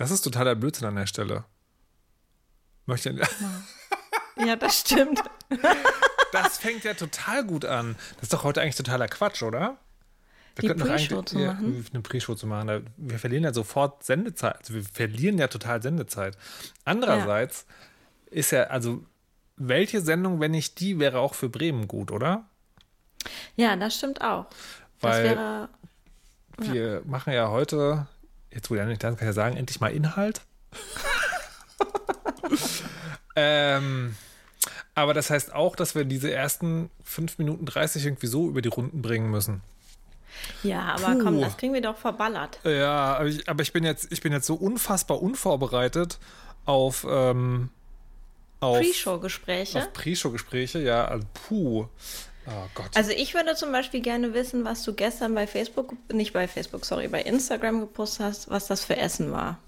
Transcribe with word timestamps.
Das 0.00 0.10
ist 0.10 0.22
totaler 0.22 0.54
Blödsinn 0.54 0.88
an 0.88 0.96
der 0.96 1.04
Stelle. 1.04 1.44
Möchte. 2.86 3.14
Ja, 4.36 4.56
das 4.56 4.80
stimmt. 4.80 5.22
Das 6.32 6.58
fängt 6.58 6.84
ja 6.84 6.94
total 6.94 7.44
gut 7.44 7.64
an. 7.64 7.96
Das 8.14 8.22
ist 8.22 8.32
doch 8.32 8.44
heute 8.44 8.62
eigentlich 8.62 8.76
totaler 8.76 9.08
Quatsch, 9.08 9.42
oder? 9.42 9.78
Die 10.62 10.68
Pre-Show 10.68 11.22
zu 11.22 11.40
ja, 11.40 11.54
machen. 11.54 11.84
Eine 11.92 12.02
Pre-Show 12.02 12.36
zu 12.36 12.46
machen. 12.46 12.86
Wir 12.96 13.18
verlieren 13.18 13.42
ja 13.42 13.52
sofort 13.52 14.04
Sendezeit. 14.04 14.56
Also 14.60 14.74
wir 14.74 14.84
verlieren 14.84 15.38
ja 15.38 15.48
total 15.48 15.82
Sendezeit. 15.82 16.38
Andererseits 16.84 17.66
ja. 18.30 18.36
ist 18.36 18.52
ja, 18.52 18.62
also 18.68 19.04
welche 19.56 20.00
Sendung, 20.02 20.38
wenn 20.38 20.52
nicht 20.52 20.78
die, 20.78 21.00
wäre 21.00 21.18
auch 21.18 21.34
für 21.34 21.48
Bremen 21.48 21.88
gut, 21.88 22.12
oder? 22.12 22.48
Ja, 23.56 23.74
das 23.74 23.96
stimmt 23.96 24.22
auch. 24.22 24.46
Weil 25.00 25.24
das 25.24 25.32
wäre, 25.32 25.68
ja. 26.62 26.72
wir 26.72 27.02
machen 27.06 27.32
ja 27.32 27.48
heute, 27.48 28.06
jetzt 28.52 28.70
wo 28.70 28.74
ja 28.74 28.84
nicht, 28.84 29.02
dann 29.02 29.16
kann 29.16 29.26
ich 29.26 29.30
ja 29.30 29.32
sagen, 29.32 29.56
endlich 29.56 29.80
mal 29.80 29.92
Inhalt. 29.92 30.42
ähm, 33.36 34.16
aber 34.94 35.14
das 35.14 35.30
heißt 35.30 35.54
auch, 35.54 35.76
dass 35.76 35.94
wir 35.94 36.04
diese 36.04 36.32
ersten 36.32 36.90
5 37.04 37.38
Minuten 37.38 37.66
30 37.66 38.04
irgendwie 38.04 38.26
so 38.26 38.48
über 38.48 38.62
die 38.62 38.68
Runden 38.68 39.02
bringen 39.02 39.30
müssen. 39.30 39.62
Ja, 40.62 40.96
aber 40.96 41.14
Puh. 41.14 41.24
komm, 41.24 41.40
das 41.40 41.56
kriegen 41.56 41.74
wir 41.74 41.82
doch 41.82 41.96
verballert. 41.96 42.60
Ja, 42.64 43.16
aber 43.16 43.26
ich, 43.26 43.48
aber 43.48 43.62
ich, 43.62 43.72
bin, 43.72 43.84
jetzt, 43.84 44.12
ich 44.12 44.20
bin 44.20 44.32
jetzt 44.32 44.46
so 44.46 44.54
unfassbar 44.54 45.22
unvorbereitet 45.22 46.18
auf, 46.64 47.06
ähm, 47.08 47.70
auf 48.60 48.78
Pre-Show-Gespräche. 48.78 49.78
Auf 49.78 49.92
Pre-Show-Gespräche, 49.92 50.80
ja. 50.80 51.06
Also, 51.06 51.26
puh. 51.34 51.88
Oh 52.46 52.68
Gott. 52.74 52.90
Also 52.94 53.10
ich 53.10 53.34
würde 53.34 53.54
zum 53.54 53.72
Beispiel 53.72 54.00
gerne 54.00 54.34
wissen, 54.34 54.64
was 54.64 54.82
du 54.82 54.94
gestern 54.94 55.34
bei 55.34 55.46
Facebook, 55.46 55.94
nicht 56.12 56.32
bei 56.32 56.48
Facebook, 56.48 56.84
sorry, 56.84 57.08
bei 57.08 57.22
Instagram 57.22 57.80
gepostet 57.80 58.26
hast, 58.26 58.50
was 58.50 58.66
das 58.66 58.84
für 58.84 58.96
Essen 58.96 59.32
war. 59.32 59.58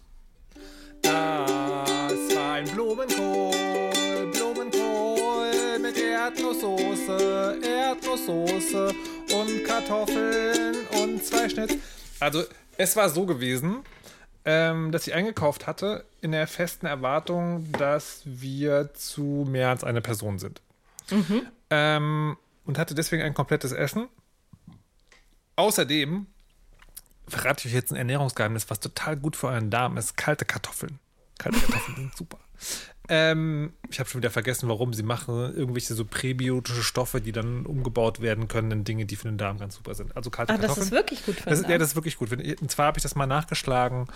Das 1.03 1.13
war 1.13 2.53
ein 2.55 2.65
Blumenkohl, 2.67 4.31
Blumenkohl 4.33 5.79
mit 5.81 5.99
Erdnusssoße, 5.99 7.61
Erdnusssoße 7.63 8.95
und 9.35 9.65
Kartoffeln 9.65 10.77
und 11.03 11.25
zwei 11.25 11.49
Schnitz. 11.49 11.75
Also 12.21 12.45
es 12.79 12.95
war 12.97 13.09
so 13.09 13.27
gewesen, 13.27 13.85
ähm, 14.45 14.93
dass 14.93 15.07
ich 15.07 15.15
eingekauft 15.15 15.67
hatte 15.67 16.05
in 16.21 16.33
der 16.33 16.47
festen 16.47 16.87
Erwartung, 16.87 17.71
dass 17.73 18.23
wir 18.25 18.95
zu 18.95 19.47
mehr 19.49 19.71
als 19.71 19.85
eine 19.85 20.01
Person 20.01 20.39
sind. 20.39 20.61
Mhm. 21.11 21.47
Ähm, 21.71 22.37
und 22.65 22.79
hatte 22.79 22.95
deswegen 22.95 23.23
ein 23.23 23.35
komplettes 23.35 23.73
Essen. 23.73 24.09
Außerdem 25.57 26.27
verrate 27.29 27.67
ich 27.67 27.73
euch 27.73 27.77
jetzt 27.77 27.93
ein 27.93 27.97
Ernährungsgeheimnis, 27.97 28.71
was 28.71 28.81
total 28.81 29.17
gut 29.17 29.37
für 29.37 29.49
euren 29.49 29.71
Darm 29.71 29.97
ist. 29.97 30.17
Kalte 30.17 30.45
Kartoffeln. 30.45 30.99
Kalte 31.39 31.59
Kartoffeln 31.61 31.97
sind 31.97 32.17
super. 32.17 32.39
Ähm, 33.09 33.73
ich 33.91 33.99
habe 33.99 34.09
schon 34.09 34.21
wieder 34.21 34.31
vergessen, 34.31 34.69
warum 34.69 34.95
sie 34.95 35.03
machen. 35.03 35.35
Irgendwelche 35.55 35.95
so 35.95 36.05
präbiotische 36.05 36.83
Stoffe, 36.83 37.21
die 37.21 37.33
dann 37.33 37.67
umgebaut 37.67 38.21
werden 38.21 38.49
können 38.49 38.71
in 38.71 38.85
Dinge, 38.85 39.07
die 39.07 39.17
für 39.17 39.29
den 39.29 39.39
Darm 39.39 39.59
ganz 39.59 39.75
super 39.75 39.95
sind. 39.95 40.17
Also 40.17 40.31
kalte 40.31 40.53
Ach, 40.53 40.59
Kartoffeln. 40.59 40.81
das 40.81 40.87
ist 40.87 40.93
wirklich 40.93 41.27
gut 41.27 41.35
für 41.37 41.51
den 41.51 41.63
Darm. 41.63 41.71
Ja, 41.71 41.79
das 41.79 41.89
ist 41.89 41.95
wirklich 41.97 42.17
gut. 42.17 42.33
Und 42.33 42.71
zwar 42.71 42.87
habe 42.87 42.99
ich 42.99 43.03
das 43.03 43.15
mal 43.15 43.27
nachgeschlagen. 43.27 44.07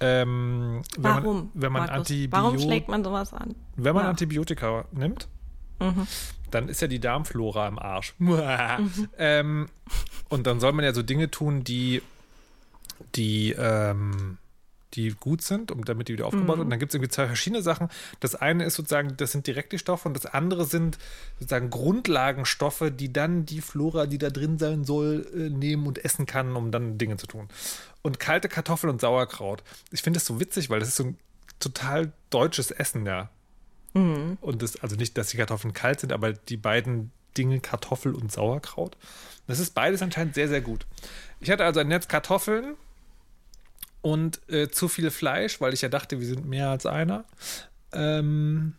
Ähm, 0.00 0.82
warum? 0.96 1.36
Man, 1.36 1.50
wenn 1.54 1.72
man 1.72 1.88
Antibio 1.90 2.38
Warum 2.38 2.58
schlägt 2.58 2.88
man 2.88 3.04
sowas 3.04 3.34
an? 3.34 3.54
Wenn 3.76 3.94
man 3.94 4.04
ja. 4.04 4.10
Antibiotika 4.10 4.86
nimmt, 4.92 5.28
mhm. 5.78 6.06
Dann 6.50 6.68
ist 6.68 6.80
ja 6.80 6.88
die 6.88 7.00
Darmflora 7.00 7.68
im 7.68 7.78
Arsch. 7.78 8.14
Mhm. 8.20 9.08
Ähm, 9.18 9.68
und 10.28 10.46
dann 10.46 10.60
soll 10.60 10.72
man 10.72 10.84
ja 10.84 10.92
so 10.92 11.02
Dinge 11.02 11.30
tun, 11.30 11.64
die, 11.64 12.02
die, 13.14 13.52
ähm, 13.58 14.38
die 14.94 15.10
gut 15.10 15.42
sind, 15.42 15.70
um, 15.70 15.84
damit 15.84 16.08
die 16.08 16.14
wieder 16.14 16.26
aufgebaut 16.26 16.56
mhm. 16.56 16.62
Und 16.62 16.70
dann 16.70 16.78
gibt 16.78 16.90
es 16.90 16.94
irgendwie 16.94 17.10
zwei 17.10 17.26
verschiedene 17.26 17.62
Sachen. 17.62 17.88
Das 18.20 18.34
eine 18.34 18.64
ist 18.64 18.74
sozusagen, 18.74 19.16
das 19.16 19.32
sind 19.32 19.46
direkte 19.46 19.78
Stoffe 19.78 20.08
und 20.08 20.14
das 20.14 20.26
andere 20.26 20.64
sind 20.64 20.98
sozusagen 21.38 21.70
Grundlagenstoffe, 21.70 22.90
die 22.92 23.12
dann 23.12 23.44
die 23.44 23.60
Flora, 23.60 24.06
die 24.06 24.18
da 24.18 24.30
drin 24.30 24.58
sein 24.58 24.84
soll, 24.84 25.26
äh, 25.34 25.50
nehmen 25.50 25.86
und 25.86 26.04
essen 26.04 26.26
kann, 26.26 26.56
um 26.56 26.70
dann 26.70 26.98
Dinge 26.98 27.16
zu 27.16 27.26
tun. 27.26 27.48
Und 28.02 28.20
kalte 28.20 28.48
Kartoffeln 28.48 28.90
und 28.90 29.00
Sauerkraut. 29.00 29.62
Ich 29.90 30.02
finde 30.02 30.18
das 30.18 30.26
so 30.26 30.40
witzig, 30.40 30.70
weil 30.70 30.80
das 30.80 30.88
ist 30.88 30.96
so 30.96 31.04
ein 31.04 31.18
total 31.58 32.12
deutsches 32.30 32.70
Essen, 32.70 33.06
ja. 33.06 33.30
Mhm. 33.94 34.38
Und 34.40 34.62
das, 34.62 34.76
also 34.76 34.96
nicht, 34.96 35.16
dass 35.18 35.28
die 35.28 35.36
Kartoffeln 35.36 35.74
kalt 35.74 36.00
sind, 36.00 36.12
aber 36.12 36.32
die 36.32 36.56
beiden 36.56 37.12
Dinge, 37.36 37.60
Kartoffel 37.60 38.14
und 38.14 38.32
Sauerkraut. 38.32 38.96
Das 39.46 39.58
ist 39.58 39.74
beides 39.74 40.02
anscheinend 40.02 40.34
sehr, 40.34 40.48
sehr 40.48 40.60
gut. 40.60 40.86
Ich 41.40 41.50
hatte 41.50 41.64
also 41.64 41.80
ein 41.80 41.88
Netz 41.88 42.08
Kartoffeln 42.08 42.76
und 44.02 44.40
äh, 44.48 44.68
zu 44.68 44.88
viel 44.88 45.10
Fleisch, 45.10 45.60
weil 45.60 45.74
ich 45.74 45.82
ja 45.82 45.88
dachte, 45.88 46.20
wir 46.20 46.26
sind 46.26 46.46
mehr 46.46 46.70
als 46.70 46.86
einer. 46.86 47.24
Ähm, 47.92 48.74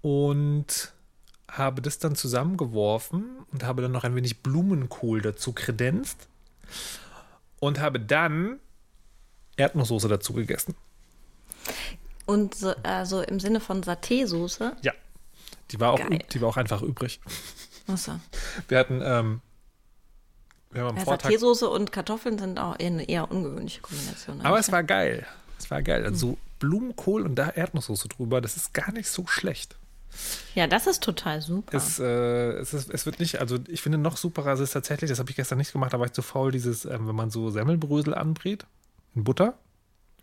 und 0.00 0.92
habe 1.48 1.82
das 1.82 1.98
dann 1.98 2.16
zusammengeworfen 2.16 3.24
und 3.52 3.64
habe 3.64 3.82
dann 3.82 3.92
noch 3.92 4.04
ein 4.04 4.16
wenig 4.16 4.42
Blumenkohl 4.42 5.22
dazu 5.22 5.52
kredenzt 5.52 6.28
und 7.60 7.80
habe 7.80 8.00
dann 8.00 8.58
Erdnusssoße 9.56 10.08
dazu 10.08 10.32
gegessen. 10.32 10.74
Und 12.26 12.54
so, 12.54 12.74
also 12.82 13.22
im 13.22 13.40
Sinne 13.40 13.60
von 13.60 13.82
Saté-Soße? 13.82 14.72
Ja. 14.82 14.92
Die 15.70 15.80
war, 15.80 15.92
auch, 15.92 16.00
die 16.32 16.40
war 16.40 16.48
auch 16.48 16.56
einfach 16.56 16.82
übrig. 16.82 17.20
Achso. 17.86 18.12
Wir 18.68 18.78
hatten, 18.78 19.00
ähm, 19.02 19.40
wir 20.70 20.82
haben 20.82 20.90
am 20.90 20.96
ja, 20.96 21.04
Vortag. 21.04 21.30
Saté-Soße 21.30 21.66
und 21.66 21.92
Kartoffeln 21.92 22.38
sind 22.38 22.58
auch 22.58 22.78
eher 22.78 22.86
eine 22.86 23.08
eher 23.08 23.30
ungewöhnliche 23.30 23.80
Kombination. 23.80 24.40
Aber 24.42 24.58
es 24.58 24.70
war 24.72 24.82
geil. 24.82 25.26
Es 25.58 25.70
war 25.70 25.82
geil. 25.82 26.04
Also 26.04 26.30
hm. 26.30 26.36
Blumenkohl 26.58 27.22
und 27.22 27.34
da 27.36 27.50
Erdnusssoße 27.50 28.08
drüber, 28.08 28.40
das 28.40 28.56
ist 28.56 28.72
gar 28.74 28.92
nicht 28.92 29.08
so 29.08 29.26
schlecht. 29.26 29.76
Ja, 30.54 30.66
das 30.66 30.86
ist 30.86 31.02
total 31.02 31.42
super. 31.42 31.76
Es, 31.76 31.98
äh, 31.98 32.52
es, 32.58 32.72
ist, 32.72 32.90
es 32.90 33.04
wird 33.04 33.18
nicht, 33.18 33.40
also 33.40 33.58
ich 33.68 33.82
finde 33.82 33.98
noch 33.98 34.16
superer, 34.16 34.52
es 34.52 34.60
ist 34.60 34.72
tatsächlich, 34.72 35.10
das 35.10 35.18
habe 35.18 35.30
ich 35.30 35.36
gestern 35.36 35.58
nicht 35.58 35.72
gemacht, 35.72 35.92
da 35.92 35.98
war 35.98 36.06
ich 36.06 36.12
zu 36.12 36.22
faul, 36.22 36.52
dieses, 36.52 36.84
ähm, 36.84 37.08
wenn 37.08 37.16
man 37.16 37.30
so 37.30 37.50
Semmelbrösel 37.50 38.14
anbrät, 38.14 38.64
in 39.14 39.24
Butter. 39.24 39.54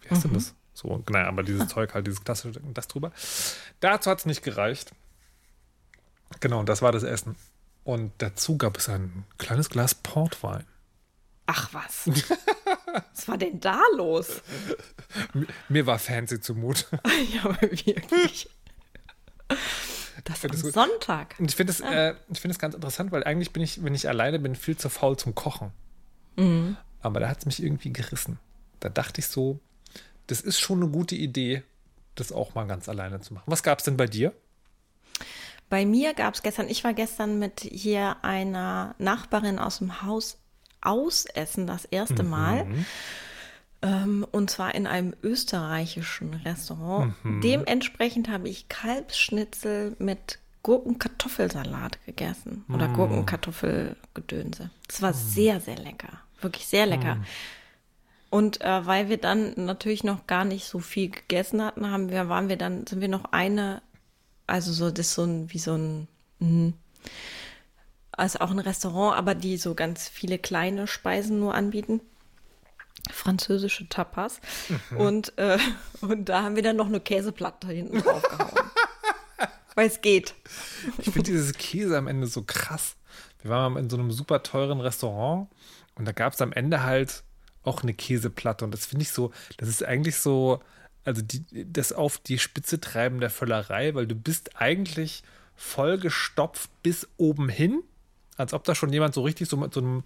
Wie 0.01 0.09
heißt 0.09 0.25
mhm. 0.25 0.29
denn 0.29 0.33
das? 0.35 0.53
So, 0.81 1.03
naja, 1.09 1.27
aber 1.27 1.43
dieses 1.43 1.67
Zeug 1.67 1.93
halt, 1.93 2.07
dieses 2.07 2.23
klassische, 2.23 2.59
das 2.73 2.87
drüber. 2.87 3.11
Dazu 3.81 4.09
hat 4.09 4.19
es 4.19 4.25
nicht 4.25 4.41
gereicht. 4.41 4.91
Genau, 6.39 6.63
das 6.63 6.81
war 6.81 6.91
das 6.91 7.03
Essen. 7.03 7.35
Und 7.83 8.11
dazu 8.17 8.57
gab 8.57 8.77
es 8.77 8.89
ein 8.89 9.25
kleines 9.37 9.69
Glas 9.69 9.93
Portwein. 9.93 10.65
Ach 11.45 11.71
was. 11.73 12.07
was 13.11 13.27
war 13.27 13.37
denn 13.37 13.59
da 13.59 13.79
los? 13.95 14.41
Mir 15.69 15.85
war 15.85 15.99
fancy 15.99 16.39
zumute. 16.39 16.85
ja, 17.33 17.43
aber 17.43 17.61
wirklich. 17.61 18.49
Das 20.23 20.41
das 20.41 20.59
Sonntag. 20.61 21.35
Und 21.37 21.49
ich 21.49 21.55
finde 21.55 21.71
es 21.71 21.79
ja. 21.79 22.09
äh, 22.09 22.15
find 22.33 22.57
ganz 22.57 22.73
interessant, 22.73 23.11
weil 23.11 23.23
eigentlich 23.23 23.53
bin 23.53 23.61
ich, 23.61 23.83
wenn 23.83 23.93
ich 23.93 24.07
alleine 24.07 24.39
bin, 24.39 24.55
viel 24.55 24.77
zu 24.77 24.89
faul 24.89 25.17
zum 25.17 25.35
Kochen. 25.35 25.71
Mhm. 26.37 26.77
Aber 27.01 27.19
da 27.19 27.29
hat 27.29 27.39
es 27.39 27.45
mich 27.45 27.61
irgendwie 27.61 27.91
gerissen. 27.91 28.39
Da 28.79 28.89
dachte 28.89 29.19
ich 29.19 29.27
so, 29.27 29.59
das 30.31 30.41
ist 30.41 30.59
schon 30.59 30.81
eine 30.81 30.89
gute 30.89 31.15
Idee, 31.15 31.63
das 32.15 32.31
auch 32.31 32.55
mal 32.55 32.65
ganz 32.65 32.87
alleine 32.87 33.19
zu 33.19 33.33
machen. 33.33 33.43
Was 33.47 33.63
gab 33.63 33.79
es 33.79 33.85
denn 33.85 33.97
bei 33.97 34.07
dir? 34.07 34.33
Bei 35.69 35.85
mir 35.85 36.13
gab 36.13 36.33
es 36.33 36.41
gestern, 36.41 36.69
ich 36.69 36.83
war 36.83 36.93
gestern 36.93 37.37
mit 37.37 37.59
hier 37.61 38.23
einer 38.23 38.95
Nachbarin 38.97 39.59
aus 39.59 39.79
dem 39.79 40.01
Haus 40.01 40.37
ausessen, 40.81 41.67
das 41.67 41.85
erste 41.85 42.23
Mal. 42.23 42.65
Mhm. 42.65 42.85
Ähm, 43.81 44.27
und 44.31 44.49
zwar 44.49 44.73
in 44.73 44.87
einem 44.87 45.13
österreichischen 45.21 46.33
Restaurant. 46.33 47.13
Mhm. 47.23 47.41
Dementsprechend 47.41 48.29
habe 48.29 48.47
ich 48.47 48.69
Kalbsschnitzel 48.69 49.95
mit 49.99 50.39
Gurkenkartoffelsalat 50.63 52.05
gegessen. 52.05 52.63
Oder 52.69 52.87
mhm. 52.87 52.93
Gurkenkartoffelgedönse. 52.93 54.69
Das 54.87 55.01
war 55.01 55.11
mhm. 55.11 55.17
sehr, 55.17 55.59
sehr 55.59 55.77
lecker. 55.77 56.21
Wirklich 56.41 56.67
sehr 56.67 56.85
lecker. 56.85 57.17
Und 58.31 58.61
äh, 58.61 58.85
weil 58.85 59.09
wir 59.09 59.17
dann 59.17 59.53
natürlich 59.57 60.05
noch 60.05 60.25
gar 60.25 60.45
nicht 60.45 60.65
so 60.65 60.79
viel 60.79 61.09
gegessen 61.09 61.61
hatten, 61.61 61.91
haben 61.91 62.09
wir, 62.09 62.29
waren 62.29 62.47
wir 62.47 62.55
dann, 62.55 62.87
sind 62.87 63.01
wir 63.01 63.09
noch 63.09 63.25
eine, 63.25 63.81
also 64.47 64.71
so, 64.71 64.89
das 64.89 65.07
ist 65.07 65.13
so 65.15 65.25
ein, 65.25 65.51
wie 65.51 65.59
so 65.59 65.75
ein, 65.75 66.07
mh, 66.39 66.71
also 68.13 68.39
auch 68.39 68.51
ein 68.51 68.59
Restaurant, 68.59 69.17
aber 69.17 69.35
die 69.35 69.57
so 69.57 69.75
ganz 69.75 70.07
viele 70.07 70.39
kleine 70.39 70.87
Speisen 70.87 71.41
nur 71.41 71.53
anbieten. 71.53 71.99
Französische 73.11 73.89
Tapas. 73.89 74.39
Mhm. 74.91 74.97
Und, 74.97 75.37
äh, 75.37 75.57
und 75.99 76.29
da 76.29 76.43
haben 76.43 76.55
wir 76.55 76.63
dann 76.63 76.77
noch 76.77 76.87
eine 76.87 77.01
Käseplatte 77.01 77.67
hinten 77.67 78.01
drauf 78.01 78.23
gehauen. 78.23 78.51
weil 79.75 79.87
es 79.87 79.99
geht. 79.99 80.35
Ich 80.99 81.05
finde 81.05 81.23
dieses 81.23 81.53
Käse 81.53 81.97
am 81.97 82.07
Ende 82.07 82.27
so 82.27 82.43
krass. 82.43 82.95
Wir 83.41 83.51
waren 83.51 83.75
in 83.75 83.89
so 83.89 83.97
einem 83.97 84.11
super 84.11 84.41
teuren 84.41 84.79
Restaurant 84.79 85.49
und 85.95 86.05
da 86.05 86.13
gab 86.13 86.31
es 86.31 86.41
am 86.41 86.53
Ende 86.53 86.83
halt 86.83 87.23
auch 87.63 87.83
eine 87.83 87.93
Käseplatte. 87.93 88.65
Und 88.65 88.71
das 88.71 88.85
finde 88.85 89.03
ich 89.03 89.11
so, 89.11 89.31
das 89.57 89.69
ist 89.69 89.83
eigentlich 89.83 90.17
so, 90.17 90.61
also 91.03 91.21
die, 91.21 91.43
das 91.71 91.93
auf 91.93 92.17
die 92.17 92.39
Spitze 92.39 92.79
treiben 92.79 93.19
der 93.19 93.29
Völlerei, 93.29 93.95
weil 93.95 94.07
du 94.07 94.15
bist 94.15 94.61
eigentlich 94.61 95.23
vollgestopft 95.55 96.69
bis 96.83 97.07
oben 97.17 97.49
hin. 97.49 97.83
Als 98.37 98.53
ob 98.53 98.63
da 98.63 98.73
schon 98.73 98.91
jemand 98.91 99.13
so 99.13 99.21
richtig 99.21 99.47
so 99.47 99.57
mit 99.57 99.73
so 99.73 99.81
einem 99.81 100.03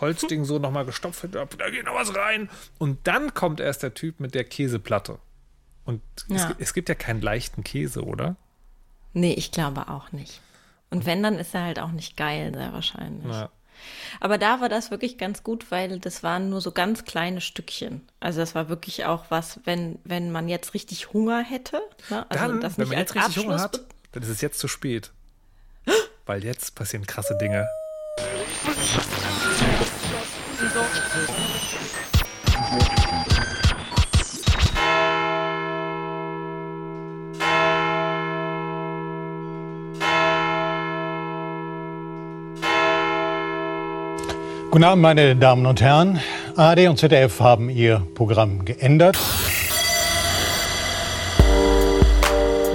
Holzding 0.00 0.44
so 0.44 0.58
nochmal 0.58 0.84
gestopft 0.84 1.22
hätte, 1.22 1.46
da 1.58 1.70
geht 1.70 1.84
noch 1.84 1.94
was 1.94 2.14
rein. 2.14 2.48
Und 2.78 3.06
dann 3.06 3.34
kommt 3.34 3.60
erst 3.60 3.82
der 3.82 3.94
Typ 3.94 4.18
mit 4.18 4.34
der 4.34 4.44
Käseplatte. 4.44 5.18
Und 5.84 6.02
ja. 6.28 6.36
es, 6.36 6.56
es, 6.58 6.74
gibt 6.74 6.88
ja 6.88 6.96
keinen 6.96 7.20
leichten 7.20 7.62
Käse, 7.62 8.02
oder? 8.04 8.34
Nee, 9.12 9.34
ich 9.34 9.52
glaube 9.52 9.88
auch 9.88 10.10
nicht. 10.10 10.40
Und 10.90 11.06
wenn, 11.06 11.22
dann 11.22 11.38
ist 11.38 11.54
er 11.54 11.62
halt 11.62 11.78
auch 11.78 11.92
nicht 11.92 12.16
geil, 12.16 12.52
sehr 12.52 12.72
wahrscheinlich. 12.72 13.32
Ja. 13.32 13.50
Aber 14.20 14.38
da 14.38 14.60
war 14.60 14.68
das 14.68 14.90
wirklich 14.90 15.18
ganz 15.18 15.42
gut, 15.42 15.70
weil 15.70 15.98
das 15.98 16.22
waren 16.22 16.50
nur 16.50 16.60
so 16.60 16.72
ganz 16.72 17.04
kleine 17.04 17.40
Stückchen. 17.40 18.06
Also 18.20 18.40
das 18.40 18.54
war 18.54 18.68
wirklich 18.68 19.04
auch 19.04 19.26
was, 19.28 19.60
wenn, 19.64 19.98
wenn 20.04 20.30
man 20.30 20.48
jetzt 20.48 20.74
richtig 20.74 21.12
Hunger 21.12 21.42
hätte. 21.42 21.80
Ne? 22.10 22.26
Also 22.28 22.46
dann, 22.46 22.60
das 22.60 22.78
wenn 22.78 22.88
man 22.88 22.98
jetzt 22.98 23.14
richtig 23.14 23.36
Abschluss 23.36 23.44
Hunger 23.46 23.62
hat, 23.62 23.80
dann 24.12 24.22
ist 24.22 24.28
es 24.28 24.40
jetzt 24.40 24.58
zu 24.58 24.68
spät. 24.68 25.12
weil 26.26 26.44
jetzt 26.44 26.74
passieren 26.74 27.06
krasse 27.06 27.36
Dinge. 27.38 27.68
Guten 44.76 44.84
Abend, 44.84 45.00
meine 45.00 45.34
Damen 45.34 45.64
und 45.64 45.80
Herren. 45.80 46.20
ARD 46.54 46.88
und 46.88 46.98
ZDF 46.98 47.40
haben 47.40 47.70
ihr 47.70 48.06
Programm 48.14 48.66
geändert. 48.66 49.16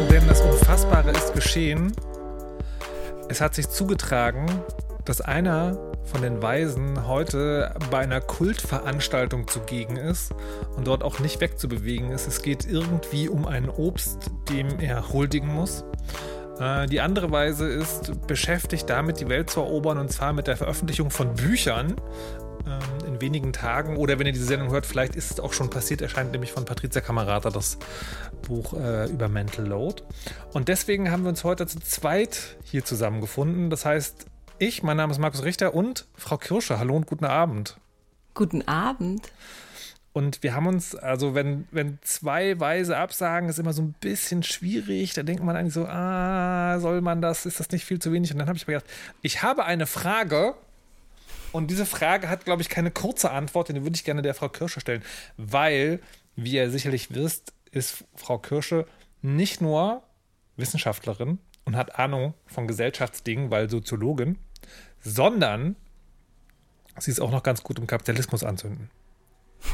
Denn 0.09 0.27
das 0.27 0.41
Unfassbare 0.41 1.11
ist 1.11 1.35
geschehen. 1.35 1.91
Es 3.29 3.39
hat 3.39 3.53
sich 3.53 3.69
zugetragen, 3.69 4.47
dass 5.05 5.21
einer 5.21 5.77
von 6.05 6.23
den 6.23 6.41
Weisen 6.41 7.07
heute 7.07 7.75
bei 7.91 7.99
einer 7.99 8.19
Kultveranstaltung 8.19 9.47
zugegen 9.47 9.95
ist 9.95 10.33
und 10.75 10.87
dort 10.87 11.03
auch 11.03 11.19
nicht 11.19 11.39
wegzubewegen 11.39 12.09
ist. 12.09 12.27
Es 12.27 12.41
geht 12.41 12.65
irgendwie 12.65 13.29
um 13.29 13.45
ein 13.45 13.69
Obst, 13.69 14.31
dem 14.49 14.79
er 14.79 15.13
huldigen 15.13 15.53
muss. 15.53 15.83
Äh, 16.61 16.85
die 16.87 17.01
andere 17.01 17.31
Weise 17.31 17.67
ist 17.67 18.27
beschäftigt 18.27 18.89
damit, 18.89 19.19
die 19.19 19.27
Welt 19.27 19.49
zu 19.49 19.61
erobern 19.61 19.97
und 19.97 20.11
zwar 20.11 20.31
mit 20.31 20.47
der 20.47 20.57
Veröffentlichung 20.57 21.09
von 21.09 21.33
Büchern 21.33 21.95
ähm, 22.67 23.07
in 23.07 23.21
wenigen 23.21 23.51
Tagen. 23.51 23.97
Oder 23.97 24.19
wenn 24.19 24.27
ihr 24.27 24.33
diese 24.33 24.45
Sendung 24.45 24.69
hört, 24.69 24.85
vielleicht 24.85 25.15
ist 25.15 25.31
es 25.31 25.39
auch 25.39 25.53
schon 25.53 25.69
passiert, 25.69 26.01
erscheint 26.01 26.31
nämlich 26.31 26.51
von 26.51 26.65
Patricia 26.65 27.01
Kamerata 27.01 27.49
das 27.49 27.79
Buch 28.47 28.73
äh, 28.73 29.09
über 29.09 29.27
Mental 29.27 29.65
Load. 29.65 30.03
Und 30.53 30.67
deswegen 30.67 31.11
haben 31.11 31.23
wir 31.23 31.29
uns 31.29 31.43
heute 31.43 31.65
zu 31.65 31.79
zweit 31.79 32.57
hier 32.63 32.85
zusammengefunden. 32.85 33.69
Das 33.71 33.85
heißt, 33.85 34.27
ich, 34.59 34.83
mein 34.83 34.97
Name 34.97 35.11
ist 35.11 35.19
Markus 35.19 35.43
Richter 35.43 35.73
und 35.73 36.05
Frau 36.15 36.37
Kirsche. 36.37 36.77
Hallo 36.77 36.95
und 36.95 37.07
guten 37.07 37.25
Abend. 37.25 37.77
Guten 38.35 38.67
Abend. 38.67 39.31
Und 40.13 40.43
wir 40.43 40.53
haben 40.53 40.67
uns, 40.67 40.93
also 40.93 41.35
wenn, 41.35 41.67
wenn 41.71 41.97
zwei 42.01 42.59
Weise 42.59 42.97
absagen, 42.97 43.47
ist 43.47 43.59
immer 43.59 43.71
so 43.71 43.81
ein 43.81 43.93
bisschen 43.93 44.43
schwierig. 44.43 45.13
Da 45.13 45.23
denkt 45.23 45.43
man 45.43 45.55
eigentlich 45.55 45.73
so, 45.73 45.85
ah, 45.85 46.79
soll 46.79 46.99
man 47.01 47.21
das? 47.21 47.45
Ist 47.45 47.61
das 47.61 47.71
nicht 47.71 47.85
viel 47.85 47.99
zu 47.99 48.11
wenig? 48.11 48.31
Und 48.31 48.39
dann 48.39 48.47
habe 48.47 48.57
ich 48.57 48.67
mir 48.67 48.73
gedacht, 48.73 48.91
ich 49.21 49.41
habe 49.41 49.63
eine 49.63 49.87
Frage. 49.87 50.55
Und 51.53 51.71
diese 51.71 51.85
Frage 51.85 52.29
hat, 52.29 52.43
glaube 52.43 52.61
ich, 52.61 52.69
keine 52.69 52.91
kurze 52.91 53.31
Antwort, 53.31 53.69
die 53.69 53.83
würde 53.83 53.95
ich 53.95 54.03
gerne 54.03 54.21
der 54.21 54.33
Frau 54.33 54.49
Kirsche 54.49 54.81
stellen. 54.81 55.03
Weil, 55.37 56.01
wie 56.35 56.53
ihr 56.53 56.69
sicherlich 56.69 57.13
wisst, 57.13 57.53
ist 57.71 58.03
Frau 58.15 58.37
Kirsche 58.37 58.85
nicht 59.21 59.61
nur 59.61 60.03
Wissenschaftlerin 60.57 61.39
und 61.63 61.77
hat 61.77 61.97
Ahnung 61.99 62.33
von 62.47 62.67
Gesellschaftsdingen, 62.67 63.49
weil 63.49 63.69
Soziologin, 63.69 64.37
sondern 64.99 65.75
sie 66.99 67.11
ist 67.11 67.21
auch 67.21 67.31
noch 67.31 67.43
ganz 67.43 67.63
gut 67.63 67.79
im 67.79 67.87
Kapitalismus 67.87 68.43
anzünden. 68.43 68.89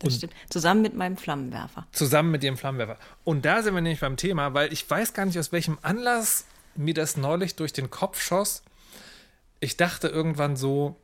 Das 0.00 0.16
stimmt. 0.16 0.32
Zusammen 0.48 0.80
mit 0.80 0.94
meinem 0.94 1.18
Flammenwerfer. 1.18 1.86
Zusammen 1.92 2.30
mit 2.30 2.42
dem 2.42 2.56
Flammenwerfer. 2.56 2.96
Und 3.22 3.44
da 3.44 3.62
sind 3.62 3.74
wir 3.74 3.82
nämlich 3.82 4.00
beim 4.00 4.16
Thema, 4.16 4.54
weil 4.54 4.72
ich 4.72 4.88
weiß 4.88 5.12
gar 5.12 5.26
nicht, 5.26 5.38
aus 5.38 5.52
welchem 5.52 5.78
Anlass 5.82 6.46
mir 6.74 6.94
das 6.94 7.18
neulich 7.18 7.54
durch 7.54 7.74
den 7.74 7.90
Kopf 7.90 8.20
schoss. 8.20 8.62
Ich 9.60 9.76
dachte 9.76 10.08
irgendwann 10.08 10.56
so, 10.56 10.96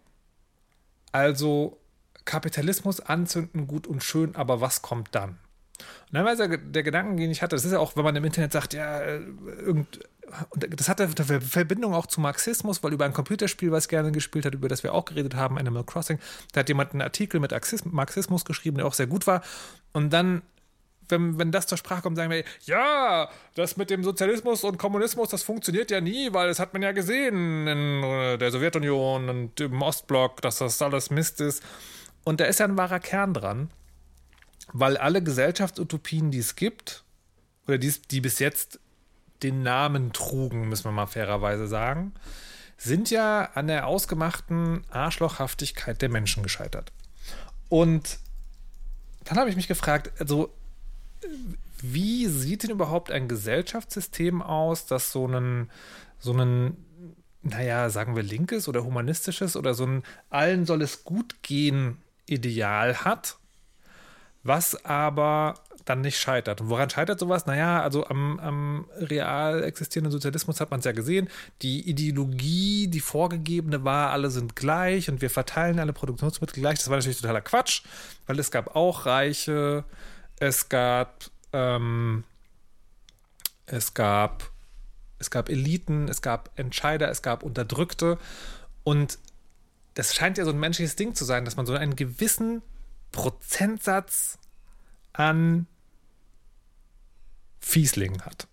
also 1.13 1.79
Kapitalismus 2.25 3.01
anzünden, 3.01 3.67
gut 3.67 3.87
und 3.87 4.03
schön, 4.03 4.35
aber 4.35 4.63
was 4.63 4.81
kommt 4.81 5.15
dann? 5.15 5.39
Und 5.79 6.15
dann 6.15 6.25
war 6.25 6.37
der, 6.37 6.59
der 6.59 6.83
Gedanke, 6.83 7.17
den 7.17 7.31
ich 7.31 7.43
hatte, 7.43 7.57
das 7.57 7.65
ist 7.65 7.73
ja 7.73 7.79
auch, 7.79 7.97
wenn 7.97 8.05
man 8.05 8.17
im 8.17 8.25
Internet 8.25 8.53
sagt, 8.53 8.75
ja, 8.75 9.01
äh, 9.01 9.21
irgend, 9.61 10.01
das 10.59 10.89
hat 10.89 11.01
eine 11.01 11.41
Verbindung 11.41 11.95
auch 11.95 12.07
zu 12.07 12.21
Marxismus, 12.21 12.83
weil 12.83 12.93
über 12.93 13.05
ein 13.05 13.13
Computerspiel, 13.13 13.71
was 13.71 13.89
gerne 13.89 14.13
gespielt 14.13 14.45
hat, 14.45 14.55
über 14.55 14.69
das 14.69 14.83
wir 14.83 14.93
auch 14.93 15.05
geredet 15.05 15.37
haben, 15.37 15.59
Animal 15.59 15.85
Crossing, 15.85 16.19
da 16.53 16.61
hat 16.61 16.69
jemand 16.69 16.93
einen 16.93 17.03
Artikel 17.03 17.41
mit 17.41 17.55
Marxismus 17.85 18.45
geschrieben, 18.45 18.79
der 18.79 18.87
auch 18.87 18.95
sehr 18.95 19.07
gut 19.07 19.27
war. 19.27 19.43
Und 19.93 20.13
dann, 20.13 20.43
wenn, 21.09 21.39
wenn 21.39 21.53
das 21.53 21.67
zur 21.67 21.79
Sprache 21.79 22.03
kommt, 22.03 22.17
sagen 22.17 22.31
wir, 22.31 22.45
ja, 22.65 23.29
das 23.55 23.77
mit 23.77 23.91
dem 23.91 24.03
Sozialismus 24.03 24.65
und 24.65 24.79
Kommunismus, 24.79 25.29
das 25.29 25.43
funktioniert 25.43 25.91
ja 25.91 26.01
nie, 26.01 26.33
weil 26.33 26.49
das 26.49 26.59
hat 26.59 26.73
man 26.73 26.83
ja 26.83 26.93
gesehen 26.93 27.67
in 27.69 28.03
äh, 28.03 28.39
der 28.39 28.51
Sowjetunion 28.51 29.29
und 29.29 29.61
im 29.61 29.81
Ostblock, 29.83 30.43
dass 30.43 30.59
das 30.59 30.83
alles 30.83 31.11
Mist 31.11 31.41
ist. 31.41 31.63
Und 32.25 32.41
da 32.41 32.47
ist 32.47 32.59
ja 32.59 32.67
ein 32.67 32.77
wahrer 32.77 32.99
Kern 32.99 33.35
dran, 33.35 33.71
weil 34.73 34.97
alle 34.97 35.23
Gesellschaftsutopien, 35.23 36.31
die 36.31 36.39
es 36.39 36.57
gibt, 36.57 37.05
oder 37.67 37.79
die, 37.79 37.93
die 38.11 38.21
bis 38.21 38.39
jetzt 38.39 38.81
den 39.43 39.63
Namen 39.63 40.13
trugen, 40.13 40.69
müssen 40.69 40.85
wir 40.85 40.93
mal 40.93 41.07
fairerweise 41.07 41.67
sagen, 41.67 42.13
sind 42.79 43.11
ja 43.11 43.51
an 43.55 43.69
der 43.69 43.87
ausgemachten 43.87 44.85
Arschlochhaftigkeit 44.91 46.01
der 46.03 46.09
Menschen 46.09 46.43
gescheitert. 46.43 46.93
Und 47.69 48.19
dann 49.25 49.39
habe 49.39 49.51
ich 49.51 49.57
mich 49.57 49.69
gefragt, 49.69 50.13
also 50.21 50.53
wie 51.83 52.27
sieht 52.27 52.63
denn 52.63 52.71
überhaupt 52.71 53.11
ein 53.11 53.29
Gesellschaftssystem 53.29 54.43
aus, 54.43 54.87
das 54.87 55.13
so 55.13 55.27
einen, 55.27 55.71
so 56.19 56.33
einen, 56.33 56.77
naja, 57.43 57.91
sagen 57.91 58.17
wir 58.17 58.23
linkes 58.23 58.69
oder 58.69 58.85
humanistisches 58.85 59.57
oder 59.57 59.75
so 59.75 59.85
ein 59.87 60.03
allen 60.31 60.67
soll 60.67 60.83
es 60.83 61.05
gut 61.05 61.43
gehen 61.43 61.99
Ideal 62.27 63.05
hat, 63.05 63.37
was 64.47 64.85
aber 64.85 65.55
dann 65.87 66.01
nicht 66.01 66.19
scheitert. 66.19 66.61
Und 66.61 66.69
woran 66.69 66.91
scheitert 66.91 67.19
sowas? 67.19 67.47
Naja, 67.47 67.81
also 67.81 68.07
am, 68.07 68.39
am 68.41 68.87
real 68.97 69.63
existierenden 69.63 70.11
Sozialismus 70.11 70.61
hat 70.61 70.71
man 70.71 70.81
es 70.81 70.85
ja 70.85 70.93
gesehen. 70.93 71.29
Die 71.63 71.89
Ideologie, 71.89 72.89
die 72.89 73.01
vorgegebene 73.01 73.85
war, 73.85 74.11
alle 74.11 74.31
sind 74.31 74.57
gleich 74.57 75.09
und 75.09 75.23
wir 75.23 75.31
verteilen 75.31 75.79
alle 75.79 75.93
Produktionsmittel 75.93 76.61
gleich. 76.61 76.79
Das 76.79 76.91
war 76.91 76.97
natürlich 76.97 77.21
totaler 77.21 77.41
Quatsch, 77.41 77.83
weil 78.27 78.39
es 78.41 78.51
gab 78.51 78.75
auch 78.75 79.07
Reiche, 79.07 79.85
es 80.41 80.69
gab, 80.69 81.27
ähm, 81.53 82.25
es 83.67 83.95
gab, 83.95 84.51
es 85.21 85.31
gab 85.31 85.49
Eliten, 85.49 86.09
es 86.09 86.21
gab 86.21 86.51
Entscheider, 86.59 87.09
es 87.11 87.23
gab 87.23 87.45
Unterdrückte. 87.45 88.19
Und 88.83 89.19
das 89.95 90.17
scheint 90.17 90.37
ja 90.37 90.45
so 90.45 90.51
ein 90.51 90.59
menschliches 90.59 90.97
Ding 90.97 91.15
zu 91.15 91.25
sein, 91.25 91.45
dass 91.45 91.57
man 91.57 91.65
so 91.65 91.75
einen 91.75 91.95
gewissen 91.95 92.63
Prozentsatz 93.13 94.39
an 95.17 95.67
Fieslingen 97.61 98.23
hat. 98.23 98.47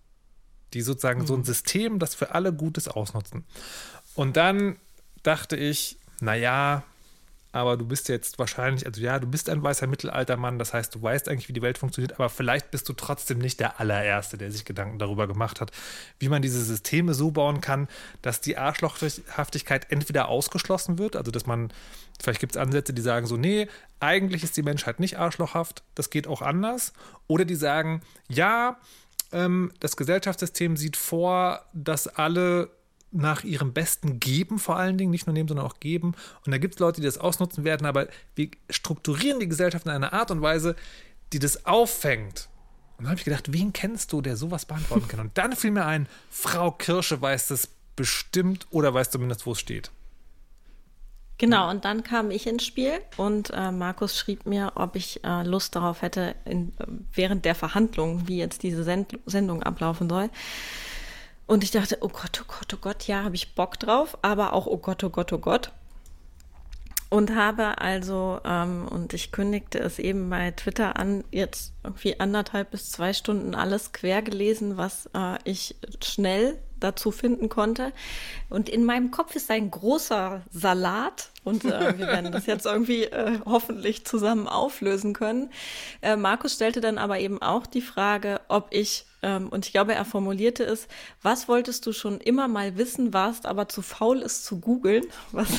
Die 0.73 0.81
sozusagen 0.81 1.21
mhm. 1.21 1.27
so 1.27 1.33
ein 1.35 1.41
mhm. 1.41 1.45
System, 1.45 1.99
das 1.99 2.15
für 2.15 2.33
alle 2.33 2.53
Gutes 2.53 2.87
ausnutzen. 2.87 3.45
Und 4.15 4.37
dann 4.37 4.77
dachte 5.21 5.55
ich, 5.55 5.97
naja, 6.19 6.83
aber 7.53 7.77
du 7.77 7.85
bist 7.85 8.09
jetzt 8.09 8.39
wahrscheinlich, 8.39 8.87
also 8.87 8.99
ja, 8.99 9.19
du 9.19 9.27
bist 9.27 9.47
ein 9.47 9.61
weißer 9.61 9.85
Mittelaltermann, 9.85 10.57
das 10.57 10.73
heißt, 10.73 10.95
du 10.95 11.01
weißt 11.01 11.29
eigentlich, 11.29 11.47
wie 11.49 11.53
die 11.53 11.61
Welt 11.61 11.77
funktioniert, 11.77 12.13
aber 12.13 12.29
vielleicht 12.29 12.71
bist 12.71 12.89
du 12.89 12.93
trotzdem 12.93 13.37
nicht 13.37 13.59
der 13.59 13.79
allererste, 13.79 14.39
der 14.39 14.51
sich 14.51 14.65
Gedanken 14.65 14.97
darüber 14.97 15.27
gemacht 15.27 15.61
hat, 15.61 15.71
wie 16.17 16.29
man 16.29 16.41
diese 16.41 16.61
Systeme 16.63 17.13
so 17.13 17.29
bauen 17.29 17.61
kann, 17.61 17.87
dass 18.23 18.41
die 18.41 18.57
Arschlochhaftigkeit 18.57 19.91
entweder 19.91 20.29
ausgeschlossen 20.29 20.97
wird, 20.97 21.15
also 21.15 21.29
dass 21.29 21.45
man, 21.45 21.71
vielleicht 22.19 22.39
gibt 22.39 22.55
es 22.55 22.61
Ansätze, 22.61 22.91
die 22.91 23.03
sagen 23.03 23.27
so, 23.27 23.37
nee, 23.37 23.67
eigentlich 23.99 24.43
ist 24.43 24.57
die 24.57 24.63
Menschheit 24.63 24.99
nicht 24.99 25.19
arschlochhaft, 25.19 25.83
das 25.93 26.09
geht 26.09 26.25
auch 26.25 26.41
anders, 26.41 26.91
oder 27.27 27.45
die 27.45 27.55
sagen, 27.55 28.01
ja, 28.29 28.77
ähm, 29.31 29.71
das 29.79 29.95
Gesellschaftssystem 29.95 30.75
sieht 30.75 30.97
vor, 30.97 31.63
dass 31.71 32.07
alle 32.07 32.71
nach 33.13 33.43
ihrem 33.43 33.73
Besten 33.73 34.19
geben, 34.19 34.59
vor 34.59 34.77
allen 34.77 34.97
Dingen, 34.97 35.11
nicht 35.11 35.27
nur 35.27 35.33
nehmen, 35.33 35.47
sondern 35.47 35.65
auch 35.65 35.79
geben. 35.79 36.13
Und 36.45 36.51
da 36.51 36.57
gibt 36.57 36.75
es 36.75 36.79
Leute, 36.79 37.01
die 37.01 37.05
das 37.05 37.17
ausnutzen 37.17 37.63
werden, 37.63 37.85
aber 37.85 38.07
wir 38.35 38.49
strukturieren 38.69 39.39
die 39.39 39.47
Gesellschaft 39.47 39.85
in 39.85 39.91
einer 39.91 40.13
Art 40.13 40.31
und 40.31 40.41
Weise, 40.41 40.75
die 41.31 41.39
das 41.39 41.65
auffängt. 41.65 42.49
Und 42.97 43.05
dann 43.05 43.11
habe 43.11 43.19
ich 43.19 43.25
gedacht, 43.25 43.51
wen 43.53 43.73
kennst 43.73 44.11
du, 44.13 44.21
der 44.21 44.37
sowas 44.37 44.65
beantworten 44.65 45.07
kann? 45.07 45.19
Und 45.19 45.37
dann 45.37 45.55
fiel 45.55 45.71
mir 45.71 45.85
ein, 45.85 46.07
Frau 46.29 46.71
Kirsche 46.71 47.21
weiß 47.21 47.47
das 47.47 47.69
bestimmt 47.95 48.67
oder 48.71 48.93
weiß 48.93 49.11
zumindest, 49.11 49.45
wo 49.45 49.51
es 49.51 49.59
steht. 49.59 49.91
Genau, 51.39 51.69
und 51.69 51.83
dann 51.83 52.03
kam 52.03 52.31
ich 52.31 52.47
ins 52.47 52.65
Spiel 52.65 52.93
und 53.17 53.49
äh, 53.49 53.71
Markus 53.71 54.17
schrieb 54.17 54.45
mir, 54.45 54.73
ob 54.75 54.95
ich 54.95 55.23
äh, 55.23 55.43
Lust 55.43 55.75
darauf 55.75 56.01
hätte, 56.01 56.35
in, 56.45 56.73
während 57.13 57.43
der 57.43 57.55
Verhandlungen, 57.55 58.27
wie 58.27 58.37
jetzt 58.37 58.63
diese 58.63 58.83
Send 58.83 59.19
Sendung 59.25 59.63
ablaufen 59.63 60.09
soll. 60.09 60.29
Und 61.45 61.63
ich 61.63 61.71
dachte, 61.71 61.97
oh 62.01 62.07
Gott, 62.09 62.41
oh 62.41 62.45
Gott, 62.47 62.73
oh 62.73 62.77
Gott, 62.81 63.07
ja, 63.07 63.23
habe 63.23 63.35
ich 63.35 63.55
Bock 63.55 63.79
drauf, 63.79 64.17
aber 64.21 64.53
auch, 64.53 64.65
oh 64.65 64.77
Gott, 64.77 65.03
oh 65.03 65.09
Gott, 65.09 65.33
oh 65.33 65.39
Gott. 65.39 65.71
und 67.09 67.35
habe 67.35 67.77
also, 67.79 68.39
ähm, 68.43 68.87
und 68.87 69.13
ich 69.13 69.31
kündigte 69.31 69.77
es 69.77 69.99
eben 69.99 70.31
bei 70.31 70.49
Twitter 70.49 70.97
an, 70.97 71.23
jetzt 71.31 71.73
irgendwie 71.83 72.19
anderthalb 72.19 72.71
bis 72.71 72.89
zwei 72.91 73.13
Stunden 73.13 73.53
alles 73.53 73.91
quer 73.91 74.23
gelesen, 74.23 74.77
was 74.77 75.07
äh, 75.13 75.37
ich 75.43 75.75
schnell 76.03 76.57
dazu 76.83 77.11
finden 77.11 77.49
konnte. 77.49 77.93
Und 78.49 78.69
in 78.69 78.85
meinem 78.85 79.11
Kopf 79.11 79.35
ist 79.35 79.49
ein 79.49 79.71
großer 79.71 80.43
Salat 80.51 81.31
und 81.43 81.65
äh, 81.65 81.97
wir 81.97 82.07
werden 82.07 82.31
das 82.31 82.45
jetzt 82.45 82.65
irgendwie 82.65 83.03
äh, 83.03 83.39
hoffentlich 83.45 84.05
zusammen 84.05 84.47
auflösen 84.47 85.13
können. 85.13 85.49
Äh, 86.01 86.15
Markus 86.15 86.53
stellte 86.53 86.79
dann 86.79 86.97
aber 86.97 87.19
eben 87.19 87.41
auch 87.41 87.65
die 87.65 87.81
Frage, 87.81 88.39
ob 88.47 88.67
ich, 88.71 89.05
ähm, 89.21 89.49
und 89.49 89.65
ich 89.65 89.73
glaube, 89.73 89.93
er 89.93 90.05
formulierte 90.05 90.63
es, 90.63 90.87
was 91.21 91.47
wolltest 91.49 91.85
du 91.85 91.91
schon 91.91 92.19
immer 92.19 92.47
mal 92.47 92.77
wissen, 92.77 93.13
warst 93.13 93.45
aber 93.45 93.67
zu 93.67 93.81
faul, 93.81 94.21
es 94.21 94.43
zu 94.43 94.59
googeln, 94.59 95.03
was, 95.31 95.49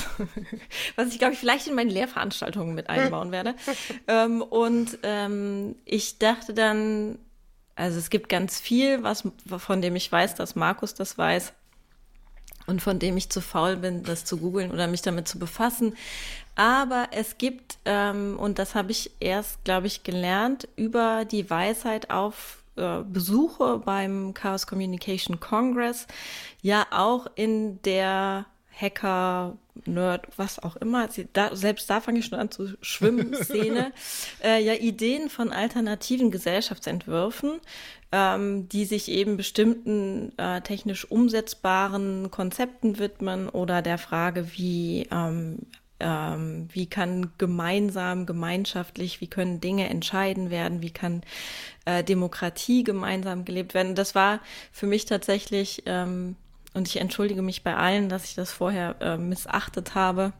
was 0.97 1.09
ich, 1.09 1.19
glaube 1.19 1.35
ich, 1.35 1.39
vielleicht 1.39 1.67
in 1.67 1.75
meinen 1.75 1.91
Lehrveranstaltungen 1.91 2.75
mit 2.75 2.89
einbauen 2.89 3.31
werde. 3.31 3.55
ähm, 4.09 4.41
und 4.41 4.99
ähm, 5.03 5.77
ich 5.85 6.19
dachte 6.19 6.55
dann, 6.55 7.19
also 7.77 7.99
es 7.99 8.11
gibt 8.11 8.29
ganz 8.29 8.61
viel, 8.61 9.03
was, 9.03 9.25
von 9.59 9.83
dem 9.83 9.97
ich 9.97 10.11
weiß, 10.11 10.35
dass 10.35 10.55
Markus 10.55 10.95
das 10.95 11.19
weiß 11.19 11.53
und 12.67 12.81
von 12.81 12.99
dem 12.99 13.17
ich 13.17 13.31
zu 13.31 13.41
faul 13.41 13.77
bin, 13.77 14.03
das 14.03 14.25
zu 14.25 14.39
googeln 14.39 14.71
oder 14.71 14.87
mich 14.87 15.03
damit 15.03 15.29
zu 15.29 15.39
befassen. 15.39 15.95
Aber 16.55 17.09
es 17.11 17.37
gibt, 17.37 17.79
ähm, 17.85 18.37
und 18.39 18.59
das 18.59 18.75
habe 18.75 18.93
ich 18.93 19.11
erst, 19.21 19.65
glaube 19.65 19.87
ich, 19.87 20.05
gelernt, 20.05 20.69
über 20.77 21.25
die 21.25 21.51
Weisheit 21.51 22.11
auf 22.11 22.63
äh, 22.77 23.01
Besuche 23.03 23.79
beim 23.85 24.35
Chaos 24.35 24.67
Communication 24.67 25.41
Congress, 25.41 26.07
ja 26.63 26.87
auch 26.91 27.27
in 27.35 27.83
der 27.83 28.47
Hacker, 28.73 29.57
Nerd, 29.87 30.29
was 30.37 30.61
auch 30.61 30.77
immer, 30.77 31.09
da, 31.33 31.55
selbst 31.57 31.91
da 31.91 32.01
fange 32.01 32.21
ich 32.21 32.27
schon 32.27 32.39
an 32.39 32.51
zu 32.51 32.69
schwimmen, 32.81 33.35
Szene, 33.43 33.93
äh, 34.43 34.63
ja 34.63 34.75
Ideen 34.75 35.29
von 35.29 35.53
alternativen 35.53 36.31
Gesellschaftsentwürfen, 36.31 37.61
ähm, 38.13 38.69
die 38.69 38.85
sich 38.85 39.09
eben 39.09 39.37
bestimmten 39.37 40.33
äh, 40.39 40.61
technisch 40.61 41.11
umsetzbaren 41.11 42.31
Konzepten 42.31 42.99
widmen 42.99 43.49
oder 43.49 43.83
der 43.83 43.99
Frage, 43.99 44.53
wie 44.57 45.09
ähm, 45.11 45.59
ähm, 46.01 46.69
wie 46.73 46.87
kann 46.87 47.33
gemeinsam, 47.39 48.27
gemeinschaftlich, 48.27 49.21
wie 49.21 49.29
können 49.29 49.61
Dinge 49.61 49.89
entscheiden 49.89 50.51
werden, 50.51 50.83
wie 50.83 50.91
kann 50.91 51.23
äh, 51.85 52.03
Demokratie 52.05 52.85
gemeinsam 52.85 53.45
gelebt 53.45 53.75
werden. 53.75 53.95
Das 53.95 54.15
war 54.15 54.41
für 54.73 54.87
mich 54.87 55.07
tatsächlich 55.07 55.83
ähm, 55.87 56.37
und 56.75 56.89
ich 56.89 57.01
entschuldige 57.01 57.43
mich 57.43 57.63
bei 57.63 57.77
allen, 57.77 58.09
dass 58.09 58.25
ich 58.25 58.35
das 58.35 58.51
vorher 58.53 58.97
äh, 59.01 59.17
missachtet 59.17 59.95
habe. 59.95 60.33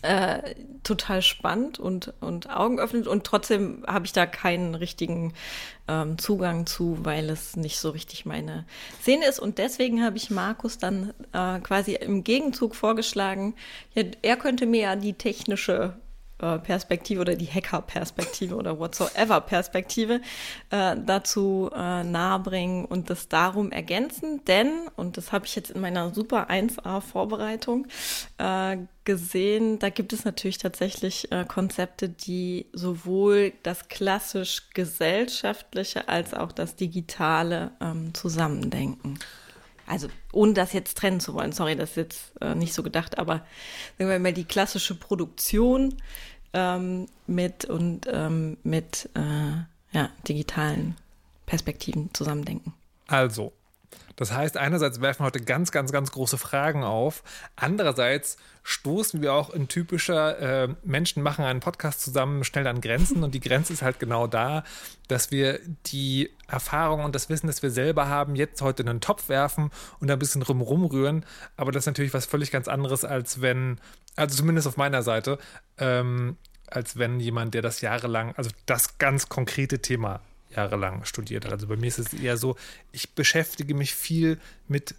Äh, 0.00 0.54
total 0.84 1.22
spannend 1.22 1.80
und, 1.80 2.14
und 2.20 2.48
Augen 2.50 2.78
öffnet 2.78 3.08
und 3.08 3.24
trotzdem 3.24 3.84
habe 3.84 4.06
ich 4.06 4.12
da 4.12 4.26
keinen 4.26 4.76
richtigen 4.76 5.34
ähm, 5.88 6.18
Zugang 6.18 6.66
zu, 6.66 6.98
weil 7.04 7.28
es 7.30 7.56
nicht 7.56 7.80
so 7.80 7.90
richtig 7.90 8.24
meine 8.24 8.64
Szene 9.00 9.26
ist. 9.26 9.40
Und 9.40 9.58
deswegen 9.58 10.04
habe 10.04 10.16
ich 10.16 10.30
Markus 10.30 10.78
dann 10.78 11.12
äh, 11.32 11.58
quasi 11.58 11.94
im 11.94 12.22
Gegenzug 12.22 12.76
vorgeschlagen, 12.76 13.54
ja, 13.94 14.04
er 14.22 14.36
könnte 14.36 14.66
mir 14.66 14.82
ja 14.82 14.96
die 14.96 15.14
technische 15.14 15.96
Perspektive 16.38 17.20
oder 17.20 17.34
die 17.34 17.46
Hacker-Perspektive 17.46 18.54
oder 18.54 18.78
whatsoever-Perspektive 18.78 20.20
äh, 20.70 20.96
dazu 21.04 21.70
äh, 21.74 22.04
nahebringen 22.04 22.84
und 22.84 23.10
das 23.10 23.28
darum 23.28 23.72
ergänzen. 23.72 24.44
Denn, 24.44 24.70
und 24.96 25.16
das 25.16 25.32
habe 25.32 25.46
ich 25.46 25.56
jetzt 25.56 25.70
in 25.70 25.80
meiner 25.80 26.14
Super 26.14 26.48
1A-Vorbereitung 26.48 27.86
äh, 28.38 28.76
gesehen, 29.04 29.78
da 29.78 29.88
gibt 29.90 30.12
es 30.12 30.24
natürlich 30.24 30.58
tatsächlich 30.58 31.32
äh, 31.32 31.44
Konzepte, 31.44 32.08
die 32.08 32.66
sowohl 32.72 33.52
das 33.62 33.88
klassisch 33.88 34.70
gesellschaftliche 34.74 36.08
als 36.08 36.34
auch 36.34 36.52
das 36.52 36.76
digitale 36.76 37.72
ähm, 37.80 38.14
zusammendenken 38.14 39.18
also 39.88 40.08
ohne 40.32 40.54
das 40.54 40.72
jetzt 40.72 40.98
trennen 40.98 41.20
zu 41.20 41.34
wollen, 41.34 41.52
sorry, 41.52 41.76
das 41.76 41.90
ist 41.90 41.96
jetzt 41.96 42.32
äh, 42.40 42.54
nicht 42.54 42.74
so 42.74 42.82
gedacht, 42.82 43.18
aber 43.18 43.44
sagen 43.98 44.10
wir 44.10 44.18
mal 44.18 44.32
die 44.32 44.44
klassische 44.44 44.94
Produktion 44.94 45.94
ähm, 46.52 47.06
mit 47.26 47.64
und 47.64 48.06
ähm, 48.10 48.58
mit 48.62 49.08
äh, 49.14 49.96
ja, 49.96 50.10
digitalen 50.28 50.96
Perspektiven 51.46 52.12
zusammendenken. 52.12 52.74
Also, 53.06 53.52
das 54.18 54.32
heißt, 54.32 54.56
einerseits 54.56 55.00
werfen 55.00 55.20
wir 55.20 55.26
heute 55.26 55.40
ganz, 55.40 55.70
ganz, 55.70 55.92
ganz 55.92 56.10
große 56.10 56.38
Fragen 56.38 56.82
auf. 56.82 57.22
Andererseits 57.54 58.36
stoßen 58.64 59.22
wir 59.22 59.32
auch 59.32 59.50
in 59.50 59.68
typischer 59.68 60.64
äh, 60.64 60.68
Menschen 60.82 61.22
machen 61.22 61.44
einen 61.44 61.60
Podcast 61.60 62.02
zusammen 62.02 62.42
schnell 62.42 62.66
an 62.66 62.80
Grenzen. 62.80 63.22
Und 63.22 63.32
die 63.32 63.40
Grenze 63.40 63.72
ist 63.72 63.82
halt 63.82 64.00
genau 64.00 64.26
da, 64.26 64.64
dass 65.06 65.30
wir 65.30 65.60
die 65.86 66.30
Erfahrung 66.48 67.04
und 67.04 67.14
das 67.14 67.28
Wissen, 67.28 67.46
das 67.46 67.62
wir 67.62 67.70
selber 67.70 68.08
haben, 68.08 68.34
jetzt 68.34 68.60
heute 68.60 68.82
in 68.82 68.88
einen 68.88 69.00
Topf 69.00 69.28
werfen 69.28 69.70
und 70.00 70.10
ein 70.10 70.18
bisschen 70.18 70.42
rumrum 70.42 70.84
rühren. 70.84 71.24
Aber 71.56 71.70
das 71.70 71.84
ist 71.84 71.86
natürlich 71.86 72.12
was 72.12 72.26
völlig 72.26 72.50
ganz 72.50 72.66
anderes, 72.66 73.04
als 73.04 73.40
wenn, 73.40 73.78
also 74.16 74.36
zumindest 74.36 74.66
auf 74.66 74.76
meiner 74.76 75.04
Seite, 75.04 75.38
ähm, 75.78 76.36
als 76.66 76.98
wenn 76.98 77.20
jemand, 77.20 77.54
der 77.54 77.62
das 77.62 77.82
jahrelang, 77.82 78.34
also 78.36 78.50
das 78.66 78.98
ganz 78.98 79.28
konkrete 79.28 79.78
Thema 79.78 80.22
jahrelang 80.58 81.04
studiert 81.04 81.44
hat. 81.44 81.52
Also 81.52 81.66
bei 81.66 81.76
mir 81.76 81.86
ist 81.86 81.98
es 81.98 82.12
eher 82.12 82.36
so, 82.36 82.56
ich 82.92 83.14
beschäftige 83.14 83.74
mich 83.74 83.94
viel 83.94 84.38
mit 84.66 84.94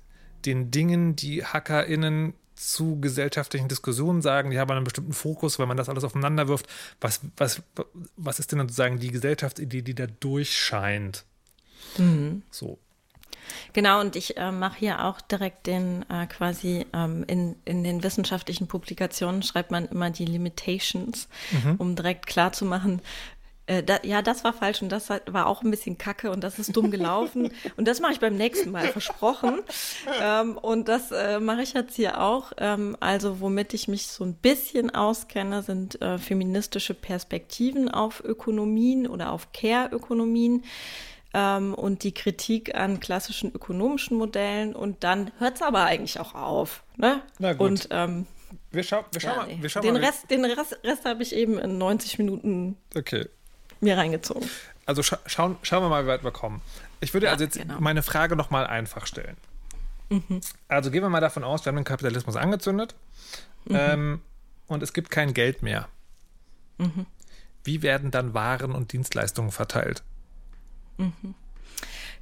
den 0.46 0.72
Dingen, 0.72 1.16
die 1.16 1.46
HackerInnen 1.46 2.34
zu 2.56 3.00
gesellschaftlichen 3.00 3.70
Diskussionen 3.70 4.22
sagen, 4.22 4.52
die 4.52 4.60
haben 4.60 4.70
einen 4.72 4.84
bestimmten 4.84 5.14
Fokus, 5.14 5.60
weil 5.60 5.68
man 5.68 5.78
das 5.78 5.88
alles 5.88 6.04
aufeinander 6.04 6.48
wirft. 6.48 6.68
Was, 7.00 7.22
was, 7.38 7.62
was 8.18 8.40
ist 8.40 8.52
denn 8.52 8.60
sozusagen 8.60 9.00
die 9.00 9.12
Gesellschaftsidee, 9.12 9.82
die 9.82 9.96
da 9.96 10.08
durchscheint? 10.08 11.24
Mhm. 11.98 12.44
So. 12.52 12.78
Genau, 13.74 14.02
und 14.02 14.16
ich 14.16 14.38
äh, 14.38 14.52
mache 14.52 14.80
hier 14.80 15.06
auch 15.06 15.22
direkt 15.22 15.68
den 15.68 16.06
äh, 16.10 16.28
quasi 16.28 16.86
ähm, 16.94 17.24
in, 17.28 17.56
in 17.66 17.84
den 17.84 18.04
wissenschaftlichen 18.04 18.68
Publikationen 18.68 19.42
schreibt 19.42 19.72
man 19.72 19.88
immer 19.88 20.10
die 20.10 20.26
Limitations, 20.26 21.28
mhm. 21.52 21.76
um 21.78 21.96
direkt 21.96 22.28
klar 22.28 22.52
zu 22.52 22.66
machen, 22.66 23.02
äh, 23.70 23.84
da, 23.84 24.00
ja, 24.02 24.24
das 24.24 24.44
war 24.44 24.52
falsch 24.52 24.82
und 24.82 24.90
das 24.90 25.10
war 25.10 25.46
auch 25.46 25.62
ein 25.62 25.70
bisschen 25.70 26.00
kacke 26.00 26.32
und 26.32 26.44
das 26.44 26.58
ist 26.58 26.76
dumm 26.76 26.90
gelaufen. 26.90 27.52
und 27.78 27.88
das 27.88 28.00
mache 28.00 28.14
ich 28.14 28.20
beim 28.20 28.36
nächsten 28.36 28.72
Mal, 28.72 28.88
versprochen. 28.88 29.62
Ähm, 30.22 30.58
und 30.58 30.88
das 30.88 31.12
äh, 31.12 31.40
mache 31.40 31.62
ich 31.62 31.74
jetzt 31.74 31.96
hier 31.96 32.20
auch. 32.20 32.52
Ähm, 32.58 32.98
also, 33.00 33.42
womit 33.42 33.76
ich 33.76 33.88
mich 33.88 34.08
so 34.08 34.24
ein 34.24 34.34
bisschen 34.34 34.90
auskenne, 34.90 35.62
sind 35.62 36.02
äh, 36.02 36.18
feministische 36.18 36.96
Perspektiven 36.96 37.90
auf 37.90 38.24
Ökonomien 38.24 39.06
oder 39.06 39.32
auf 39.32 39.52
Care-Ökonomien. 39.52 40.64
Ähm, 41.36 41.76
und 41.76 42.04
die 42.04 42.14
Kritik 42.16 42.74
an 42.74 43.00
klassischen 43.00 43.54
ökonomischen 43.54 44.18
Modellen 44.18 44.74
und 44.76 45.04
dann 45.04 45.30
hört 45.38 45.58
es 45.58 45.62
aber 45.62 45.84
eigentlich 45.84 46.20
auch 46.20 46.34
auf. 46.34 46.84
Ne? 46.98 47.22
Na 47.38 47.54
gut. 47.54 47.68
Und 47.68 47.88
ähm, 47.92 48.26
wir, 48.72 48.82
schau, 48.82 49.06
wir 49.12 49.22
schauen 49.22 49.48
ja, 49.48 49.56
mal. 49.56 49.62
Wir 49.62 49.70
schauen 49.70 49.84
den 49.84 49.94
mal. 49.94 50.04
Rest, 50.04 50.32
den 50.32 50.44
Rest, 50.44 50.80
Rest 50.84 51.06
habe 51.06 51.22
ich 51.22 51.36
eben 51.36 51.60
in 51.60 51.78
90 51.78 52.18
Minuten 52.18 52.76
okay 52.98 53.28
mir 53.82 53.98
reingezogen. 53.98 54.50
Also 54.86 55.04
scha 55.04 55.20
schauen, 55.26 55.58
schauen 55.62 55.84
wir 55.84 55.90
mal, 55.90 56.04
wie 56.04 56.08
weit 56.08 56.24
wir 56.24 56.32
kommen. 56.32 56.62
Ich 57.00 57.14
würde 57.14 57.28
ja, 57.28 57.32
also 57.32 57.44
jetzt 57.44 57.58
genau. 57.58 57.80
meine 57.80 58.04
Frage 58.04 58.36
nochmal 58.36 58.68
einfach 58.68 59.06
stellen. 59.06 59.38
Mhm. 60.10 60.42
Also 60.68 60.92
gehen 60.92 61.04
wir 61.04 61.10
mal 61.10 61.22
davon 61.22 61.44
aus, 61.44 61.66
wir 61.66 61.70
haben 61.70 61.78
den 61.78 61.86
Kapitalismus 61.86 62.36
angezündet 62.36 62.96
mhm. 63.66 63.76
ähm, 63.76 64.22
und 64.68 64.84
es 64.84 64.94
gibt 64.94 65.12
kein 65.12 65.34
Geld 65.34 65.62
mehr. 65.62 65.88
Mhm. 66.78 67.06
Wie 67.64 67.82
werden 67.84 68.10
dann 68.12 68.34
Waren 68.34 68.72
und 68.72 68.92
Dienstleistungen 68.94 69.52
verteilt? 69.52 70.02
Mhm. 70.98 71.36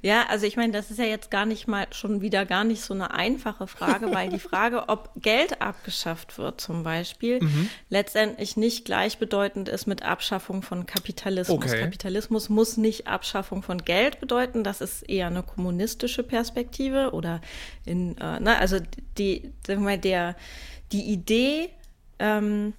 Ja, 0.00 0.26
also 0.28 0.46
ich 0.46 0.56
meine, 0.56 0.72
das 0.72 0.90
ist 0.90 0.98
ja 0.98 1.04
jetzt 1.04 1.30
gar 1.30 1.44
nicht 1.44 1.66
mal 1.66 1.86
schon 1.90 2.20
wieder 2.20 2.46
gar 2.46 2.62
nicht 2.62 2.82
so 2.82 2.94
eine 2.94 3.12
einfache 3.12 3.66
Frage, 3.66 4.10
weil 4.14 4.28
die 4.28 4.38
Frage, 4.38 4.88
ob 4.88 5.10
Geld 5.16 5.60
abgeschafft 5.60 6.38
wird 6.38 6.60
zum 6.60 6.84
Beispiel, 6.84 7.42
mhm. 7.42 7.68
letztendlich 7.88 8.56
nicht 8.56 8.84
gleichbedeutend 8.84 9.68
ist 9.68 9.86
mit 9.86 10.02
Abschaffung 10.02 10.62
von 10.62 10.86
Kapitalismus. 10.86 11.64
Okay. 11.64 11.80
Kapitalismus 11.80 12.48
muss 12.48 12.76
nicht 12.76 13.08
Abschaffung 13.08 13.62
von 13.62 13.78
Geld 13.84 14.20
bedeuten, 14.20 14.62
das 14.62 14.80
ist 14.80 15.02
eher 15.02 15.26
eine 15.26 15.42
kommunistische 15.42 16.22
Perspektive 16.22 17.12
oder 17.12 17.40
in, 17.84 18.16
äh, 18.18 18.38
ne, 18.38 18.56
also 18.58 18.78
die, 19.18 19.52
sagen 19.66 19.80
wir 19.80 19.90
mal, 19.90 19.98
der, 19.98 20.36
die 20.92 21.02
Idee, 21.10 21.70
ähm, 22.18 22.74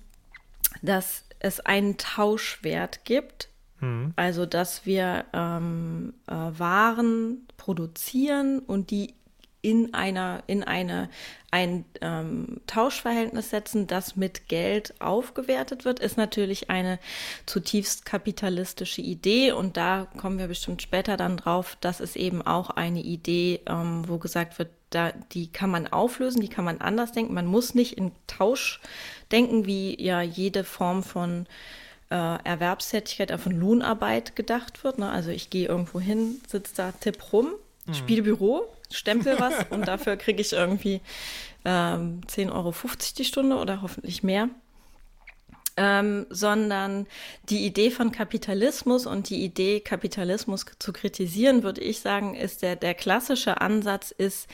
dass 0.82 1.24
es 1.40 1.60
einen 1.60 1.98
Tauschwert 1.98 3.06
gibt, 3.06 3.50
Mhm. 3.80 4.14
Also, 4.16 4.46
dass 4.46 4.86
wir 4.86 5.26
ähm, 5.34 6.14
äh, 6.28 6.34
Waren 6.34 7.48
produzieren 7.58 8.60
und 8.60 8.92
die 8.92 9.14
in 9.62 9.94
einer, 9.94 10.42
in 10.48 10.64
eine, 10.64 11.10
ein 11.52 11.84
ähm, 12.02 12.62
Tauschverhältnis 12.66 13.50
setzen, 13.50 13.88
das 13.88 14.16
mit 14.16 14.48
Geld 14.48 14.94
aufgewertet 15.02 15.84
wird, 15.84 16.00
ist 16.00 16.18
natürlich 16.18 16.70
eine 16.70 16.98
zutiefst 17.46 18.06
kapitalistische 18.06 19.02
Idee. 19.02 19.52
Und 19.52 19.76
da 19.76 20.08
kommen 20.18 20.40
wir 20.40 20.48
bestimmt 20.48 20.82
später 20.82 21.18
dann 21.18 21.36
drauf. 21.36 21.78
Das 21.82 22.00
ist 22.00 22.16
eben 22.16 22.42
auch 22.42 22.70
eine 22.70 23.02
Idee, 23.02 23.60
ähm, 23.66 24.08
wo 24.08 24.18
gesagt 24.18 24.60
wird, 24.60 24.70
da, 24.92 25.12
die 25.34 25.52
kann 25.52 25.70
man 25.70 25.88
auflösen, 25.88 26.42
die 26.42 26.50
kann 26.50 26.66
man 26.66 26.80
anders 26.80 27.12
denken. 27.12 27.34
Man 27.34 27.46
muss 27.46 27.76
nicht 27.76 27.98
in 27.98 28.12
Tausch 28.28 28.80
denken, 29.32 29.66
wie 29.66 30.02
ja 30.02 30.22
jede 30.22 30.64
Form 30.64 31.04
von 31.04 31.48
äh, 32.10 32.44
Erwerbstätigkeit, 32.44 33.40
von 33.40 33.52
Lohnarbeit 33.52 34.36
gedacht 34.36 34.84
wird. 34.84 35.00
Ne? 35.00 35.10
Also 35.10 35.30
ich 35.30 35.50
gehe 35.50 35.68
irgendwo 35.68 36.00
hin, 36.00 36.42
sitze 36.48 36.74
da, 36.76 36.92
tipp 36.92 37.32
rum, 37.32 37.54
mhm. 37.86 37.94
spiele 37.94 38.24
Büro, 38.24 38.64
stempel 38.92 39.40
was 39.40 39.54
und 39.70 39.88
dafür 39.88 40.18
kriege 40.18 40.42
ich 40.42 40.54
irgendwie 40.54 41.02
ähm, 41.66 42.22
10,50 42.28 42.52
Euro 42.52 42.74
die 43.18 43.26
Stunde 43.26 43.58
oder 43.58 43.82
hoffentlich 43.82 44.24
mehr. 44.24 44.50
Ähm, 45.78 46.26
sondern 46.30 47.08
die 47.50 47.66
Idee 47.66 47.90
von 47.90 48.12
Kapitalismus 48.12 49.06
und 49.06 49.30
die 49.30 49.46
Idee, 49.46 49.80
Kapitalismus 49.80 50.66
zu 50.78 50.92
kritisieren, 50.92 51.64
würde 51.64 51.80
ich 51.80 52.02
sagen, 52.02 52.36
ist 52.36 52.64
der, 52.64 52.76
der 52.76 52.94
klassische 52.94 53.62
Ansatz 53.62 54.12
ist 54.12 54.50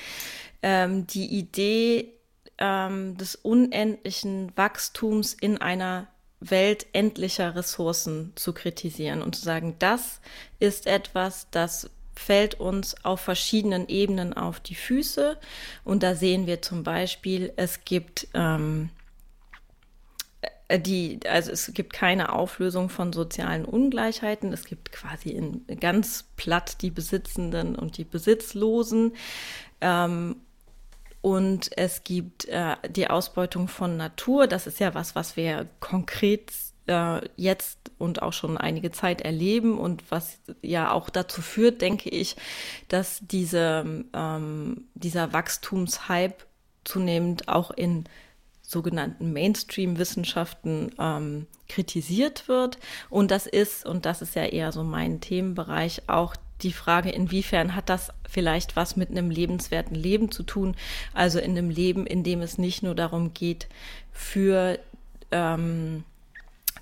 ähm, 0.62 1.08
die 1.08 1.26
Idee 1.26 2.14
ähm, 2.60 3.18
des 3.18 3.36
unendlichen 3.36 4.52
Wachstums 4.56 5.34
in 5.34 5.58
einer 5.58 6.08
Welt 6.50 6.88
endlicher 6.94 7.56
Ressourcen 7.56 8.34
zu 8.36 8.54
kritisieren 8.54 9.22
und 9.22 9.36
zu 9.36 9.42
sagen, 9.42 9.76
das 9.80 10.22
ist 10.60 10.88
etwas, 10.88 11.48
das 11.52 11.90
fällt 12.16 12.56
uns 12.56 12.96
auf 13.04 13.22
verschiedenen 13.22 13.88
Ebenen 13.88 14.34
auf 14.34 14.60
die 14.60 14.76
Füße. 14.76 15.38
Und 15.84 16.02
da 16.02 16.16
sehen 16.16 16.48
wir 16.48 16.62
zum 16.62 16.84
Beispiel, 16.84 17.52
es 17.58 17.84
gibt 17.84 18.28
ähm, 18.34 18.90
äh, 20.68 20.80
die, 20.80 21.20
also 21.28 21.52
es 21.52 21.72
gibt 21.74 21.94
keine 21.94 22.34
Auflösung 22.34 22.90
von 22.90 23.14
sozialen 23.14 23.66
Ungleichheiten. 23.66 24.54
Es 24.54 24.66
gibt 24.66 24.92
quasi 24.92 25.30
in, 25.30 25.66
ganz 25.80 26.26
platt 26.38 26.82
die 26.82 26.92
Besitzenden 26.92 27.76
und 27.76 27.98
die 27.98 28.06
Besitzlosen. 28.06 29.14
Ähm, 29.82 30.38
und 31.26 31.76
es 31.76 32.04
gibt 32.04 32.46
äh, 32.50 32.76
die 32.88 33.10
Ausbeutung 33.10 33.68
von 33.68 33.98
Natur. 33.98 34.46
Das 34.46 34.68
ist 34.68 34.80
ja 34.80 34.94
was, 34.94 35.16
was 35.16 35.36
wir 35.36 35.68
konkret 35.80 36.52
äh, 36.86 37.20
jetzt 37.36 37.80
und 37.98 38.22
auch 38.22 38.32
schon 38.32 38.60
einige 38.60 38.92
Zeit 38.92 39.22
erleben 39.22 39.80
und 39.80 40.04
was 40.12 40.38
ja 40.62 40.92
auch 40.92 41.10
dazu 41.10 41.42
führt, 41.42 41.82
denke 41.82 42.10
ich, 42.10 42.36
dass 42.90 43.22
diese, 43.24 44.04
ähm, 44.14 44.84
dieser 44.94 45.34
Wachstumshype 45.34 46.46
zunehmend 46.84 47.48
auch 47.48 47.72
in 47.72 48.04
sogenannten 48.62 49.34
Mainstream-Wissenschaften 49.34 50.92
ähm, 51.00 51.48
kritisiert 51.68 52.48
wird. 52.48 52.78
Und 53.10 53.32
das 53.32 53.48
ist, 53.48 53.84
und 53.84 54.06
das 54.06 54.22
ist 54.22 54.36
ja 54.36 54.44
eher 54.44 54.72
so 54.72 54.84
mein 54.84 55.22
Themenbereich, 55.22 56.04
auch 56.06 56.36
die 56.62 56.72
Frage, 56.72 57.10
inwiefern 57.10 57.76
hat 57.76 57.90
das 57.90 58.12
vielleicht 58.30 58.76
was 58.76 58.96
mit 58.96 59.10
einem 59.10 59.30
lebenswerten 59.30 59.96
Leben 59.96 60.32
zu 60.32 60.44
tun? 60.44 60.76
Also 61.14 61.40
in 61.40 61.52
einem 61.52 61.70
Leben, 61.70 62.08
in 62.08 62.24
dem 62.24 62.42
es 62.42 62.58
nicht 62.58 62.84
nur 62.84 62.96
darum 62.96 63.34
geht, 63.34 63.68
für 64.12 64.80
ähm, 65.32 66.04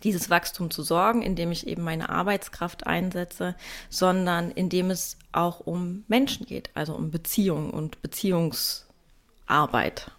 dieses 0.03 0.29
Wachstum 0.29 0.69
zu 0.69 0.83
sorgen, 0.83 1.21
indem 1.21 1.51
ich 1.51 1.67
eben 1.67 1.83
meine 1.83 2.09
Arbeitskraft 2.09 2.85
einsetze, 2.85 3.55
sondern 3.89 4.51
indem 4.51 4.91
es 4.91 5.17
auch 5.31 5.61
um 5.61 6.03
Menschen 6.07 6.45
geht, 6.45 6.69
also 6.73 6.93
um 6.93 7.09
Beziehungen 7.09 7.71
und 7.71 8.01
Beziehungsarbeit. 8.01 10.11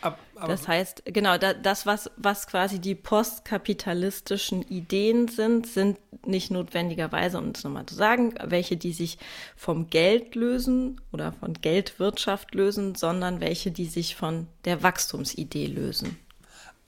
Aber 0.00 0.18
das 0.46 0.68
heißt, 0.68 1.02
genau, 1.06 1.38
da, 1.38 1.54
das, 1.54 1.84
was, 1.84 2.10
was 2.16 2.46
quasi 2.46 2.78
die 2.78 2.94
postkapitalistischen 2.94 4.62
Ideen 4.62 5.28
sind, 5.28 5.66
sind 5.66 5.98
nicht 6.24 6.50
notwendigerweise, 6.50 7.38
um 7.38 7.48
es 7.48 7.64
nochmal 7.64 7.86
zu 7.86 7.94
sagen, 7.94 8.34
welche, 8.44 8.76
die 8.76 8.92
sich 8.92 9.18
vom 9.56 9.90
Geld 9.90 10.34
lösen 10.34 11.00
oder 11.12 11.32
von 11.32 11.54
Geldwirtschaft 11.54 12.54
lösen, 12.54 12.94
sondern 12.94 13.40
welche, 13.40 13.70
die 13.70 13.86
sich 13.86 14.14
von 14.14 14.46
der 14.64 14.82
Wachstumsidee 14.82 15.66
lösen. 15.66 16.16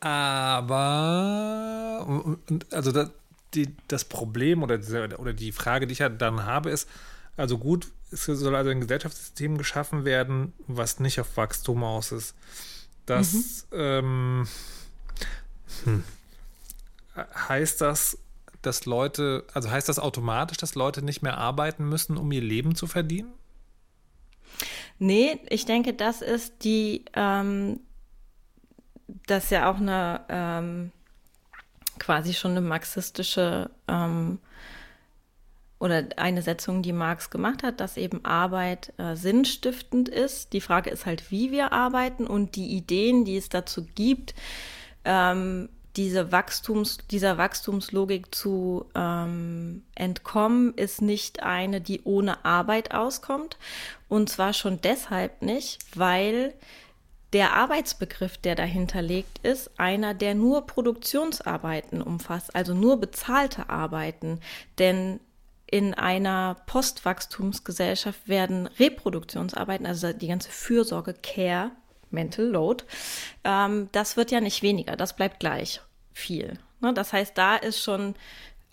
Aber, 0.01 0.87
also 2.71 2.93
das, 2.93 3.11
die, 3.55 3.75
das 3.89 4.05
Problem 4.05 4.63
oder, 4.63 4.79
oder 5.19 5.33
die 5.33 5.53
Frage, 5.53 5.87
die 5.87 5.93
ich 5.93 5.99
ja 5.99 6.09
dann 6.09 6.45
habe, 6.45 6.71
ist, 6.71 6.89
also 7.37 7.59
gut, 7.59 7.89
es 8.11 8.25
soll 8.25 8.55
also 8.55 8.71
ein 8.71 8.81
Gesellschaftssystem 8.81 9.59
geschaffen 9.59 10.05
werden, 10.05 10.53
was 10.67 11.01
nicht 11.01 11.21
auf 11.21 11.37
Wachstum 11.37 11.85
aus 11.85 12.13
ist. 12.13 12.35
Das 13.11 13.67
mhm. 13.73 13.77
ähm, 13.77 14.49
hm. 15.85 16.05
heißt 17.17 17.81
das, 17.81 18.19
dass 18.63 18.87
Leute, 18.87 19.45
also 19.53 19.69
heißt 19.69 19.89
das 19.89 19.99
automatisch, 19.99 20.59
dass 20.59 20.77
Leute 20.77 21.03
nicht 21.03 21.21
mehr 21.21 21.37
arbeiten 21.37 21.89
müssen, 21.89 22.17
um 22.17 22.31
ihr 22.31 22.41
Leben 22.41 22.77
zu 22.77 22.87
verdienen? 22.87 23.33
Nee, 25.01 25.41
ich 25.49 25.65
denke, 25.65 25.93
das 25.93 26.23
ist 26.23 26.63
die, 26.63 27.05
ähm, 27.15 27.81
das 29.27 29.45
ist 29.45 29.51
ja 29.51 29.69
auch 29.69 29.79
eine 29.79 30.25
ähm, 30.29 30.93
quasi 31.99 32.33
schon 32.33 32.53
eine 32.53 32.61
marxistische 32.61 33.71
ähm, 33.89 34.39
oder 35.81 36.05
eine 36.17 36.43
Setzung, 36.43 36.83
die 36.83 36.93
Marx 36.93 37.31
gemacht 37.31 37.63
hat, 37.63 37.81
dass 37.81 37.97
eben 37.97 38.25
Arbeit 38.25 38.93
äh, 38.99 39.17
sinnstiftend 39.17 40.09
ist. 40.09 40.53
Die 40.53 40.61
Frage 40.61 40.91
ist 40.91 41.07
halt, 41.07 41.31
wie 41.31 41.51
wir 41.51 41.73
arbeiten 41.73 42.27
und 42.27 42.55
die 42.55 42.77
Ideen, 42.77 43.25
die 43.25 43.39
es 43.39 43.49
dazu 43.49 43.87
gibt, 43.95 44.35
ähm, 45.07 45.71
diese 45.97 46.31
Wachstums, 46.31 46.99
dieser 47.11 47.39
Wachstumslogik 47.39 48.33
zu 48.33 48.87
ähm, 48.95 49.83
entkommen, 49.95 50.75
ist 50.75 51.03
nicht 51.03 51.43
eine, 51.43 51.81
die 51.81 52.03
ohne 52.05 52.45
Arbeit 52.45 52.95
auskommt. 52.95 53.57
Und 54.09 54.29
zwar 54.29 54.53
schon 54.53 54.81
deshalb 54.83 55.43
nicht, 55.43 55.81
weil 55.99 56.55
der 57.33 57.55
Arbeitsbegriff, 57.55 58.37
der 58.39 58.55
dahinter 58.55 59.03
liegt, 59.03 59.39
ist 59.39 59.71
einer, 59.79 60.15
der 60.15 60.35
nur 60.35 60.67
Produktionsarbeiten 60.67 62.03
umfasst, 62.03 62.55
also 62.55 62.75
nur 62.75 62.99
bezahlte 62.99 63.69
Arbeiten. 63.69 64.41
Denn 64.79 65.21
in 65.71 65.95
einer 65.95 66.57
Postwachstumsgesellschaft 66.67 68.29
werden 68.29 68.67
Reproduktionsarbeiten, 68.67 69.87
also 69.87 70.13
die 70.13 70.29
ganze 70.29 70.51
Fürsorge, 70.51 71.15
Care, 71.15 71.71
Mental 72.11 72.47
Load, 72.47 72.85
ähm, 73.45 73.89
das 73.93 74.17
wird 74.17 74.31
ja 74.31 74.41
nicht 74.41 74.63
weniger, 74.63 74.97
das 74.97 75.15
bleibt 75.15 75.41
gleich 75.41 75.81
viel. 76.13 76.59
Ne? 76.81 76.93
Das 76.93 77.13
heißt, 77.13 77.39
da 77.39 77.57
ist 77.57 77.83
schon, 77.83 78.15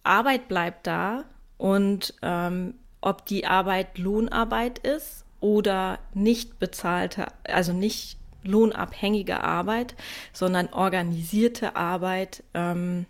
Arbeit 0.03 0.47
bleibt 0.47 0.87
da 0.87 1.25
und 1.57 2.15
ähm, 2.21 2.73
ob 3.01 3.25
die 3.25 3.45
Arbeit 3.45 3.97
Lohnarbeit 3.97 4.79
ist 4.79 5.25
oder 5.39 5.99
nicht 6.13 6.57
bezahlte, 6.59 7.27
also 7.43 7.73
nicht 7.73 8.17
lohnabhängige 8.43 9.43
Arbeit, 9.43 9.95
sondern 10.33 10.69
organisierte 10.69 11.75
Arbeit, 11.75 12.43
ähm, 12.53 13.05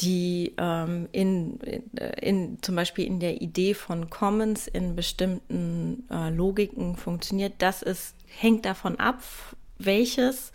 die 0.00 0.54
ähm, 0.58 1.08
in, 1.12 1.58
in, 1.60 2.58
zum 2.62 2.76
Beispiel 2.76 3.06
in 3.06 3.20
der 3.20 3.40
Idee 3.42 3.74
von 3.74 4.10
Commons 4.10 4.66
in 4.66 4.96
bestimmten 4.96 6.06
äh, 6.10 6.30
Logiken 6.30 6.96
funktioniert, 6.96 7.54
das 7.58 7.82
ist, 7.82 8.14
hängt 8.26 8.64
davon 8.64 8.98
ab, 8.98 9.22
welches 9.78 10.52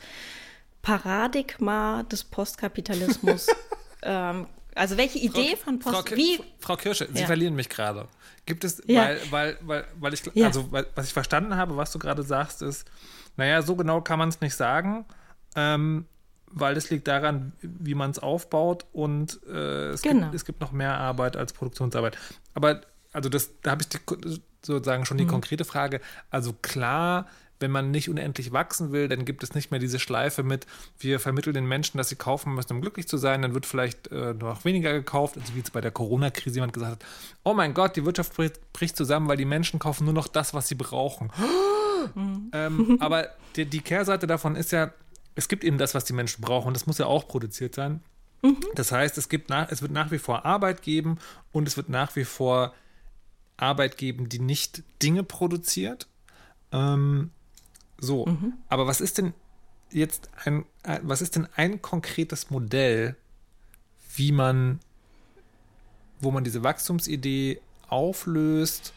Paradigma 0.82 2.04
des 2.04 2.24
Postkapitalismus, 2.24 3.48
ähm, 4.04 4.48
also 4.74 4.98
welche 4.98 5.20
Idee 5.20 5.56
Frau, 5.56 5.66
von 5.66 5.80
Post... 5.80 6.10
Frau, 6.10 6.16
wie, 6.16 6.40
Frau 6.60 6.76
Kirsche, 6.76 7.08
Sie 7.12 7.22
ja. 7.22 7.26
verlieren 7.28 7.56
mich 7.56 7.70
gerade. 7.70 8.08
Gibt 8.46 8.64
es, 8.64 8.82
ja. 8.86 9.02
weil, 9.02 9.20
weil, 9.30 9.58
weil, 9.62 9.86
weil 10.00 10.14
ich, 10.14 10.22
ja. 10.34 10.48
also 10.48 10.72
was 10.72 11.08
ich 11.08 11.14
verstanden 11.14 11.56
habe, 11.56 11.76
was 11.78 11.92
du 11.92 12.00
gerade 12.00 12.24
sagst, 12.24 12.62
ist, 12.62 12.90
naja, 13.36 13.62
so 13.62 13.76
genau 13.76 14.02
kann 14.02 14.18
man 14.18 14.30
es 14.30 14.42
nicht 14.42 14.56
sagen. 14.56 15.06
Ähm, 15.56 16.06
weil 16.52 16.76
das 16.76 16.90
liegt 16.90 17.08
daran, 17.08 17.54
wie 17.62 17.96
man 17.96 18.12
es 18.12 18.20
aufbaut 18.20 18.86
und 18.94 19.40
äh, 19.48 19.90
es, 19.90 20.02
genau. 20.02 20.26
gibt, 20.26 20.36
es 20.36 20.46
gibt 20.46 20.62
noch 20.62 20.72
mehr 20.72 20.98
Arbeit 20.98 21.36
als 21.36 21.54
Produktionsarbeit. 21.54 22.18
Aber 22.54 22.82
also 23.14 23.30
das, 23.30 23.52
da 23.62 23.72
habe 23.72 23.82
ich 23.82 23.90
die, 23.90 24.00
sozusagen 24.62 25.06
schon 25.06 25.18
die 25.18 25.26
mhm. 25.26 25.30
konkrete 25.30 25.66
Frage. 25.66 26.02
Also 26.30 26.54
klar, 26.54 27.28
wenn 27.60 27.72
man 27.72 27.92
nicht 27.92 28.10
unendlich 28.10 28.52
wachsen 28.52 28.92
will, 28.92 29.08
dann 29.08 29.26
gibt 29.26 29.44
es 29.44 29.56
nicht 29.56 29.72
mehr 29.72 29.80
diese 29.80 30.00
Schleife 30.00 30.44
mit, 30.44 30.68
wir 31.00 31.20
vermitteln 31.20 31.54
den 31.54 31.66
Menschen, 31.66 31.98
dass 31.98 32.10
sie 32.10 32.16
kaufen 32.16 32.54
müssen, 32.54 32.74
um 32.74 32.82
glücklich 32.82 33.08
zu 33.08 33.18
sein. 33.18 33.42
Dann 33.42 33.54
wird 33.54 33.66
vielleicht 33.66 34.12
äh, 34.12 34.34
noch 34.34 34.64
weniger 34.66 34.94
gekauft, 34.94 35.38
also 35.38 35.54
wie 35.54 35.60
jetzt 35.60 35.74
bei 35.74 35.82
der 35.82 35.92
Corona-Krise 35.92 36.56
jemand 36.56 36.74
gesagt 36.74 36.92
hat, 37.04 37.10
oh 37.44 37.54
mein 37.54 37.74
Gott, 37.74 37.96
die 37.96 38.06
Wirtschaft 38.06 38.36
bricht, 38.36 38.74
bricht, 38.74 38.96
zusammen, 38.96 39.28
weil 39.28 39.38
die 39.38 39.46
Menschen 39.46 39.80
kaufen 39.80 40.06
nur 40.06 40.14
noch 40.14 40.28
das, 40.28 40.54
was 40.54 40.68
sie 40.68 40.76
brauchen. 40.76 41.32
Mhm. 42.14 42.52
ähm, 42.54 42.98
aber 43.02 43.30
die, 43.56 43.66
die 43.66 43.82
Kehrseite 43.82 44.28
davon 44.28 44.56
ist 44.56 44.72
ja, 44.72 44.92
es 45.38 45.48
gibt 45.48 45.64
eben 45.64 45.78
das, 45.78 45.94
was 45.94 46.04
die 46.04 46.14
Menschen 46.14 46.42
brauchen. 46.42 46.68
Und 46.68 46.74
das 46.74 46.88
muss 46.88 46.98
ja 46.98 47.06
auch 47.06 47.28
produziert 47.28 47.76
sein. 47.76 48.02
Mhm. 48.42 48.58
Das 48.74 48.92
heißt, 48.92 49.18
es, 49.20 49.30
gibt 49.30 49.50
nach, 49.50 49.72
es 49.72 49.84
wird 49.84 49.92
nach 49.92 50.10
wie 50.12 50.18
vor 50.18 50.46
Arbeit 50.46 50.82
geben 50.82 51.20
und 51.52 51.68
es 51.68 51.78
wird 51.78 51.90
nach 51.90 52.16
wie 52.16 52.26
vor 52.26 52.74
Arbeit 53.56 53.98
geben, 53.98 54.30
die 54.30 54.40
nicht 54.40 54.84
Dinge 55.02 55.24
produziert. 55.24 56.08
Ähm, 56.72 57.30
so, 58.00 58.26
mhm. 58.26 58.54
aber 58.68 58.88
was 58.88 59.00
ist 59.00 59.20
denn 59.20 59.34
jetzt 59.92 60.30
ein, 60.44 60.66
ein, 60.82 61.02
was 61.04 61.22
ist 61.22 61.36
denn 61.36 61.48
ein 61.56 61.84
konkretes 61.84 62.50
Modell, 62.50 63.16
wie 64.16 64.32
man, 64.32 64.80
wo 66.20 66.32
man 66.32 66.44
diese 66.44 66.64
Wachstumsidee 66.64 67.62
auflöst 67.90 68.94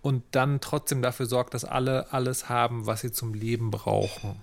und 0.00 0.24
dann 0.30 0.60
trotzdem 0.60 1.02
dafür 1.02 1.26
sorgt, 1.26 1.52
dass 1.52 1.66
alle 1.66 2.12
alles 2.14 2.48
haben, 2.48 2.86
was 2.86 3.02
sie 3.02 3.12
zum 3.12 3.34
Leben 3.34 3.70
brauchen? 3.70 4.40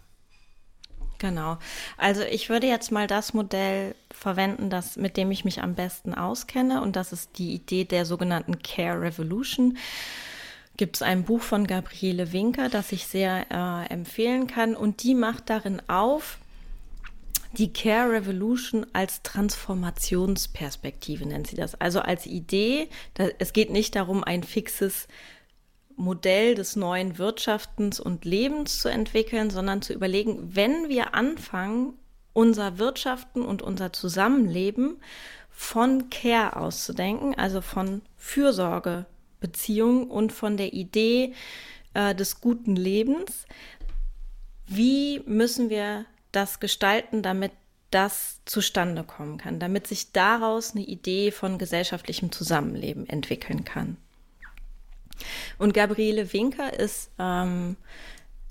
Genau. 1.20 1.58
Also 1.98 2.22
ich 2.22 2.50
würde 2.50 2.68
jetzt 2.68 2.92
mal 2.92 3.06
das 3.06 3.34
Modell 3.34 3.94
verwenden, 4.10 4.70
das, 4.70 4.96
mit 4.96 5.18
dem 5.18 5.30
ich 5.32 5.46
mich 5.46 5.62
am 5.62 5.76
besten 5.76 6.14
auskenne. 6.14 6.82
Und 6.82 6.96
das 6.96 7.14
ist 7.14 7.38
die 7.38 7.54
Idee 7.54 7.84
der 7.84 8.06
sogenannten 8.06 8.60
Care 8.64 9.02
Revolution. 9.02 9.78
Gibt 10.78 10.96
es 10.96 11.02
ein 11.02 11.26
Buch 11.26 11.42
von 11.42 11.68
Gabriele 11.68 12.32
Winker, 12.32 12.70
das 12.70 12.94
ich 12.94 13.06
sehr 13.06 13.46
äh, 13.52 13.94
empfehlen 13.94 14.48
kann. 14.48 14.76
Und 14.76 15.04
die 15.04 15.14
macht 15.14 15.50
darin 15.50 15.82
auf, 15.90 16.38
die 17.52 17.74
Care 17.74 18.12
Revolution 18.12 18.86
als 18.94 19.24
Transformationsperspektive 19.24 21.26
nennt 21.26 21.48
sie 21.48 21.56
das. 21.56 21.74
Also 21.76 22.00
als 22.00 22.28
Idee, 22.28 22.90
da, 23.16 23.28
es 23.40 23.54
geht 23.54 23.72
nicht 23.72 23.96
darum, 23.96 24.24
ein 24.24 24.44
fixes 24.44 25.08
Modell 26.00 26.56
des 26.56 26.76
neuen 26.76 27.18
Wirtschaftens 27.18 28.00
und 28.00 28.26
Lebens 28.26 28.80
zu 28.80 28.90
entwickeln, 28.90 29.50
sondern 29.50 29.82
zu 29.82 29.94
überlegen, 29.94 30.56
wenn 30.56 30.88
wir 30.90 31.14
anfangen, 31.14 31.94
unser 32.34 32.80
Wirtschaften 32.80 33.42
und 33.42 33.62
unser 33.62 33.92
Zusammenleben 33.92 35.02
von 35.50 36.10
Care 36.10 36.56
auszudenken, 36.56 37.36
also 37.36 37.60
von 37.60 38.02
Fürsorgebeziehungen 38.16 40.10
und 40.10 40.32
von 40.32 40.56
der 40.56 40.74
Idee 40.74 41.34
äh, 41.94 42.16
des 42.16 42.40
guten 42.40 42.78
Lebens, 42.78 43.46
wie 44.68 45.22
müssen 45.26 45.70
wir 45.70 46.06
das 46.32 46.62
gestalten, 46.62 47.24
damit 47.24 47.52
das 47.92 48.40
zustande 48.46 49.04
kommen 49.04 49.38
kann, 49.38 49.60
damit 49.60 49.88
sich 49.88 50.12
daraus 50.12 50.76
eine 50.76 50.86
Idee 50.86 51.32
von 51.32 51.58
gesellschaftlichem 51.58 52.32
Zusammenleben 52.32 53.10
entwickeln 53.10 53.66
kann. 53.66 53.98
Und 55.58 55.74
Gabriele 55.74 56.32
Winker 56.34 56.78
ist 56.78 57.12
ähm, 57.20 57.76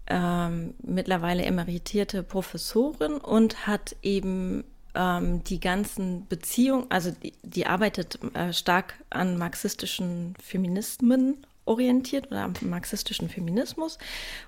ähm, 0.06 0.74
mittlerweile 0.82 1.44
emeritierte 1.44 2.22
Professorin 2.22 3.14
und 3.14 3.66
hat 3.66 3.96
eben 4.02 4.64
ähm, 4.94 5.44
die 5.44 5.60
ganzen 5.60 6.26
Beziehungen, 6.28 6.86
also 6.90 7.10
die, 7.10 7.34
die 7.42 7.66
arbeitet 7.66 8.18
äh, 8.34 8.52
stark 8.52 8.94
an 9.10 9.38
marxistischen 9.38 10.34
Feminismen 10.42 11.46
orientiert 11.66 12.28
oder 12.28 12.44
am 12.44 12.54
marxistischen 12.62 13.28
Feminismus 13.28 13.98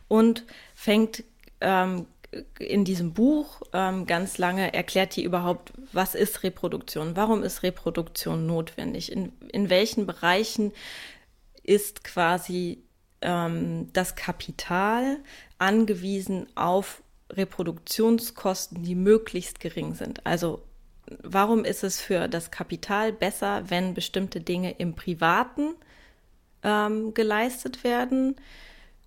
und 0.09 0.45
fängt 0.75 1.23
ähm, 1.61 2.07
in 2.59 2.85
diesem 2.85 3.13
Buch 3.13 3.61
ähm, 3.73 4.07
ganz 4.07 4.39
lange 4.39 4.73
erklärt 4.73 5.17
die 5.17 5.25
überhaupt, 5.25 5.73
was 5.93 6.15
ist 6.15 6.43
Reproduktion, 6.43 7.17
warum 7.17 7.43
ist 7.43 7.63
Reproduktion 7.63 8.47
notwendig, 8.47 9.13
in, 9.13 9.33
in 9.53 9.69
welchen 9.69 10.07
Bereichen 10.07 10.73
ist 11.63 12.05
quasi 12.05 12.83
ähm, 13.21 13.93
das 13.93 14.17
Kapital 14.17 15.19
angewiesen 15.59 16.47
auf 16.55 17.03
Reproduktionskosten, 17.31 18.83
die 18.83 18.95
möglichst 18.95 19.61
gering 19.61 19.95
sind. 19.95 20.27
Also 20.27 20.63
warum 21.23 21.65
ist 21.65 21.85
es 21.85 22.01
für 22.01 22.29
das 22.29 22.51
Kapital 22.51 23.13
besser, 23.13 23.65
wenn 23.69 23.95
bestimmte 23.95 24.41
Dinge 24.41 24.73
im 24.73 24.95
Privaten 24.95 25.75
ähm, 26.63 27.15
geleistet 27.15 27.85
werden, 27.85 28.37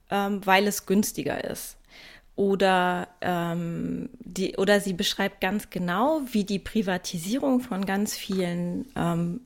ähm, 0.10 0.46
weil 0.46 0.68
es 0.68 0.86
günstiger 0.86 1.44
ist? 1.44 1.78
Oder, 2.36 3.10
ähm, 3.22 4.10
die, 4.20 4.56
oder 4.58 4.80
sie 4.80 4.94
beschreibt 4.94 5.40
ganz 5.40 5.70
genau, 5.70 6.22
wie 6.32 6.44
die 6.44 6.60
Privatisierung 6.60 7.60
von 7.60 7.86
ganz 7.86 8.16
vielen 8.18 8.88
ähm, 8.96 9.42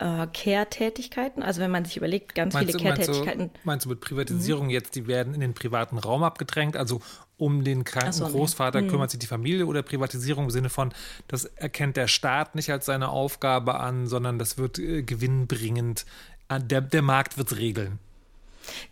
äh, 0.00 0.26
Care-Tätigkeiten. 0.32 1.42
Also 1.42 1.60
wenn 1.60 1.70
man 1.70 1.84
sich 1.84 1.96
überlegt, 1.96 2.34
ganz 2.34 2.54
meinst 2.54 2.72
viele 2.72 2.82
Care-Tätigkeiten. 2.82 3.38
Meinst, 3.38 3.64
meinst, 3.66 3.84
du 3.86 3.90
mit 3.90 4.00
Privatisierung 4.00 4.66
mhm. 4.66 4.70
jetzt, 4.70 4.94
die 4.96 5.06
werden 5.06 5.34
in 5.34 5.40
den 5.40 5.54
privaten 5.54 5.98
Raum 5.98 6.22
abgedrängt, 6.22 6.76
also 6.76 7.00
um 7.36 7.64
den 7.64 7.84
kranken 7.84 8.12
so, 8.12 8.26
Großvater 8.26 8.80
nee. 8.80 8.86
Mhm. 8.86 8.90
kümmert 8.90 9.10
sich 9.10 9.20
die 9.20 9.26
Familie 9.26 9.66
oder 9.66 9.82
Privatisierung 9.82 10.44
im 10.44 10.50
Sinne 10.50 10.70
von, 10.70 10.92
das 11.28 11.44
erkennt 11.44 11.96
der 11.96 12.08
Staat 12.08 12.54
nicht 12.54 12.70
als 12.70 12.86
seine 12.86 13.10
Aufgabe 13.10 13.78
an, 13.78 14.06
sondern 14.06 14.38
das 14.38 14.58
wird 14.58 14.78
äh, 14.78 15.02
gewinnbringend, 15.02 16.06
äh, 16.48 16.58
der, 16.60 16.80
der 16.80 17.02
Markt 17.02 17.38
wird 17.38 17.52
es 17.52 17.58
regeln. 17.58 17.98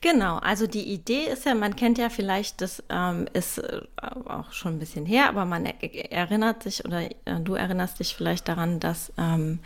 Genau, 0.00 0.38
also 0.38 0.66
die 0.66 0.92
Idee 0.92 1.24
ist 1.24 1.44
ja, 1.44 1.54
man 1.54 1.76
kennt 1.76 1.98
ja 1.98 2.08
vielleicht, 2.08 2.60
das 2.60 2.82
ähm, 2.88 3.28
ist 3.32 3.58
äh, 3.58 3.82
auch 4.00 4.52
schon 4.52 4.76
ein 4.76 4.78
bisschen 4.78 5.06
her, 5.06 5.28
aber 5.28 5.44
man 5.44 5.66
er 5.66 6.10
erinnert 6.10 6.62
sich 6.62 6.84
oder 6.84 7.02
äh, 7.02 7.40
du 7.42 7.54
erinnerst 7.54 8.00
dich 8.00 8.14
vielleicht 8.16 8.48
daran, 8.48 8.80
dass 8.80 9.12
ähm, 9.18 9.60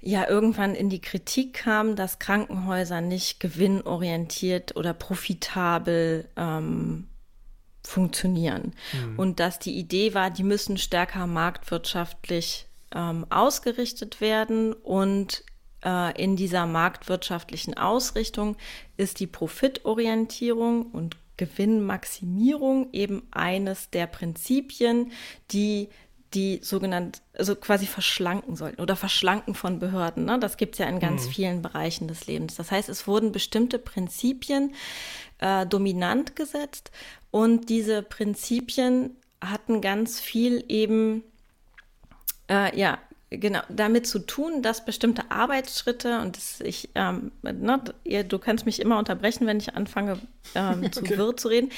ja 0.00 0.28
irgendwann 0.28 0.74
in 0.74 0.88
die 0.88 1.00
Kritik 1.00 1.54
kam, 1.54 1.96
dass 1.96 2.18
Krankenhäuser 2.18 3.00
nicht 3.00 3.40
gewinnorientiert 3.40 4.76
oder 4.76 4.94
profitabel 4.94 6.28
ähm, 6.36 7.08
funktionieren. 7.84 8.72
Mhm. 8.92 9.18
Und 9.18 9.40
dass 9.40 9.58
die 9.58 9.78
Idee 9.78 10.14
war, 10.14 10.30
die 10.30 10.42
müssen 10.42 10.78
stärker 10.78 11.26
marktwirtschaftlich 11.26 12.66
ähm, 12.94 13.26
ausgerichtet 13.30 14.20
werden 14.20 14.72
und 14.72 15.44
äh, 15.84 16.22
in 16.22 16.36
dieser 16.36 16.66
marktwirtschaftlichen 16.66 17.76
Ausrichtung 17.76 18.56
ist 18.96 19.20
die 19.20 19.26
Profitorientierung 19.26 20.86
und 20.86 21.16
Gewinnmaximierung 21.36 22.88
eben 22.92 23.22
eines 23.30 23.88
der 23.90 24.06
Prinzipien, 24.06 25.12
die 25.52 25.88
die 26.34 26.60
sogenannt, 26.62 27.22
also 27.36 27.56
quasi 27.56 27.86
verschlanken 27.86 28.54
sollten 28.56 28.80
oder 28.80 28.96
verschlanken 28.96 29.54
von 29.54 29.78
Behörden. 29.78 30.24
Ne? 30.24 30.38
Das 30.38 30.56
gibt 30.56 30.74
es 30.74 30.78
ja 30.78 30.86
in 30.86 31.00
ganz 31.00 31.26
mhm. 31.26 31.30
vielen 31.30 31.62
Bereichen 31.62 32.08
des 32.08 32.26
Lebens. 32.26 32.54
Das 32.56 32.70
heißt, 32.70 32.88
es 32.88 33.06
wurden 33.06 33.32
bestimmte 33.32 33.78
Prinzipien 33.78 34.74
äh, 35.38 35.66
dominant 35.66 36.36
gesetzt 36.36 36.90
und 37.30 37.68
diese 37.68 38.02
Prinzipien 38.02 39.16
hatten 39.40 39.80
ganz 39.80 40.20
viel 40.20 40.64
eben 40.68 41.24
äh, 42.48 42.78
ja 42.78 42.98
genau 43.30 43.60
damit 43.68 44.06
zu 44.08 44.18
tun, 44.18 44.60
dass 44.62 44.84
bestimmte 44.84 45.30
Arbeitsschritte 45.30 46.20
und 46.20 46.36
das, 46.36 46.60
ich, 46.60 46.90
ähm, 46.96 47.30
ne, 47.42 47.80
du 48.24 48.38
kannst 48.38 48.66
mich 48.66 48.80
immer 48.80 48.98
unterbrechen, 48.98 49.46
wenn 49.46 49.58
ich 49.58 49.76
anfange 49.76 50.18
ähm, 50.56 50.90
zu 50.92 51.00
okay. 51.00 51.16
wirr 51.16 51.36
zu 51.36 51.48
reden, 51.48 51.70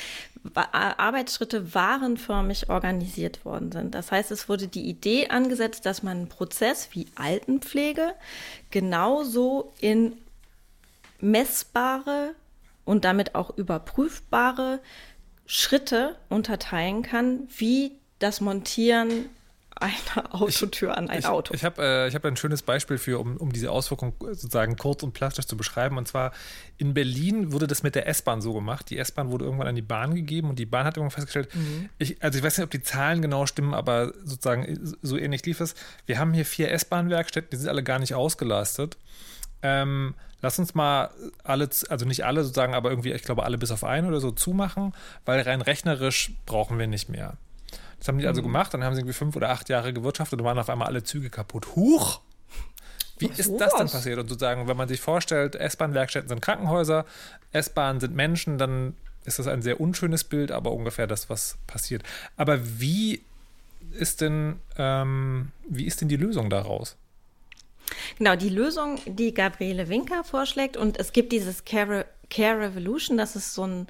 Arbeitsschritte 0.54 1.74
warenförmig 1.74 2.70
organisiert 2.70 3.44
worden 3.44 3.70
sind. 3.70 3.94
Das 3.94 4.10
heißt, 4.10 4.30
es 4.30 4.48
wurde 4.48 4.66
die 4.66 4.88
Idee 4.88 5.28
angesetzt, 5.28 5.86
dass 5.86 6.02
man 6.02 6.16
einen 6.16 6.28
Prozess 6.28 6.88
wie 6.92 7.06
Altenpflege 7.14 8.14
genauso 8.70 9.72
in 9.80 10.14
messbare 11.20 12.34
und 12.84 13.04
damit 13.04 13.34
auch 13.34 13.56
überprüfbare 13.56 14.80
Schritte 15.46 16.16
unterteilen 16.28 17.02
kann, 17.02 17.46
wie 17.56 17.92
das 18.18 18.40
Montieren 18.40 19.28
eine 19.76 20.32
Autotür 20.32 20.96
an 20.96 21.08
ein 21.08 21.20
ich, 21.20 21.26
Auto. 21.26 21.54
Ich 21.54 21.64
habe 21.64 21.82
äh, 21.82 22.10
hab 22.10 22.24
ein 22.24 22.36
schönes 22.36 22.62
Beispiel 22.62 22.98
für, 22.98 23.18
um, 23.18 23.36
um 23.36 23.52
diese 23.52 23.70
Auswirkung 23.70 24.14
sozusagen 24.20 24.76
kurz 24.76 25.02
und 25.02 25.12
plastisch 25.12 25.46
zu 25.46 25.56
beschreiben. 25.56 25.98
Und 25.98 26.08
zwar 26.08 26.32
in 26.78 26.94
Berlin 26.94 27.52
wurde 27.52 27.66
das 27.66 27.82
mit 27.82 27.94
der 27.94 28.06
S-Bahn 28.06 28.40
so 28.42 28.52
gemacht. 28.52 28.90
Die 28.90 28.98
S-Bahn 28.98 29.30
wurde 29.30 29.44
irgendwann 29.44 29.68
an 29.68 29.74
die 29.74 29.82
Bahn 29.82 30.14
gegeben 30.14 30.50
und 30.50 30.58
die 30.58 30.66
Bahn 30.66 30.84
hat 30.84 30.96
irgendwann 30.96 31.14
festgestellt, 31.14 31.54
mhm. 31.54 31.88
ich, 31.98 32.22
also 32.22 32.38
ich 32.38 32.44
weiß 32.44 32.58
nicht, 32.58 32.64
ob 32.64 32.70
die 32.70 32.82
Zahlen 32.82 33.22
genau 33.22 33.46
stimmen, 33.46 33.74
aber 33.74 34.12
sozusagen 34.24 34.96
so 35.02 35.16
ähnlich 35.16 35.44
lief 35.46 35.60
es. 35.60 35.74
Wir 36.06 36.18
haben 36.18 36.32
hier 36.32 36.44
vier 36.44 36.70
S-Bahn-Werkstätten, 36.70 37.50
die 37.50 37.56
sind 37.56 37.68
alle 37.68 37.82
gar 37.82 37.98
nicht 37.98 38.14
ausgelastet. 38.14 38.96
Ähm, 39.62 40.14
lass 40.40 40.58
uns 40.58 40.74
mal 40.74 41.10
alle, 41.44 41.68
also 41.88 42.04
nicht 42.04 42.24
alle 42.24 42.42
sozusagen, 42.42 42.74
aber 42.74 42.90
irgendwie, 42.90 43.12
ich 43.12 43.22
glaube, 43.22 43.44
alle 43.44 43.58
bis 43.58 43.70
auf 43.70 43.84
einen 43.84 44.08
oder 44.08 44.20
so 44.20 44.32
zumachen, 44.32 44.92
weil 45.24 45.40
rein 45.40 45.62
rechnerisch 45.62 46.32
brauchen 46.46 46.78
wir 46.78 46.86
nicht 46.86 47.08
mehr. 47.08 47.36
Das 48.02 48.08
haben 48.08 48.18
die 48.18 48.26
also 48.26 48.40
mhm. 48.40 48.46
gemacht, 48.46 48.74
dann 48.74 48.82
haben 48.82 48.96
sie 48.96 49.00
irgendwie 49.02 49.14
fünf 49.14 49.36
oder 49.36 49.50
acht 49.50 49.68
Jahre 49.68 49.92
gewirtschaftet 49.92 50.40
und 50.40 50.44
waren 50.44 50.58
auf 50.58 50.68
einmal 50.68 50.88
alle 50.88 51.04
Züge 51.04 51.30
kaputt. 51.30 51.76
Huch! 51.76 52.20
Wie 53.18 53.26
ist 53.26 53.52
das 53.60 53.74
denn 53.76 53.88
passiert? 53.88 54.18
Und 54.18 54.28
sozusagen, 54.28 54.66
wenn 54.66 54.76
man 54.76 54.88
sich 54.88 55.00
vorstellt, 55.00 55.54
S-Bahn-Werkstätten 55.54 56.28
sind 56.28 56.42
Krankenhäuser, 56.42 57.06
S-Bahn 57.52 58.00
sind 58.00 58.16
Menschen, 58.16 58.58
dann 58.58 58.96
ist 59.24 59.38
das 59.38 59.46
ein 59.46 59.62
sehr 59.62 59.80
unschönes 59.80 60.24
Bild, 60.24 60.50
aber 60.50 60.72
ungefähr 60.72 61.06
das, 61.06 61.30
was 61.30 61.58
passiert. 61.68 62.02
Aber 62.36 62.80
wie 62.80 63.22
ist 63.92 64.20
denn, 64.20 64.56
ähm, 64.76 65.52
wie 65.68 65.84
ist 65.84 66.00
denn 66.00 66.08
die 66.08 66.16
Lösung 66.16 66.50
daraus? 66.50 66.96
Genau, 68.18 68.34
die 68.34 68.48
Lösung, 68.48 68.98
die 69.06 69.32
Gabriele 69.32 69.88
Winker 69.88 70.24
vorschlägt, 70.24 70.76
und 70.76 70.98
es 70.98 71.12
gibt 71.12 71.30
dieses 71.30 71.64
Care, 71.64 72.06
Care 72.30 72.58
Revolution, 72.58 73.16
das 73.16 73.36
ist 73.36 73.54
so 73.54 73.64
ein 73.64 73.86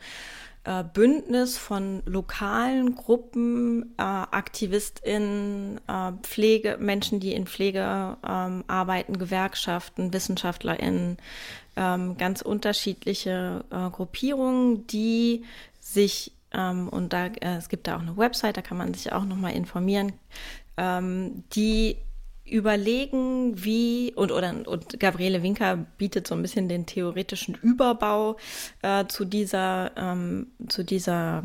äh, 0.65 0.85
Bündnis 0.85 1.59
von 1.59 2.03
lokalen 2.07 2.95
Gruppen, 2.95 3.95
äh, 3.99 4.03
AktivistInnen, 4.03 5.81
äh, 5.89 6.13
Pflege, 6.23 6.77
Menschen, 6.79 7.21
die 7.21 7.33
in 7.33 7.47
Pflege 7.47 8.17
ähm, 8.27 8.65
arbeiten, 8.69 9.19
Gewerkschaften, 9.19 10.13
WissenschaftlerInnen, 10.13 11.19
ähm, 11.77 12.17
ganz 12.17 12.43
unterschiedliche 12.43 13.65
äh, 13.71 13.91
Gruppierungen, 13.91 14.87
die 14.87 15.45
sich 15.81 16.33
ähm, 16.53 16.89
und 16.89 17.13
da 17.13 17.27
äh, 17.27 17.57
es 17.57 17.69
gibt 17.69 17.87
da 17.87 17.97
auch 17.97 18.03
eine 18.03 18.17
Website, 18.17 18.57
da 18.57 18.63
kann 18.63 18.77
man 18.77 18.95
sich 18.95 19.13
auch 19.13 19.25
nochmal 19.25 19.55
informieren, 19.55 20.13
ähm, 20.77 21.45
die 21.55 21.97
überlegen, 22.45 23.65
wie, 23.65 24.13
und, 24.15 24.33
oder, 24.33 24.55
und 24.67 24.99
Gabriele 24.99 25.43
Winker 25.43 25.77
bietet 25.99 26.27
so 26.27 26.35
ein 26.35 26.43
bisschen 26.43 26.69
den 26.69 26.87
theoretischen 26.87 27.57
Überbau 27.63 28.37
äh, 28.83 29.07
zu, 29.07 29.25
dieser, 29.25 29.93
ähm, 29.97 30.49
zu 30.69 30.85
dieser 30.85 31.45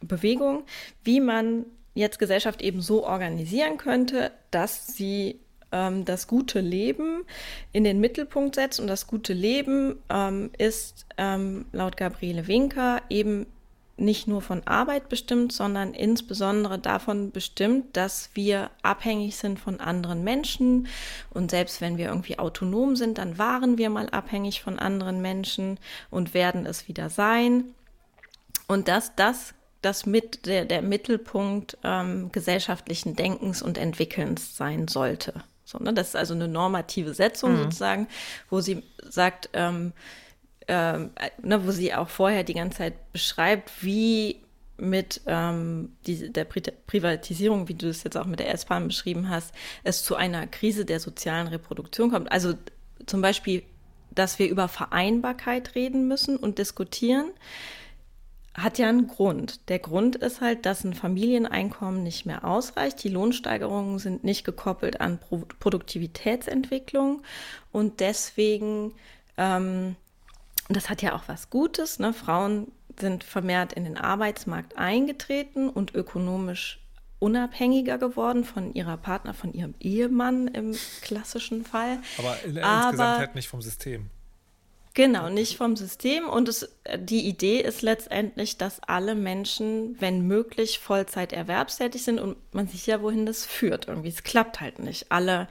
Bewegung, 0.00 0.64
wie 1.04 1.20
man 1.20 1.64
jetzt 1.94 2.18
Gesellschaft 2.18 2.60
eben 2.60 2.80
so 2.82 3.06
organisieren 3.06 3.78
könnte, 3.78 4.30
dass 4.50 4.88
sie 4.88 5.40
ähm, 5.72 6.04
das 6.04 6.26
gute 6.26 6.60
Leben 6.60 7.24
in 7.72 7.84
den 7.84 8.00
Mittelpunkt 8.00 8.54
setzt. 8.56 8.80
Und 8.80 8.86
das 8.86 9.06
gute 9.06 9.32
Leben 9.32 9.96
ähm, 10.10 10.50
ist 10.58 11.06
ähm, 11.16 11.66
laut 11.72 11.96
Gabriele 11.96 12.46
Winker 12.46 13.02
eben 13.08 13.46
nicht 13.96 14.28
nur 14.28 14.42
von 14.42 14.66
Arbeit 14.66 15.08
bestimmt, 15.08 15.52
sondern 15.52 15.94
insbesondere 15.94 16.78
davon 16.78 17.30
bestimmt, 17.30 17.96
dass 17.96 18.30
wir 18.34 18.70
abhängig 18.82 19.36
sind 19.36 19.58
von 19.58 19.80
anderen 19.80 20.22
Menschen. 20.22 20.88
Und 21.30 21.50
selbst 21.50 21.80
wenn 21.80 21.96
wir 21.96 22.06
irgendwie 22.06 22.38
autonom 22.38 22.96
sind, 22.96 23.18
dann 23.18 23.38
waren 23.38 23.78
wir 23.78 23.88
mal 23.88 24.10
abhängig 24.10 24.62
von 24.62 24.78
anderen 24.78 25.22
Menschen 25.22 25.78
und 26.10 26.34
werden 26.34 26.66
es 26.66 26.88
wieder 26.88 27.08
sein. 27.08 27.64
Und 28.68 28.88
dass 28.88 29.14
das 29.16 29.54
das 29.82 30.04
mit 30.04 30.46
der, 30.46 30.64
der 30.64 30.82
Mittelpunkt 30.82 31.78
ähm, 31.84 32.32
gesellschaftlichen 32.32 33.14
Denkens 33.14 33.62
und 33.62 33.78
Entwickelns 33.78 34.56
sein 34.56 34.88
sollte. 34.88 35.44
So, 35.64 35.78
ne? 35.78 35.92
Das 35.92 36.08
ist 36.08 36.16
also 36.16 36.34
eine 36.34 36.48
normative 36.48 37.14
Setzung 37.14 37.52
mhm. 37.52 37.62
sozusagen, 37.64 38.08
wo 38.50 38.60
sie 38.60 38.82
sagt, 39.08 39.50
ähm, 39.52 39.92
ähm, 40.68 41.10
ne, 41.42 41.66
wo 41.66 41.70
sie 41.70 41.94
auch 41.94 42.08
vorher 42.08 42.44
die 42.44 42.54
ganze 42.54 42.78
Zeit 42.78 43.12
beschreibt, 43.12 43.82
wie 43.82 44.40
mit 44.78 45.22
ähm, 45.26 45.92
die, 46.06 46.32
der 46.32 46.44
Pri 46.44 46.60
Privatisierung, 46.86 47.68
wie 47.68 47.74
du 47.74 47.88
es 47.88 48.04
jetzt 48.04 48.16
auch 48.16 48.26
mit 48.26 48.40
der 48.40 48.52
S-Bahn 48.52 48.88
beschrieben 48.88 49.30
hast, 49.30 49.54
es 49.84 50.02
zu 50.02 50.16
einer 50.16 50.46
Krise 50.46 50.84
der 50.84 51.00
sozialen 51.00 51.46
Reproduktion 51.46 52.10
kommt. 52.10 52.30
Also 52.30 52.54
zum 53.06 53.22
Beispiel, 53.22 53.62
dass 54.10 54.38
wir 54.38 54.48
über 54.48 54.68
Vereinbarkeit 54.68 55.74
reden 55.74 56.08
müssen 56.08 56.36
und 56.36 56.58
diskutieren, 56.58 57.30
hat 58.54 58.78
ja 58.78 58.88
einen 58.88 59.06
Grund. 59.06 59.68
Der 59.68 59.78
Grund 59.78 60.16
ist 60.16 60.40
halt, 60.40 60.64
dass 60.64 60.82
ein 60.82 60.94
Familieneinkommen 60.94 62.02
nicht 62.02 62.24
mehr 62.24 62.44
ausreicht. 62.44 63.02
Die 63.04 63.10
Lohnsteigerungen 63.10 63.98
sind 63.98 64.24
nicht 64.24 64.44
gekoppelt 64.44 65.00
an 65.00 65.18
Pro 65.18 65.42
Produktivitätsentwicklung 65.60 67.22
und 67.70 68.00
deswegen 68.00 68.92
ähm, 69.36 69.96
und 70.68 70.76
das 70.76 70.90
hat 70.90 71.02
ja 71.02 71.14
auch 71.14 71.24
was 71.26 71.50
Gutes. 71.50 71.98
Ne? 71.98 72.12
Frauen 72.12 72.72
sind 72.98 73.24
vermehrt 73.24 73.72
in 73.72 73.84
den 73.84 73.96
Arbeitsmarkt 73.96 74.76
eingetreten 74.78 75.68
und 75.68 75.94
ökonomisch 75.94 76.80
unabhängiger 77.18 77.98
geworden 77.98 78.44
von 78.44 78.74
ihrer 78.74 78.96
Partner, 78.96 79.32
von 79.32 79.52
ihrem 79.52 79.74
Ehemann 79.80 80.48
im 80.48 80.76
klassischen 81.00 81.64
Fall. 81.64 81.98
Aber 82.18 82.36
Aber, 82.44 82.86
insgesamt 82.86 83.18
halt 83.18 83.34
nicht 83.34 83.48
vom 83.48 83.62
System. 83.62 84.10
Genau, 84.96 85.28
nicht 85.28 85.58
vom 85.58 85.76
System. 85.76 86.26
Und 86.26 86.48
es, 86.48 86.74
die 86.98 87.28
Idee 87.28 87.60
ist 87.60 87.82
letztendlich, 87.82 88.56
dass 88.56 88.80
alle 88.80 89.14
Menschen, 89.14 89.94
wenn 90.00 90.26
möglich, 90.26 90.78
Vollzeit 90.78 91.34
erwerbstätig 91.34 92.02
sind 92.02 92.18
und 92.18 92.38
man 92.54 92.66
sieht 92.66 92.86
ja, 92.86 93.02
wohin 93.02 93.26
das 93.26 93.44
führt. 93.44 93.88
Irgendwie, 93.88 94.08
es 94.08 94.22
klappt 94.22 94.62
halt 94.62 94.78
nicht. 94.78 95.12
Alle 95.12 95.48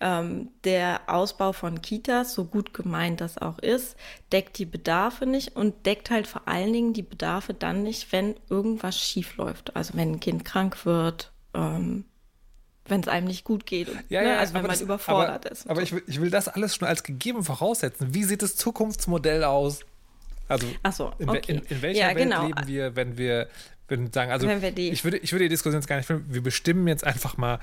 ähm, 0.00 0.48
der 0.64 1.02
Ausbau 1.06 1.52
von 1.52 1.82
Kitas, 1.82 2.32
so 2.32 2.46
gut 2.46 2.72
gemeint 2.72 3.20
das 3.20 3.36
auch 3.36 3.58
ist, 3.58 3.94
deckt 4.32 4.56
die 4.56 4.64
Bedarfe 4.64 5.26
nicht 5.26 5.54
und 5.54 5.84
deckt 5.84 6.08
halt 6.08 6.26
vor 6.26 6.48
allen 6.48 6.72
Dingen 6.72 6.94
die 6.94 7.02
Bedarfe 7.02 7.52
dann 7.52 7.82
nicht, 7.82 8.10
wenn 8.10 8.36
irgendwas 8.48 8.98
schief 8.98 9.36
läuft. 9.36 9.76
Also 9.76 9.98
wenn 9.98 10.12
ein 10.12 10.20
Kind 10.20 10.46
krank 10.46 10.86
wird, 10.86 11.30
ähm, 11.52 12.06
wenn 12.88 13.00
es 13.00 13.08
einem 13.08 13.26
nicht 13.26 13.44
gut 13.44 13.66
geht. 13.66 13.88
Und, 13.88 14.02
ja, 14.08 14.22
ne? 14.22 14.38
Also 14.38 14.54
wenn 14.54 14.62
man 14.62 14.70
das, 14.70 14.80
überfordert 14.80 15.46
aber, 15.46 15.52
ist. 15.52 15.68
Aber 15.68 15.80
so. 15.80 15.82
ich, 15.82 15.92
will, 15.92 16.02
ich 16.06 16.20
will 16.20 16.30
das 16.30 16.48
alles 16.48 16.74
schon 16.74 16.88
als 16.88 17.02
gegeben 17.02 17.44
voraussetzen. 17.44 18.14
Wie 18.14 18.24
sieht 18.24 18.42
das 18.42 18.56
Zukunftsmodell 18.56 19.44
aus? 19.44 19.80
Also 20.48 20.66
so, 20.90 21.12
in, 21.18 21.28
okay. 21.28 21.42
in, 21.46 21.58
in, 21.68 21.82
welcher 21.82 22.00
ja, 22.00 22.08
Welt 22.08 22.18
genau. 22.18 22.46
leben 22.46 22.66
wir, 22.66 22.96
wenn 22.96 23.18
wir, 23.18 23.48
wenn 23.88 24.04
wir 24.04 24.10
sagen, 24.12 24.32
also 24.32 24.46
die, 24.46 24.90
ich 24.90 25.04
würde, 25.04 25.18
ich 25.18 25.32
würde 25.32 25.44
die 25.44 25.50
Diskussion 25.50 25.80
jetzt 25.80 25.88
gar 25.88 25.96
nicht 25.96 26.06
führen, 26.06 26.24
wir 26.28 26.42
bestimmen 26.42 26.88
jetzt 26.88 27.04
einfach 27.04 27.36
mal 27.36 27.58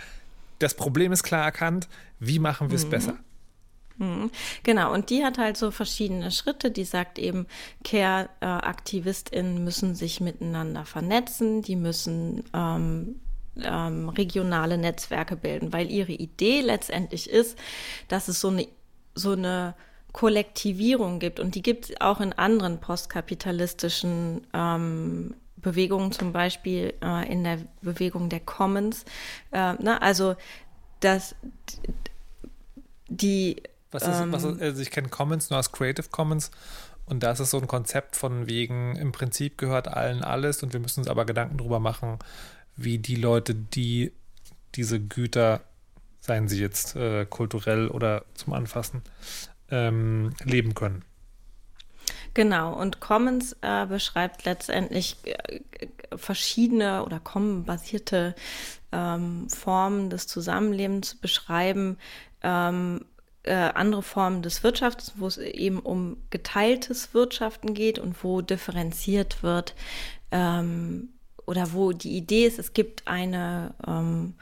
das 0.59 0.73
Problem 0.75 1.11
ist 1.11 1.23
klar 1.23 1.43
erkannt, 1.43 1.87
wie 2.19 2.39
machen 2.39 2.69
wir 2.69 2.75
es 2.75 2.85
mhm. 2.85 2.89
besser? 2.89 3.17
Mhm. 3.97 4.29
Genau, 4.63 4.93
und 4.93 5.09
die 5.09 5.23
hat 5.23 5.37
halt 5.37 5.57
so 5.57 5.71
verschiedene 5.71 6.31
Schritte. 6.31 6.71
Die 6.71 6.83
sagt 6.83 7.17
eben, 7.17 7.47
Care-AktivistInnen 7.83 9.63
müssen 9.63 9.95
sich 9.95 10.21
miteinander 10.21 10.85
vernetzen, 10.85 11.61
die 11.61 11.75
müssen 11.75 12.43
ähm, 12.53 13.19
ähm, 13.63 14.09
regionale 14.09 14.77
Netzwerke 14.77 15.35
bilden, 15.35 15.73
weil 15.73 15.89
ihre 15.89 16.11
Idee 16.11 16.61
letztendlich 16.61 17.29
ist, 17.29 17.57
dass 18.07 18.27
es 18.27 18.41
so 18.41 18.49
eine, 18.49 18.67
so 19.13 19.31
eine 19.31 19.75
Kollektivierung 20.11 21.19
gibt 21.19 21.39
und 21.39 21.55
die 21.55 21.61
gibt 21.61 21.89
es 21.89 22.01
auch 22.01 22.21
in 22.21 22.33
anderen 22.33 22.79
postkapitalistischen 22.79 24.47
ähm, 24.53 25.35
Bewegungen, 25.57 26.11
zum 26.11 26.31
Beispiel 26.31 26.93
äh, 27.01 27.31
in 27.31 27.43
der 27.43 27.59
Bewegung 27.81 28.29
der 28.29 28.39
Commons. 28.39 29.03
Äh, 29.51 29.73
ne? 29.73 30.01
Also, 30.01 30.35
dass 30.99 31.35
die. 33.07 33.63
Was 33.91 34.03
ist, 34.03 34.19
ähm, 34.19 34.31
was 34.31 34.43
ist, 34.43 34.61
also 34.61 34.81
ich 34.81 34.91
kenne 34.91 35.09
Commons 35.09 35.49
nur 35.49 35.57
als 35.57 35.71
Creative 35.71 36.07
Commons 36.09 36.51
und 37.05 37.23
da 37.23 37.31
ist 37.31 37.39
es 37.39 37.51
so 37.51 37.59
ein 37.59 37.67
Konzept 37.67 38.15
von 38.15 38.47
wegen, 38.47 38.95
im 38.95 39.11
Prinzip 39.11 39.57
gehört 39.57 39.87
allen 39.87 40.23
alles 40.23 40.63
und 40.63 40.73
wir 40.73 40.79
müssen 40.79 41.01
uns 41.01 41.09
aber 41.09 41.25
Gedanken 41.25 41.57
darüber 41.57 41.79
machen, 41.79 42.19
wie 42.75 42.97
die 42.97 43.15
Leute, 43.15 43.55
die 43.55 44.11
diese 44.75 44.99
Güter, 44.99 45.61
seien 46.19 46.47
sie 46.47 46.59
jetzt 46.59 46.95
äh, 46.95 47.25
kulturell 47.25 47.87
oder 47.87 48.25
zum 48.33 48.53
Anfassen, 48.53 49.01
ähm, 49.69 50.33
leben 50.43 50.73
können. 50.73 51.03
Genau, 52.33 52.73
und 52.73 52.99
Commons 52.99 53.55
äh, 53.61 53.85
beschreibt 53.85 54.43
letztendlich 54.43 55.15
äh, 55.23 55.61
verschiedene 56.17 57.05
oder 57.05 57.19
Common-basierte 57.19 58.35
ähm, 58.91 59.49
Formen 59.49 60.09
des 60.09 60.27
Zusammenlebens 60.27 61.15
beschreiben, 61.15 61.97
ähm, 62.43 63.05
äh, 63.43 63.53
andere 63.53 64.03
Formen 64.03 64.41
des 64.41 64.63
Wirtschafts, 64.63 65.13
wo 65.15 65.27
es 65.27 65.37
eben 65.37 65.79
um 65.79 66.17
geteiltes 66.29 67.13
Wirtschaften 67.13 67.73
geht 67.73 67.99
und 67.99 68.21
wo 68.23 68.41
differenziert 68.41 69.41
wird 69.41 69.75
ähm, 70.31 71.14
oder 71.45 71.73
wo 71.73 71.91
die 71.91 72.17
Idee 72.17 72.45
ist, 72.45 72.59
es 72.59 72.73
gibt 72.73 73.07
eine 73.07 73.73
ähm, 73.87 74.33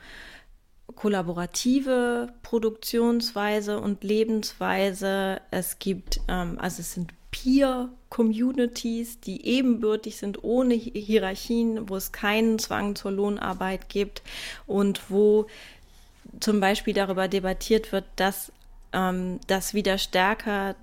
kollaborative 0.96 2.34
Produktionsweise 2.44 3.80
und 3.80 4.04
Lebensweise. 4.04 5.42
Es 5.52 5.80
gibt, 5.80 6.22
ähm, 6.28 6.58
also 6.60 6.82
es 6.82 6.94
sind 6.94 7.14
Peer-Communities, 7.32 9.20
die 9.20 9.46
ebenbürtig 9.46 10.18
sind, 10.18 10.44
ohne 10.44 10.76
Hierarchien, 10.76 11.90
wo 11.90 11.96
es 11.96 12.12
keinen 12.12 12.60
Zwang 12.60 12.96
zur 12.96 13.12
Lohnarbeit 13.12 13.90
gibt 13.90 14.22
und 14.68 15.10
wo 15.10 15.48
zum 16.40 16.60
Beispiel 16.60 16.94
darüber 16.94 17.28
debattiert 17.28 17.92
wird, 17.92 18.06
dass 18.16 18.52
ähm, 18.94 19.40
das 19.48 19.74
wieder 19.74 19.98
stärker 19.98 20.76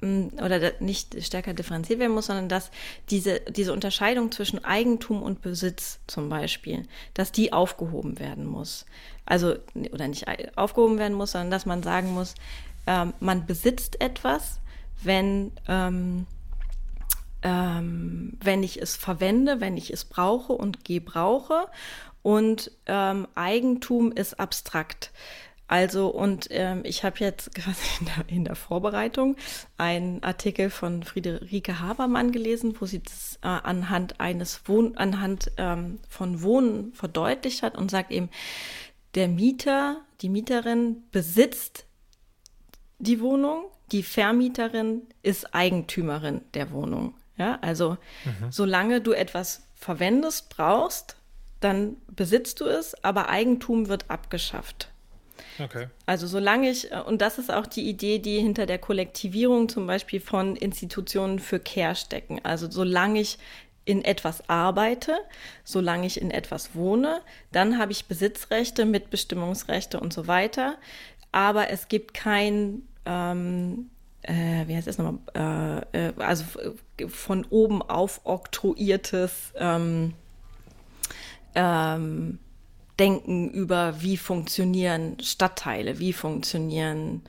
oder 0.00 0.72
nicht 0.80 1.22
stärker 1.24 1.54
differenziert 1.54 1.98
werden 1.98 2.12
muss, 2.12 2.26
sondern 2.26 2.48
dass 2.48 2.70
diese, 3.10 3.40
diese 3.40 3.72
Unterscheidung 3.72 4.30
zwischen 4.30 4.64
Eigentum 4.64 5.22
und 5.22 5.42
Besitz 5.42 5.98
zum 6.06 6.28
Beispiel, 6.28 6.86
dass 7.14 7.32
die 7.32 7.52
aufgehoben 7.52 8.18
werden 8.18 8.46
muss. 8.46 8.86
Also, 9.26 9.56
oder 9.92 10.08
nicht 10.08 10.26
aufgehoben 10.56 10.98
werden 10.98 11.16
muss, 11.16 11.32
sondern 11.32 11.50
dass 11.50 11.66
man 11.66 11.82
sagen 11.82 12.14
muss, 12.14 12.34
ähm, 12.86 13.12
man 13.20 13.46
besitzt 13.46 14.00
etwas, 14.00 14.60
wenn, 15.02 15.52
ähm, 15.66 16.26
ähm, 17.42 18.38
wenn 18.42 18.62
ich 18.62 18.80
es 18.80 18.96
verwende, 18.96 19.60
wenn 19.60 19.76
ich 19.76 19.92
es 19.92 20.04
brauche 20.04 20.52
und 20.52 20.84
gebrauche. 20.84 21.66
Und 22.22 22.72
ähm, 22.86 23.28
Eigentum 23.34 24.12
ist 24.12 24.40
abstrakt. 24.40 25.12
Also, 25.68 26.08
und 26.08 26.48
ähm, 26.50 26.80
ich 26.84 27.04
habe 27.04 27.16
jetzt 27.20 27.54
quasi 27.54 27.86
in 28.00 28.06
der, 28.06 28.24
in 28.28 28.44
der, 28.44 28.56
Vorbereitung 28.56 29.36
einen 29.76 30.22
Artikel 30.22 30.70
von 30.70 31.02
Friederike 31.02 31.80
Habermann 31.80 32.32
gelesen, 32.32 32.74
wo 32.80 32.86
sie 32.86 33.02
das 33.02 33.38
äh, 33.42 33.48
anhand 33.48 34.18
eines 34.18 34.62
Wohn 34.66 34.96
anhand 34.96 35.52
ähm, 35.58 36.00
von 36.08 36.42
Wohnen 36.42 36.92
verdeutlicht 36.94 37.62
hat 37.62 37.76
und 37.76 37.90
sagt 37.90 38.10
eben, 38.10 38.30
der 39.14 39.28
Mieter, 39.28 40.00
die 40.22 40.30
Mieterin 40.30 41.02
besitzt 41.12 41.84
die 42.98 43.20
Wohnung, 43.20 43.64
die 43.92 44.02
Vermieterin 44.02 45.02
ist 45.22 45.54
Eigentümerin 45.54 46.42
der 46.54 46.72
Wohnung. 46.72 47.14
Ja, 47.36 47.58
also 47.60 47.98
mhm. 48.24 48.50
solange 48.50 49.00
du 49.00 49.12
etwas 49.12 49.68
verwendest, 49.74 50.48
brauchst, 50.50 51.16
dann 51.60 51.96
besitzt 52.08 52.60
du 52.60 52.64
es, 52.64 53.02
aber 53.04 53.28
Eigentum 53.28 53.88
wird 53.88 54.10
abgeschafft. 54.10 54.90
Okay. 55.60 55.88
Also 56.06 56.26
solange 56.26 56.70
ich, 56.70 56.92
äh, 56.92 57.00
und 57.00 57.20
das 57.20 57.38
ist 57.38 57.52
auch 57.52 57.66
die 57.66 57.88
Idee, 57.88 58.18
die 58.18 58.38
hinter 58.38 58.66
der 58.66 58.78
Kollektivierung 58.78 59.68
zum 59.68 59.86
Beispiel 59.86 60.20
von 60.20 60.56
Institutionen 60.56 61.38
für 61.38 61.60
Care 61.60 61.96
stecken. 61.96 62.40
Also 62.44 62.70
solange 62.70 63.20
ich 63.20 63.38
in 63.84 64.04
etwas 64.04 64.48
arbeite, 64.50 65.18
solange 65.64 66.06
ich 66.06 66.20
in 66.20 66.30
etwas 66.30 66.74
wohne, 66.74 67.22
dann 67.52 67.78
habe 67.78 67.92
ich 67.92 68.06
Besitzrechte, 68.06 68.84
Mitbestimmungsrechte 68.84 69.98
und 69.98 70.12
so 70.12 70.26
weiter. 70.26 70.76
Aber 71.32 71.70
es 71.70 71.88
gibt 71.88 72.12
kein, 72.12 72.82
ähm, 73.06 73.90
äh, 74.22 74.66
wie 74.66 74.76
heißt 74.76 74.86
das 74.86 74.98
nochmal, 74.98 75.86
äh, 75.94 76.08
äh 76.08 76.12
also 76.18 76.44
von 77.08 77.46
oben 77.48 77.80
auf 77.80 78.20
oktroyiertes 78.24 79.52
ähm, 79.56 80.12
ähm, 81.54 82.38
Denken 82.98 83.50
über, 83.50 84.00
wie 84.00 84.16
funktionieren 84.16 85.18
Stadtteile, 85.20 85.98
wie 85.98 86.12
funktionieren 86.12 87.22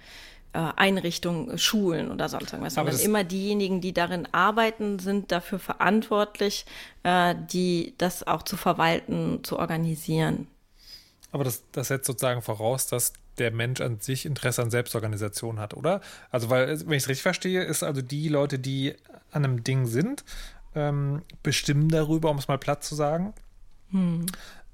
äh, 0.54 0.60
Einrichtungen, 0.76 1.58
Schulen 1.60 2.12
oder 2.12 2.28
sonst 2.28 2.54
irgendwas. 2.54 2.78
Aber 2.78 2.92
immer 3.00 3.24
diejenigen, 3.24 3.82
die 3.82 3.94
darin 3.94 4.28
arbeiten, 4.32 4.98
sind 5.00 5.32
dafür 5.32 5.60
verantwortlich, 5.60 6.66
äh, 7.04 7.36
die 7.52 7.94
das 7.98 8.26
auch 8.26 8.42
zu 8.42 8.58
verwalten, 8.58 9.44
zu 9.44 9.60
organisieren. 9.60 10.48
Aber 11.32 11.44
das, 11.44 11.64
das 11.72 11.90
setzt 11.90 12.08
sozusagen 12.08 12.42
voraus, 12.42 12.88
dass 12.88 13.14
der 13.38 13.52
Mensch 13.52 13.80
an 13.82 14.00
sich 14.00 14.26
Interesse 14.26 14.62
an 14.62 14.72
Selbstorganisation 14.72 15.60
hat, 15.60 15.76
oder? 15.76 16.02
Also, 16.32 16.50
weil, 16.50 16.68
wenn 16.68 16.94
ich 16.94 17.04
es 17.04 17.10
richtig 17.10 17.22
verstehe, 17.22 17.64
ist 17.64 17.84
also 17.84 18.02
die 18.02 18.28
Leute, 18.28 18.60
die 18.60 18.96
an 19.32 19.46
einem 19.46 19.64
Ding 19.64 19.86
sind, 19.86 20.24
ähm, 20.76 21.22
bestimmen 21.44 21.90
darüber, 21.90 22.32
um 22.32 22.38
es 22.38 22.48
mal 22.48 22.58
platt 22.58 22.84
zu 22.84 22.96
sagen. 22.96 23.34
Hm. 23.92 24.26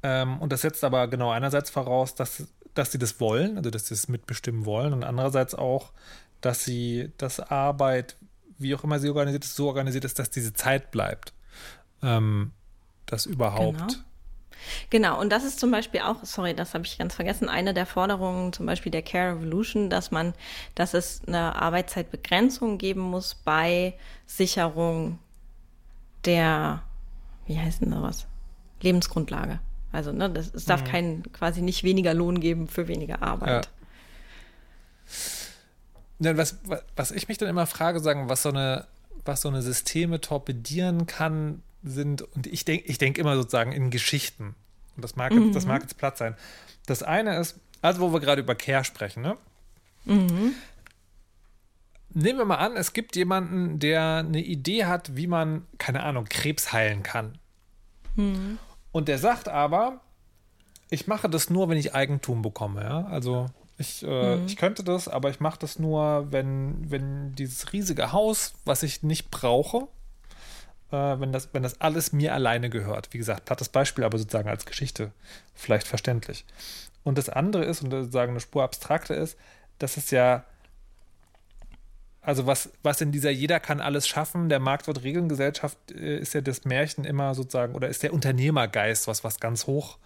Ähm, 0.06 0.38
und 0.38 0.52
das 0.52 0.62
setzt 0.62 0.84
aber 0.84 1.08
genau 1.08 1.32
einerseits 1.32 1.72
voraus, 1.72 2.14
dass, 2.14 2.44
dass 2.76 2.92
sie 2.92 3.00
das 3.00 3.20
wollen, 3.20 3.58
also 3.58 3.72
dass 3.72 3.88
sie 3.88 3.96
es 3.96 4.08
mitbestimmen 4.08 4.68
wollen, 4.68 4.94
und 4.94 5.04
andererseits 5.04 5.56
auch, 5.56 5.94
dass 6.42 6.64
sie 6.64 7.12
das 7.18 7.40
Arbeit, 7.40 8.16
wie 8.60 8.76
auch 8.76 8.84
immer 8.84 9.00
sie 9.00 9.10
organisiert 9.10 9.46
ist, 9.46 9.56
so 9.56 9.68
organisiert 9.68 10.06
ist, 10.06 10.20
dass 10.20 10.30
diese 10.30 10.54
Zeit 10.54 10.92
bleibt. 10.92 11.34
Ähm, 12.04 12.52
das 13.08 13.26
überhaupt. 13.26 13.80
Genau. 13.80 13.94
Genau, 14.90 15.20
und 15.20 15.32
das 15.32 15.44
ist 15.44 15.60
zum 15.60 15.72
Beispiel 15.72 16.02
auch, 16.02 16.24
sorry, 16.24 16.56
das 16.56 16.74
habe 16.74 16.86
ich 16.86 16.98
ganz 16.98 17.16
vergessen, 17.16 17.50
eine 17.50 17.74
der 17.74 17.86
Forderungen 17.86 18.54
zum 18.54 18.66
Beispiel 18.68 18.92
der 18.92 19.02
Care 19.02 19.36
Revolution, 19.36 19.90
dass 19.90 20.12
man, 20.12 20.34
dass 20.76 20.94
es 20.94 21.22
eine 21.28 21.56
Arbeitszeitbegrenzung 21.56 22.78
geben 22.78 23.02
muss 23.02 23.36
bei 23.36 23.96
Sicherung 24.28 25.20
der, 26.26 26.84
wie 27.48 27.60
heißt 27.60 27.82
denn 27.82 27.92
sowas? 27.92 28.28
Lebensgrundlage. 28.82 29.60
Also 29.96 30.12
ne, 30.12 30.30
das, 30.30 30.54
es 30.54 30.66
darf 30.66 30.82
mhm. 30.82 30.88
kein 30.88 31.32
quasi 31.32 31.62
nicht 31.62 31.84
weniger 31.84 32.14
Lohn 32.14 32.40
geben 32.40 32.68
für 32.68 32.88
weniger 32.88 33.24
Arbeit. 33.24 33.70
Ja. 36.20 36.38
Was, 36.38 36.60
was 36.96 37.12
ich 37.12 37.28
mich 37.28 37.38
dann 37.38 37.50
immer 37.50 37.66
frage, 37.66 38.00
sagen, 38.00 38.30
was 38.30 38.44
so 38.44 38.50
eine, 38.50 38.86
was 39.26 39.42
so 39.42 39.50
eine 39.50 39.62
Systeme 39.62 40.22
torpedieren 40.22 41.08
kann, 41.08 41.62
sind, 41.84 42.22
und 42.22 42.48
ich 42.48 42.66
denke 42.66 42.86
ich 42.88 42.98
denk 42.98 43.18
immer 43.18 43.36
sozusagen 43.36 43.72
in 43.72 43.92
Geschichten. 43.92 44.56
Und 44.96 45.04
das 45.04 45.16
mag, 45.16 45.34
mhm. 45.34 45.54
das 45.54 45.66
mag 45.66 45.82
jetzt 45.82 45.98
Platz 45.98 46.20
sein. 46.20 46.36
Das 46.88 47.04
eine 47.04 47.38
ist, 47.38 47.60
also 47.82 48.02
wo 48.02 48.14
wir 48.14 48.20
gerade 48.20 48.42
über 48.42 48.56
Care 48.56 48.84
sprechen, 48.84 49.22
ne? 49.22 49.38
Mhm. 50.06 50.54
Nehmen 52.10 52.40
wir 52.40 52.46
mal 52.46 52.58
an, 52.58 52.78
es 52.78 52.94
gibt 52.94 53.16
jemanden, 53.16 53.80
der 53.80 54.18
eine 54.20 54.42
Idee 54.42 54.86
hat, 54.86 55.16
wie 55.16 55.28
man, 55.28 55.66
keine 55.78 56.04
Ahnung, 56.04 56.26
Krebs 56.26 56.72
heilen 56.72 57.04
kann. 57.04 57.38
Mhm. 58.16 58.58
Und 58.96 59.10
der 59.10 59.18
sagt 59.18 59.50
aber, 59.50 60.00
ich 60.90 61.06
mache 61.06 61.28
das 61.28 61.50
nur, 61.50 61.68
wenn 61.68 61.78
ich 61.78 61.94
Eigentum 61.94 62.42
bekomme. 62.42 62.82
Ja? 62.82 63.06
Also 63.08 63.48
ich, 63.78 64.04
äh, 64.04 64.38
mhm. 64.38 64.46
ich 64.46 64.56
könnte 64.56 64.86
das, 64.86 65.10
aber 65.10 65.30
ich 65.30 65.42
mache 65.42 65.60
das 65.60 65.80
nur, 65.80 66.28
wenn, 66.32 66.90
wenn 66.90 67.36
dieses 67.36 67.74
riesige 67.74 68.14
Haus, 68.14 68.54
was 68.64 68.84
ich 68.84 69.04
nicht 69.04 69.32
brauche, 69.32 69.90
äh, 70.92 71.20
wenn, 71.20 71.34
das, 71.34 71.50
wenn 71.52 71.62
das 71.62 71.82
alles 71.82 72.14
mir 72.14 72.34
alleine 72.34 72.70
gehört. 72.70 73.10
Wie 73.12 73.18
gesagt, 73.18 73.44
plattes 73.44 73.68
Beispiel, 73.68 74.06
aber 74.06 74.18
sozusagen 74.18 74.48
als 74.48 74.66
Geschichte 74.66 75.12
vielleicht 75.54 75.88
verständlich. 75.88 76.46
Und 77.04 77.18
das 77.18 77.28
andere 77.28 77.66
ist, 77.66 77.84
und 77.84 77.92
sozusagen 77.92 78.32
eine 78.32 78.40
Spur 78.40 78.64
abstrakter 78.64 79.18
ist, 79.18 79.38
dass 79.78 79.98
es 79.98 80.10
ja 80.10 80.46
also 82.26 82.48
was, 82.48 82.72
was 82.84 83.02
in 83.02 83.12
dieser 83.12 83.30
Jeder 83.30 83.60
kann 83.60 83.80
alles 83.80 84.08
schaffen, 84.08 84.50
der 84.50 84.60
Markt 84.60 84.88
wird 84.88 85.04
Regeln 85.04 85.30
Gesellschaft, 85.30 85.78
äh, 85.92 86.18
ist 86.18 86.34
ja 86.34 86.42
das 86.42 86.66
Märchen 86.66 87.06
immer 87.06 87.36
sozusagen, 87.36 87.76
oder 87.76 87.88
ist 87.88 88.04
der 88.04 88.14
Unternehmergeist, 88.14 89.08
was, 89.08 89.24
was 89.24 89.40
ganz 89.40 89.68
hoch 89.68 89.98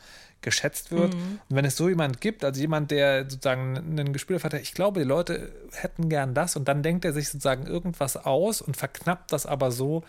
geschätzt 0.41 0.91
wird. 0.91 1.13
Mhm. 1.13 1.39
Und 1.49 1.55
wenn 1.55 1.65
es 1.65 1.75
so 1.75 1.89
jemand 1.89 2.21
gibt, 2.21 2.45
also 2.45 2.61
jemand, 2.61 2.91
der 2.91 3.29
sozusagen 3.29 3.75
ein 3.99 4.13
Gespür 4.13 4.41
hat, 4.41 4.53
ich 4.53 4.73
glaube, 4.73 5.01
die 5.01 5.05
Leute 5.05 5.51
hätten 5.73 6.09
gern 6.09 6.33
das 6.33 6.55
und 6.55 6.67
dann 6.67 6.83
denkt 6.83 7.05
er 7.05 7.13
sich 7.13 7.29
sozusagen 7.29 7.67
irgendwas 7.67 8.15
aus 8.17 8.61
und 8.61 8.77
verknappt 8.77 9.33
das 9.33 9.45
aber 9.45 9.71
so, 9.71 10.03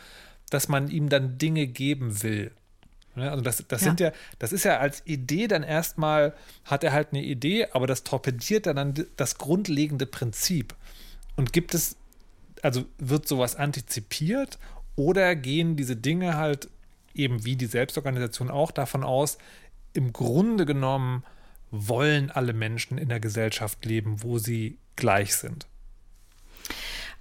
dass 0.51 0.69
man 0.69 0.89
ihm 0.89 1.09
dann 1.09 1.39
Dinge 1.39 1.67
geben 1.67 2.23
will. 2.23 2.53
Also 3.17 3.43
das, 3.43 3.65
das 3.67 3.81
ja. 3.81 3.89
sind 3.89 4.01
ja, 4.01 4.13
das 4.39 4.53
ist 4.53 4.65
ja 4.65 4.79
als 4.79 5.03
Idee 5.05 5.49
dann 5.49 5.63
erstmal, 5.63 6.33
hat 6.65 6.85
er 6.85 6.93
halt 6.93 7.09
eine 7.11 7.23
Idee, 7.23 7.67
aber 7.73 7.87
das 7.87 8.05
torpediert 8.05 8.67
dann 8.67 8.95
das 9.17 9.37
grundlegende 9.37 10.07
Prinzip. 10.07 10.75
Und 11.37 11.53
gibt 11.53 11.75
es 11.75 11.97
also 12.63 12.85
wird 12.99 13.27
sowas 13.27 13.57
antizipiert 13.57 14.59
oder 14.97 15.35
gehen 15.37 15.77
diese 15.77 15.97
Dinge 15.97 16.37
halt 16.37 16.69
eben 17.15 17.45
wie 17.45 17.57
die 17.57 17.67
Selbstorganisation 17.67 18.51
auch 18.51 18.71
davon 18.71 19.05
aus, 19.05 19.39
im 19.93 20.13
Grunde 20.13 20.67
genommen 20.67 21.25
wollen 21.71 22.31
alle 22.31 22.53
Menschen 22.53 22.99
in 22.99 23.09
der 23.09 23.21
Gesellschaft 23.21 23.85
leben, 23.85 24.23
wo 24.23 24.39
sie 24.39 24.79
gleich 24.97 25.37
sind? 25.37 25.67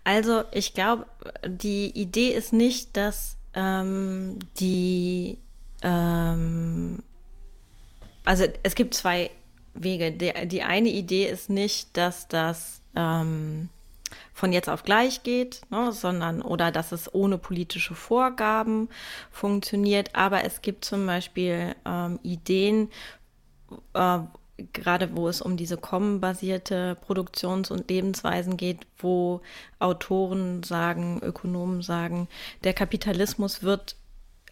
Also 0.04 0.44
ich 0.52 0.74
glaube, 0.74 1.06
die 1.46 1.92
Idee 1.92 2.30
ist 2.30 2.54
nicht, 2.54 2.98
dass 2.98 3.38
ähm, 3.54 4.40
die, 4.60 5.38
ähm, 5.84 7.04
also 8.26 8.46
es 8.64 8.76
gibt 8.76 8.94
zwei 8.94 9.30
Wege. 9.74 10.12
Die, 10.12 10.48
die 10.48 10.64
eine 10.64 10.90
Idee 10.90 11.28
ist 11.28 11.50
nicht, 11.50 11.96
dass 11.96 12.28
das 12.28 12.82
ähm, 12.96 13.70
von 14.40 14.54
jetzt 14.54 14.70
auf 14.70 14.84
gleich 14.84 15.24
geht, 15.24 15.62
ne, 15.70 15.92
sondern 15.92 16.42
oder 16.42 16.72
dass 16.72 16.92
es 16.92 17.14
ohne 17.14 17.38
politische 17.38 17.94
Vorgaben 17.94 18.90
funktioniert. 19.32 20.16
Aber 20.16 20.46
es 20.46 20.62
gibt 20.62 20.86
zum 20.86 21.06
Beispiel 21.06 21.76
ähm, 21.86 22.20
Ideen, 22.24 22.90
äh, 23.94 24.20
gerade 24.74 25.16
wo 25.16 25.28
es 25.28 25.42
um 25.42 25.58
diese 25.58 25.78
kommenbasierte 25.78 26.98
Produktions- 27.02 27.72
und 27.72 27.90
Lebensweisen 27.90 28.58
geht, 28.58 28.88
wo 28.98 29.42
Autoren 29.80 30.64
sagen, 30.64 31.20
Ökonomen 31.22 31.82
sagen, 31.82 32.28
der 32.64 32.74
Kapitalismus 32.74 33.64
wird 33.64 33.96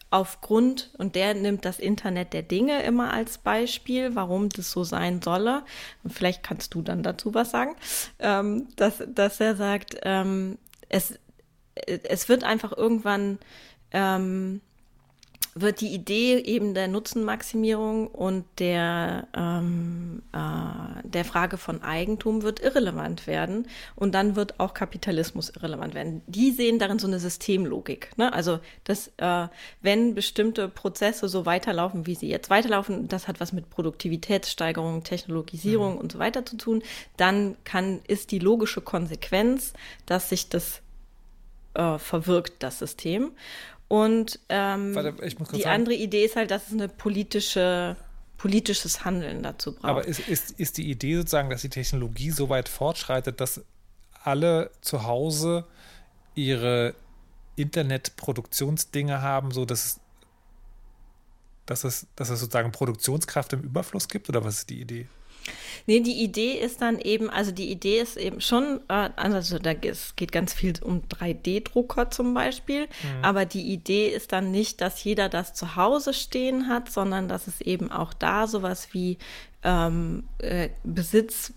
aufgrund, 0.09 0.91
und 0.97 1.15
der 1.15 1.33
nimmt 1.33 1.65
das 1.65 1.79
Internet 1.79 2.33
der 2.33 2.43
Dinge 2.43 2.83
immer 2.83 3.13
als 3.13 3.37
Beispiel, 3.37 4.15
warum 4.15 4.49
das 4.49 4.71
so 4.71 4.83
sein 4.83 5.21
solle. 5.21 5.63
Und 6.03 6.13
vielleicht 6.13 6.43
kannst 6.43 6.73
du 6.73 6.81
dann 6.81 7.03
dazu 7.03 7.33
was 7.33 7.51
sagen, 7.51 7.75
ähm, 8.19 8.67
dass, 8.75 9.03
dass 9.07 9.39
er 9.39 9.55
sagt, 9.55 9.97
ähm, 10.03 10.57
es, 10.89 11.19
es 11.85 12.29
wird 12.29 12.43
einfach 12.43 12.75
irgendwann 12.75 13.39
ähm, 13.91 14.61
wird 15.61 15.81
die 15.81 15.93
Idee 15.93 16.37
eben 16.39 16.73
der 16.73 16.87
Nutzenmaximierung 16.87 18.07
und 18.07 18.45
der, 18.59 19.27
ähm, 19.35 20.21
äh, 20.33 21.07
der 21.07 21.25
Frage 21.25 21.57
von 21.57 21.81
Eigentum 21.81 22.43
wird 22.43 22.59
irrelevant 22.59 23.27
werden 23.27 23.67
und 23.95 24.13
dann 24.13 24.35
wird 24.35 24.59
auch 24.59 24.73
Kapitalismus 24.73 25.49
irrelevant 25.49 25.93
werden. 25.93 26.21
Die 26.27 26.51
sehen 26.51 26.79
darin 26.79 26.99
so 26.99 27.07
eine 27.07 27.19
Systemlogik. 27.19 28.11
Ne? 28.17 28.31
Also, 28.33 28.59
dass 28.83 29.11
äh, 29.17 29.47
wenn 29.81 30.15
bestimmte 30.15 30.67
Prozesse 30.69 31.27
so 31.27 31.45
weiterlaufen, 31.45 32.07
wie 32.07 32.15
sie 32.15 32.29
jetzt 32.29 32.49
weiterlaufen, 32.49 33.07
das 33.07 33.27
hat 33.27 33.39
was 33.39 33.53
mit 33.53 33.69
Produktivitätssteigerung, 33.69 35.03
Technologisierung 35.03 35.93
mhm. 35.93 35.99
und 35.99 36.11
so 36.11 36.19
weiter 36.19 36.45
zu 36.45 36.57
tun, 36.57 36.83
dann 37.17 37.57
kann, 37.63 38.01
ist 38.07 38.31
die 38.31 38.39
logische 38.39 38.81
Konsequenz, 38.81 39.73
dass 40.05 40.29
sich 40.29 40.49
das 40.49 40.81
äh, 41.73 41.97
verwirkt, 41.99 42.63
das 42.63 42.79
System. 42.79 43.31
Und 43.87 44.39
ähm, 44.49 44.93
Warte, 44.95 45.13
die 45.13 45.61
sagen. 45.61 45.63
andere 45.65 45.95
Idee 45.95 46.25
ist 46.25 46.35
halt, 46.35 46.51
dass 46.51 46.67
es 46.67 46.73
eine 46.73 46.89
politische 46.89 47.95
politisches 48.37 49.03
Handeln 49.03 49.43
dazu 49.43 49.73
braucht. 49.73 49.85
Aber 49.85 50.05
ist, 50.05 50.19
ist, 50.27 50.51
ist 50.51 50.77
die 50.77 50.89
Idee 50.89 51.15
sozusagen, 51.15 51.49
dass 51.49 51.61
die 51.61 51.69
Technologie 51.69 52.31
so 52.31 52.49
weit 52.49 52.69
fortschreitet, 52.69 53.41
dass 53.41 53.61
alle 54.23 54.71
zu 54.81 55.03
Hause 55.03 55.65
ihre 56.35 56.93
Internetproduktionsdinge 57.55 59.21
haben, 59.21 59.51
so 59.51 59.65
dass 59.65 59.85
es, 59.85 59.99
dass 61.65 61.83
es, 61.83 62.07
dass 62.15 62.29
es 62.29 62.39
sozusagen 62.39 62.71
Produktionskraft 62.71 63.53
im 63.53 63.61
Überfluss 63.61 64.07
gibt? 64.07 64.29
Oder 64.29 64.43
was 64.43 64.59
ist 64.59 64.69
die 64.69 64.81
Idee? 64.81 65.07
Nee, 65.85 65.99
die 65.99 66.23
Idee 66.23 66.53
ist 66.53 66.81
dann 66.81 66.99
eben, 66.99 67.29
also 67.29 67.51
die 67.51 67.71
Idee 67.71 67.99
ist 67.99 68.17
eben 68.17 68.41
schon, 68.41 68.81
äh, 68.87 69.09
also 69.15 69.59
da 69.59 69.71
es 69.71 70.15
geht 70.15 70.31
ganz 70.31 70.53
viel 70.53 70.73
um 70.81 71.03
3D-Drucker 71.03 72.09
zum 72.09 72.33
Beispiel, 72.33 72.83
mhm. 72.85 73.23
aber 73.23 73.45
die 73.45 73.71
Idee 73.71 74.09
ist 74.09 74.31
dann 74.31 74.51
nicht, 74.51 74.81
dass 74.81 75.03
jeder 75.03 75.29
das 75.29 75.53
zu 75.53 75.75
Hause 75.75 76.13
stehen 76.13 76.67
hat, 76.67 76.89
sondern 76.91 77.27
dass 77.27 77.47
es 77.47 77.61
eben 77.61 77.91
auch 77.91 78.13
da 78.13 78.47
sowas 78.47 78.89
wie 78.93 79.17
ähm, 79.63 80.23
äh, 80.39 80.69
Besitz 80.83 81.53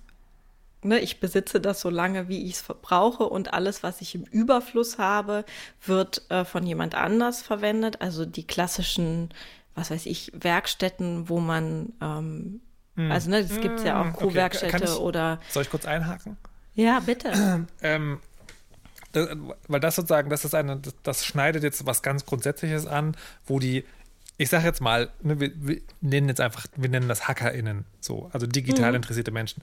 Ne, 0.83 0.99
ich 1.01 1.21
besitze 1.21 1.61
das 1.61 1.83
so 1.83 1.91
lange, 1.91 2.29
wie 2.29 2.47
ich 2.47 2.55
es 2.55 2.61
verbrauche 2.62 3.25
und 3.25 3.53
alles, 3.53 3.83
was 3.83 4.01
ich 4.01 4.14
im 4.14 4.25
Überfluss 4.25 4.97
habe, 4.97 5.45
wird 5.85 6.23
äh, 6.31 6.47
von 6.47 6.66
jemand 6.66 6.95
anders 6.95 7.43
verwendet. 7.43 8.01
Also 8.01 8.25
die 8.25 8.47
klassischen, 8.47 9.29
was 9.75 9.91
weiß 9.91 10.07
ich, 10.07 10.33
Werkstätten, 10.35 11.29
wo 11.29 11.39
man 11.39 11.93
ähm, 12.01 12.62
hm. 13.07 13.12
Also, 13.12 13.30
ne, 13.30 13.44
das 13.44 13.61
gibt 13.61 13.78
es 13.78 13.84
ja 13.84 14.01
auch 14.01 14.07
hm, 14.07 14.12
Co-Werkstätte 14.14 14.84
okay. 14.84 15.03
oder. 15.03 15.40
Soll 15.51 15.62
ich 15.62 15.70
kurz 15.70 15.86
einhaken? 15.86 16.36
Ja, 16.74 17.01
bitte. 17.01 17.66
ähm, 17.82 18.20
das, 19.12 19.28
weil 19.68 19.80
das 19.80 19.96
sozusagen, 19.96 20.30
das 20.30 20.44
ist 20.44 20.55
eine, 20.55 20.76
das, 20.76 20.94
das, 21.03 21.26
schneidet 21.26 21.62
jetzt 21.62 21.86
was 21.86 22.03
ganz 22.03 22.26
Grundsätzliches 22.26 22.86
an, 22.86 23.16
wo 23.46 23.59
die, 23.59 23.84
ich 24.36 24.48
sage 24.48 24.64
jetzt 24.64 24.80
mal, 24.80 25.11
ne, 25.22 25.40
wir, 25.40 25.51
wir, 25.57 25.80
nennen 26.01 26.28
jetzt 26.28 26.40
einfach, 26.40 26.66
wir 26.76 26.88
nennen 26.88 27.09
das 27.09 27.26
HackerInnen, 27.26 27.84
so, 28.01 28.30
also 28.32 28.46
digital 28.46 28.90
mhm. 28.90 28.96
interessierte 28.96 29.30
Menschen, 29.30 29.62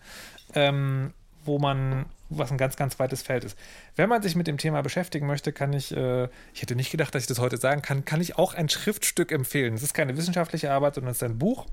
ähm, 0.53 1.13
wo 1.45 1.59
man, 1.59 2.05
was 2.29 2.51
ein 2.51 2.57
ganz, 2.57 2.75
ganz 2.75 2.99
weites 2.99 3.21
Feld 3.21 3.45
ist. 3.45 3.57
Wenn 3.95 4.09
man 4.09 4.21
sich 4.21 4.35
mit 4.35 4.47
dem 4.47 4.57
Thema 4.57 4.81
beschäftigen 4.81 5.27
möchte, 5.27 5.53
kann 5.53 5.71
ich, 5.71 5.95
äh, 5.95 6.27
ich 6.53 6.61
hätte 6.61 6.75
nicht 6.75 6.91
gedacht, 6.91 7.15
dass 7.15 7.23
ich 7.23 7.27
das 7.27 7.39
heute 7.39 7.57
sagen 7.57 7.81
kann, 7.81 8.03
kann 8.03 8.19
ich 8.19 8.37
auch 8.37 8.53
ein 8.53 8.67
Schriftstück 8.67 9.31
empfehlen. 9.31 9.75
Es 9.75 9.83
ist 9.83 9.93
keine 9.93 10.17
wissenschaftliche 10.17 10.71
Arbeit, 10.71 10.95
sondern 10.95 11.11
es 11.11 11.17
ist 11.17 11.23
ein 11.23 11.39
Buch. 11.39 11.65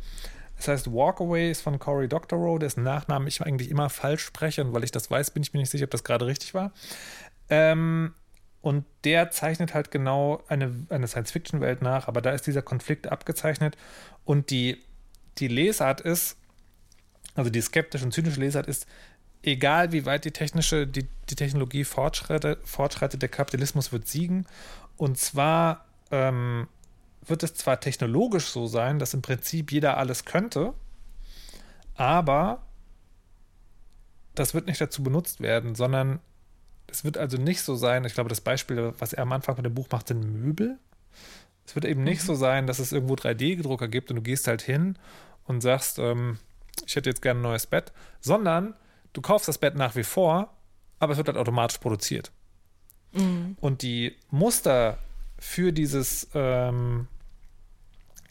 Das 0.57 0.68
heißt, 0.68 0.92
Walkaway 0.92 1.50
ist 1.50 1.62
von 1.62 1.78
Cory 1.78 2.09
Doctorow, 2.09 2.59
dessen 2.59 2.84
Nachnamen 2.84 3.26
ich 3.28 3.42
eigentlich 3.42 3.70
immer 3.70 3.90
falsch 3.90 4.24
spreche. 4.24 4.64
Und 4.64 4.72
weil 4.72 4.84
ich 4.84 4.92
das 4.92 5.11
weiß, 5.11 5.32
bin 5.32 5.42
ich 5.42 5.52
mir 5.52 5.61
nicht 5.61 5.70
sicher, 5.70 5.84
ob 5.84 5.90
das 5.90 6.05
gerade 6.05 6.26
richtig 6.26 6.55
war. 6.55 6.72
Ähm, 7.48 8.14
und 8.61 8.86
der 9.05 9.30
zeichnet 9.30 9.74
halt 9.74 9.90
genau 9.90 10.42
eine, 10.48 10.86
eine 10.88 11.07
Science-Fiction-Welt 11.07 11.82
nach, 11.82 12.09
aber 12.09 12.22
da 12.22 12.30
ist 12.30 12.46
dieser 12.46 12.62
Konflikt 12.62 13.12
abgezeichnet. 13.12 13.76
Und 14.24 14.50
die, 14.50 14.82
die 15.38 15.48
Lesart 15.48 16.00
ist, 16.00 16.38
also 17.34 17.50
die 17.50 17.61
skeptische 17.61 18.07
und 18.07 18.12
zynische 18.12 18.40
Lesart 18.40 18.66
ist, 18.66 18.86
egal 19.42 19.92
wie 19.92 20.07
weit 20.07 20.24
die 20.24 20.30
technische, 20.30 20.86
die, 20.86 21.07
die 21.28 21.34
Technologie 21.34 21.84
fortschreitet, 21.84 22.66
fortschreitet, 22.66 23.20
der 23.20 23.28
Kapitalismus 23.28 23.92
wird 23.92 24.09
siegen. 24.09 24.46
Und 24.96 25.18
zwar 25.18 25.84
ähm, 26.11 26.68
wird 27.26 27.42
es 27.42 27.54
zwar 27.54 27.80
technologisch 27.80 28.46
so 28.46 28.66
sein, 28.66 28.98
dass 28.98 29.14
im 29.14 29.22
Prinzip 29.22 29.72
jeder 29.72 29.96
alles 29.96 30.24
könnte, 30.24 30.74
aber 31.94 32.62
das 34.34 34.54
wird 34.54 34.66
nicht 34.66 34.80
dazu 34.80 35.02
benutzt 35.02 35.40
werden, 35.40 35.74
sondern 35.74 36.20
es 36.86 37.04
wird 37.04 37.18
also 37.18 37.36
nicht 37.36 37.62
so 37.62 37.76
sein, 37.76 38.04
ich 38.04 38.14
glaube, 38.14 38.28
das 38.28 38.40
Beispiel, 38.40 38.92
was 38.98 39.12
er 39.12 39.22
am 39.22 39.32
Anfang 39.32 39.56
mit 39.56 39.64
dem 39.64 39.74
Buch 39.74 39.88
macht, 39.90 40.08
sind 40.08 40.20
Möbel. 40.20 40.78
Es 41.66 41.74
wird 41.74 41.84
eben 41.84 42.04
nicht 42.04 42.22
mhm. 42.22 42.26
so 42.26 42.34
sein, 42.34 42.66
dass 42.66 42.78
es 42.78 42.92
irgendwo 42.92 43.14
3D-Gedrucker 43.14 43.88
gibt 43.88 44.10
und 44.10 44.16
du 44.16 44.22
gehst 44.22 44.46
halt 44.46 44.62
hin 44.62 44.98
und 45.44 45.60
sagst, 45.60 45.98
ähm, 45.98 46.38
ich 46.86 46.96
hätte 46.96 47.08
jetzt 47.10 47.22
gerne 47.22 47.40
ein 47.40 47.44
neues 47.44 47.66
Bett, 47.66 47.92
sondern 48.20 48.74
du 49.12 49.20
kaufst 49.22 49.48
das 49.48 49.58
Bett 49.58 49.76
nach 49.76 49.96
wie 49.96 50.02
vor, 50.02 50.52
aber 50.98 51.12
es 51.12 51.16
wird 51.16 51.28
halt 51.28 51.38
automatisch 51.38 51.78
produziert. 51.78 52.32
Mhm. 53.12 53.56
Und 53.60 53.82
die 53.82 54.16
Muster 54.30 54.98
für 55.38 55.72
dieses 55.72 56.28
ähm, 56.34 57.08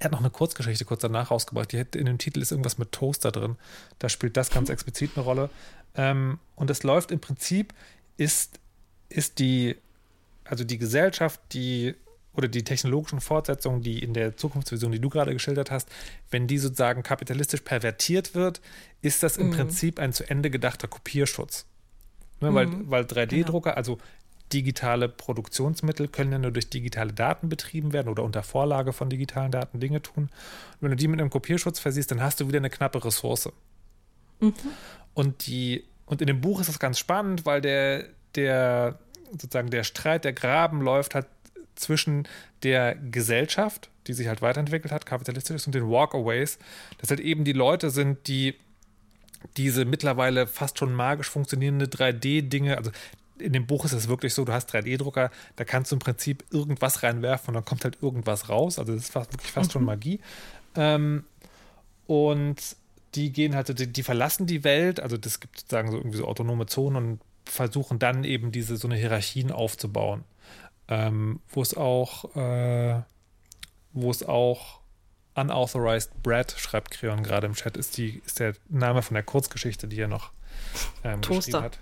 er 0.04 0.08
hat 0.08 0.12
noch 0.12 0.20
eine 0.20 0.30
Kurzgeschichte 0.30 0.84
kurz 0.84 1.02
danach 1.02 1.32
rausgebracht. 1.32 1.72
Die 1.72 1.80
hat, 1.80 1.96
in 1.96 2.06
dem 2.06 2.18
Titel 2.18 2.42
ist 2.42 2.52
irgendwas 2.52 2.78
mit 2.78 2.92
Toaster 2.92 3.32
drin. 3.32 3.56
Da 4.00 4.10
spielt 4.10 4.36
das 4.36 4.50
ganz 4.50 4.70
explizit 4.70 5.12
eine 5.16 5.24
Rolle. 5.24 5.50
Ähm, 5.96 6.40
und 6.56 6.70
es 6.70 6.84
läuft 6.84 7.12
im 7.12 7.22
Prinzip, 7.22 7.74
ist, 8.18 8.60
ist 9.08 9.40
die, 9.40 9.78
also 10.44 10.66
die 10.66 10.78
Gesellschaft, 10.78 11.40
die 11.54 11.96
oder 12.34 12.50
die 12.50 12.64
technologischen 12.64 13.22
Fortsetzungen, 13.22 13.82
die 13.82 14.00
in 14.00 14.14
der 14.14 14.36
Zukunftsvision, 14.36 14.92
die 14.92 15.00
du 15.00 15.08
gerade 15.08 15.32
geschildert 15.32 15.72
hast, 15.72 15.88
wenn 16.32 16.48
die 16.48 16.58
sozusagen 16.58 17.02
kapitalistisch 17.04 17.62
pervertiert 17.62 18.36
wird, 18.36 18.60
ist 19.02 19.24
das 19.24 19.38
im 19.38 19.48
mhm. 19.48 19.52
Prinzip 19.52 20.00
ein 20.00 20.12
zu 20.12 20.30
Ende 20.30 20.50
gedachter 20.50 20.90
Kopierschutz. 20.90 21.66
Ne, 22.42 22.52
mhm. 22.52 22.56
Weil, 22.56 22.90
weil 22.90 23.04
3D-Drucker, 23.04 23.70
genau. 23.70 23.78
also 23.78 24.00
digitale 24.54 25.10
Produktionsmittel 25.10 26.08
können 26.08 26.32
ja 26.32 26.38
nur 26.38 26.52
durch 26.52 26.70
digitale 26.70 27.14
Daten 27.14 27.50
betrieben 27.50 27.94
werden 27.94 28.10
oder 28.10 28.24
unter 28.24 28.44
Vorlage 28.44 28.94
von 28.94 29.10
digitalen 29.10 29.52
Daten 29.52 29.80
Dinge 29.80 30.02
tun. 30.02 30.26
Und 30.26 30.82
wenn 30.82 30.92
du 30.92 30.96
die 30.96 31.08
mit 31.08 31.20
einem 31.20 31.30
Kopierschutz 31.30 31.80
versiehst, 31.80 32.12
dann 32.12 32.22
hast 32.22 32.40
du 32.40 32.48
wieder 32.48 32.60
eine 32.60 32.70
knappe 32.70 33.04
Ressource. 33.04 33.50
Mhm. 34.40 34.54
Und 35.14 35.48
die, 35.48 35.84
und 36.06 36.22
in 36.22 36.28
dem 36.28 36.42
Buch 36.42 36.60
ist 36.60 36.70
das 36.70 36.80
ganz 36.80 37.00
spannend, 37.00 37.46
weil 37.46 37.62
der, 37.62 38.06
der, 38.36 39.00
sozusagen 39.32 39.70
der 39.70 39.84
Streit, 39.84 40.26
der 40.26 40.34
Graben 40.34 40.82
läuft 40.82 41.16
halt 41.16 41.28
zwischen 41.76 42.28
der 42.62 42.96
Gesellschaft, 42.96 43.90
die 44.08 44.14
sich 44.14 44.28
halt 44.28 44.42
weiterentwickelt 44.42 44.92
hat, 44.92 45.06
kapitalistisch 45.06 45.56
ist, 45.56 45.68
und 45.68 45.76
den 45.76 45.90
Walkaways, 45.90 46.60
dass 47.00 47.10
halt 47.10 47.20
eben 47.20 47.44
die 47.44 47.54
Leute 47.54 47.90
sind, 47.90 48.28
die 48.28 48.56
diese 49.58 49.86
mittlerweile 49.86 50.48
fast 50.48 50.78
schon 50.78 50.94
magisch 50.94 51.30
funktionierende 51.30 51.86
3D-Dinge, 51.86 52.78
also 52.78 52.92
in 53.40 53.54
dem 53.54 53.66
Buch 53.66 53.86
ist 53.86 53.94
es 53.94 54.08
wirklich 54.08 54.34
so, 54.34 54.46
du 54.46 54.54
hast 54.54 54.74
3D-Drucker, 54.74 55.32
da 55.56 55.64
kannst 55.66 55.92
du 55.92 55.96
im 55.96 56.00
Prinzip 56.00 56.44
irgendwas 56.52 57.04
reinwerfen 57.04 57.50
und 57.50 57.54
dann 57.56 57.66
kommt 57.66 57.84
halt 57.84 57.98
irgendwas 58.02 58.50
raus. 58.50 58.80
Also 58.80 58.94
das 58.94 59.04
ist 59.04 59.12
fast, 59.12 59.34
wirklich 59.34 59.52
fast 59.52 59.70
mhm. 59.70 59.74
schon 59.74 59.86
Magie. 59.86 60.20
Ähm, 60.76 61.26
und 62.08 62.58
die 63.16 63.32
gehen 63.32 63.56
halt, 63.56 63.78
die, 63.80 63.92
die, 63.92 64.04
verlassen 64.04 64.48
die 64.48 64.64
Welt, 64.64 65.00
also 65.00 65.18
das 65.18 65.40
gibt 65.40 65.60
sozusagen 65.60 65.92
so 65.92 65.98
irgendwie 65.98 66.18
so 66.18 66.28
autonome 66.28 66.66
Zonen 66.66 66.96
und 66.96 67.20
versuchen 67.46 68.00
dann 68.00 68.24
eben 68.24 68.52
diese 68.52 68.78
so 68.78 68.88
eine 68.88 68.96
Hierarchien 68.96 69.52
aufzubauen. 69.52 70.24
Ähm, 70.88 71.40
wo 71.50 71.62
es 71.62 71.76
auch, 71.76 72.36
äh, 72.36 73.02
wo 73.94 74.12
es 74.12 74.24
auch 74.24 74.82
Unauthorized 75.36 76.22
Bread, 76.22 76.54
schreibt 76.58 76.92
Creon 76.92 77.24
gerade 77.24 77.48
im 77.48 77.54
Chat, 77.54 77.78
ist, 77.78 77.98
die, 77.98 78.22
ist 78.26 78.40
der 78.40 78.54
Name 78.70 79.02
von 79.02 79.16
der 79.16 79.24
Kurzgeschichte, 79.24 79.88
die 79.88 80.00
er 80.00 80.08
noch 80.08 80.32
ähm, 81.04 81.22
Toaster. 81.22 81.62
hat. 81.62 81.80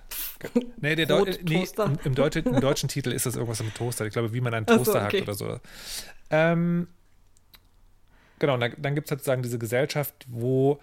Nee, 0.77 0.95
der 0.95 1.05
Deu 1.05 1.25
nee, 1.43 1.67
im, 1.77 1.99
im, 2.03 2.15
Deutsch, 2.15 2.35
im, 2.37 2.59
deutschen 2.59 2.89
Titel 2.89 3.11
ist 3.11 3.25
das 3.25 3.35
irgendwas 3.35 3.61
mit 3.61 3.75
Toaster. 3.75 4.05
Ich 4.05 4.13
glaube, 4.13 4.33
wie 4.33 4.41
man 4.41 4.53
einen 4.53 4.65
Toaster 4.65 4.85
so, 4.85 4.99
okay. 4.99 5.19
hackt 5.19 5.21
oder 5.21 5.33
so. 5.33 5.59
Ähm, 6.31 6.87
genau, 8.39 8.57
dann, 8.57 8.73
dann 8.77 8.95
gibt 8.95 9.07
es 9.07 9.09
sozusagen 9.09 9.43
diese 9.43 9.59
Gesellschaft, 9.59 10.25
wo 10.27 10.79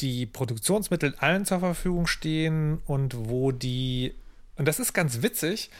die 0.00 0.26
Produktionsmittel 0.26 1.14
allen 1.18 1.46
zur 1.46 1.60
Verfügung 1.60 2.06
stehen 2.06 2.82
und 2.86 3.28
wo 3.28 3.52
die, 3.52 4.14
und 4.56 4.68
das 4.68 4.78
ist 4.78 4.92
ganz 4.92 5.22
witzig, 5.22 5.70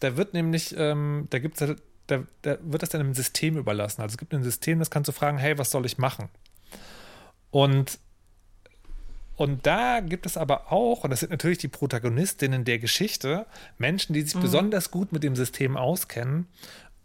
da 0.00 0.16
wird 0.16 0.34
nämlich, 0.34 0.74
ähm, 0.78 1.26
da 1.30 1.38
gibt 1.38 1.56
es 1.56 1.60
halt, 1.68 1.82
da, 2.06 2.22
da 2.42 2.58
wird 2.62 2.82
das 2.82 2.90
dann 2.90 3.00
im 3.00 3.14
System 3.14 3.56
überlassen. 3.56 4.00
Also 4.00 4.14
es 4.14 4.18
gibt 4.18 4.32
ein 4.32 4.44
System, 4.44 4.78
das 4.78 4.90
kannst 4.90 5.08
du 5.08 5.12
fragen, 5.12 5.38
hey, 5.38 5.58
was 5.58 5.70
soll 5.70 5.84
ich 5.84 5.98
machen? 5.98 6.28
Und 7.50 7.98
und 9.36 9.66
da 9.66 10.00
gibt 10.00 10.26
es 10.26 10.36
aber 10.36 10.72
auch, 10.72 11.04
und 11.04 11.10
das 11.10 11.20
sind 11.20 11.30
natürlich 11.30 11.58
die 11.58 11.68
Protagonistinnen 11.68 12.64
der 12.64 12.78
Geschichte, 12.78 13.46
Menschen, 13.78 14.14
die 14.14 14.22
sich 14.22 14.34
mhm. 14.34 14.40
besonders 14.40 14.90
gut 14.90 15.12
mit 15.12 15.22
dem 15.22 15.36
System 15.36 15.76
auskennen 15.76 16.46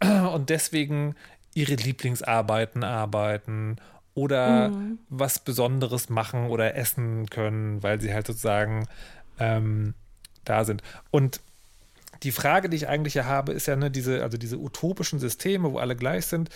und 0.32 0.48
deswegen 0.48 1.14
ihre 1.54 1.74
Lieblingsarbeiten 1.74 2.84
arbeiten 2.84 3.76
oder 4.14 4.70
mhm. 4.70 4.98
was 5.10 5.38
Besonderes 5.38 6.08
machen 6.08 6.48
oder 6.48 6.74
essen 6.74 7.28
können, 7.28 7.82
weil 7.82 8.00
sie 8.00 8.12
halt 8.12 8.26
sozusagen 8.26 8.88
ähm, 9.38 9.94
da 10.44 10.64
sind. 10.64 10.82
Und 11.10 11.40
die 12.22 12.32
Frage, 12.32 12.68
die 12.68 12.76
ich 12.76 12.88
eigentlich 12.88 13.14
ja 13.14 13.24
habe, 13.24 13.52
ist 13.52 13.66
ja 13.66 13.76
ne, 13.76 13.90
diese, 13.90 14.22
also 14.22 14.38
diese 14.38 14.58
utopischen 14.58 15.18
Systeme, 15.18 15.72
wo 15.72 15.78
alle 15.78 15.96
gleich 15.96 16.26
sind, 16.26 16.50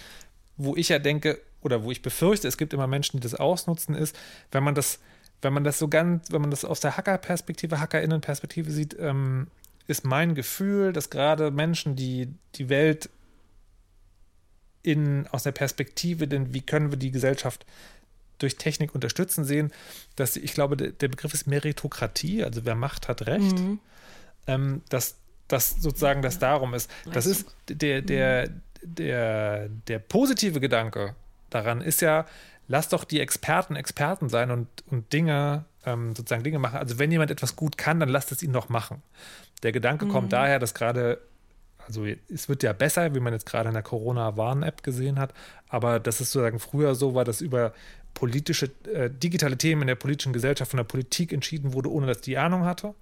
wo 0.56 0.74
ich 0.74 0.88
ja 0.88 0.98
denke, 0.98 1.40
oder 1.60 1.82
wo 1.82 1.90
ich 1.90 2.00
befürchte, 2.00 2.48
es 2.48 2.56
gibt 2.56 2.72
immer 2.72 2.86
Menschen, 2.86 3.18
die 3.18 3.22
das 3.22 3.34
ausnutzen, 3.34 3.94
ist, 3.94 4.16
wenn 4.52 4.62
man 4.62 4.74
das 4.74 5.00
wenn 5.42 5.52
man 5.52 5.64
das 5.64 5.78
so 5.78 5.88
ganz, 5.88 6.30
wenn 6.30 6.40
man 6.40 6.50
das 6.50 6.64
aus 6.64 6.80
der 6.80 6.96
Hacker-Perspektive, 6.96 7.80
Hackerinnen-Perspektive 7.80 8.70
sieht, 8.70 8.96
ähm, 8.98 9.48
ist 9.86 10.04
mein 10.04 10.34
Gefühl, 10.34 10.92
dass 10.92 11.10
gerade 11.10 11.50
Menschen, 11.50 11.96
die 11.96 12.28
die 12.56 12.68
Welt 12.68 13.08
in, 14.82 15.26
aus 15.28 15.42
der 15.42 15.52
Perspektive, 15.52 16.28
denn 16.28 16.54
wie 16.54 16.62
können 16.62 16.90
wir 16.90 16.98
die 16.98 17.10
Gesellschaft 17.10 17.66
durch 18.38 18.56
Technik 18.56 18.94
unterstützen, 18.94 19.44
sehen, 19.44 19.72
dass 20.14 20.36
ich 20.36 20.52
glaube, 20.52 20.76
der, 20.76 20.92
der 20.92 21.08
Begriff 21.08 21.34
ist 21.34 21.46
Meritokratie, 21.46 22.44
also 22.44 22.64
wer 22.64 22.74
Macht 22.74 23.08
hat 23.08 23.26
Recht, 23.26 23.58
mhm. 23.58 23.80
ähm, 24.46 24.82
dass 24.88 25.16
das 25.48 25.76
sozusagen 25.80 26.22
das 26.22 26.38
darum 26.38 26.74
ist. 26.74 26.90
Das 27.12 27.26
ist 27.26 27.46
der, 27.68 28.02
der, 28.02 28.50
der, 28.82 29.68
der 29.68 29.98
positive 29.98 30.60
Gedanke 30.60 31.14
daran 31.50 31.80
ist 31.80 32.00
ja, 32.00 32.26
lass 32.68 32.88
doch 32.88 33.04
die 33.04 33.20
Experten 33.20 33.76
Experten 33.76 34.28
sein 34.28 34.50
und, 34.50 34.68
und 34.90 35.12
Dinge, 35.12 35.64
ähm, 35.84 36.14
sozusagen 36.14 36.42
Dinge 36.42 36.58
machen. 36.58 36.78
Also 36.78 36.98
wenn 36.98 37.10
jemand 37.10 37.30
etwas 37.30 37.56
gut 37.56 37.78
kann, 37.78 38.00
dann 38.00 38.08
lasst 38.08 38.32
es 38.32 38.42
ihn 38.42 38.52
doch 38.52 38.68
machen. 38.68 39.02
Der 39.62 39.72
Gedanke 39.72 40.06
mhm. 40.06 40.10
kommt 40.10 40.32
daher, 40.32 40.58
dass 40.58 40.74
gerade, 40.74 41.20
also 41.86 42.04
es 42.04 42.48
wird 42.48 42.62
ja 42.62 42.72
besser, 42.72 43.14
wie 43.14 43.20
man 43.20 43.32
jetzt 43.32 43.46
gerade 43.46 43.68
in 43.68 43.74
der 43.74 43.82
Corona-Warn-App 43.82 44.82
gesehen 44.82 45.18
hat, 45.18 45.32
aber 45.68 46.00
dass 46.00 46.20
es 46.20 46.32
sozusagen 46.32 46.58
früher 46.58 46.94
so 46.94 47.14
war, 47.14 47.24
dass 47.24 47.40
über 47.40 47.72
politische, 48.14 48.70
äh, 48.92 49.10
digitale 49.10 49.58
Themen 49.58 49.82
in 49.82 49.88
der 49.88 49.94
politischen 49.94 50.32
Gesellschaft 50.32 50.70
von 50.70 50.78
der 50.78 50.84
Politik 50.84 51.32
entschieden 51.32 51.74
wurde, 51.74 51.92
ohne 51.92 52.06
dass 52.06 52.22
die 52.22 52.38
Ahnung 52.38 52.64
hatte. 52.64 52.94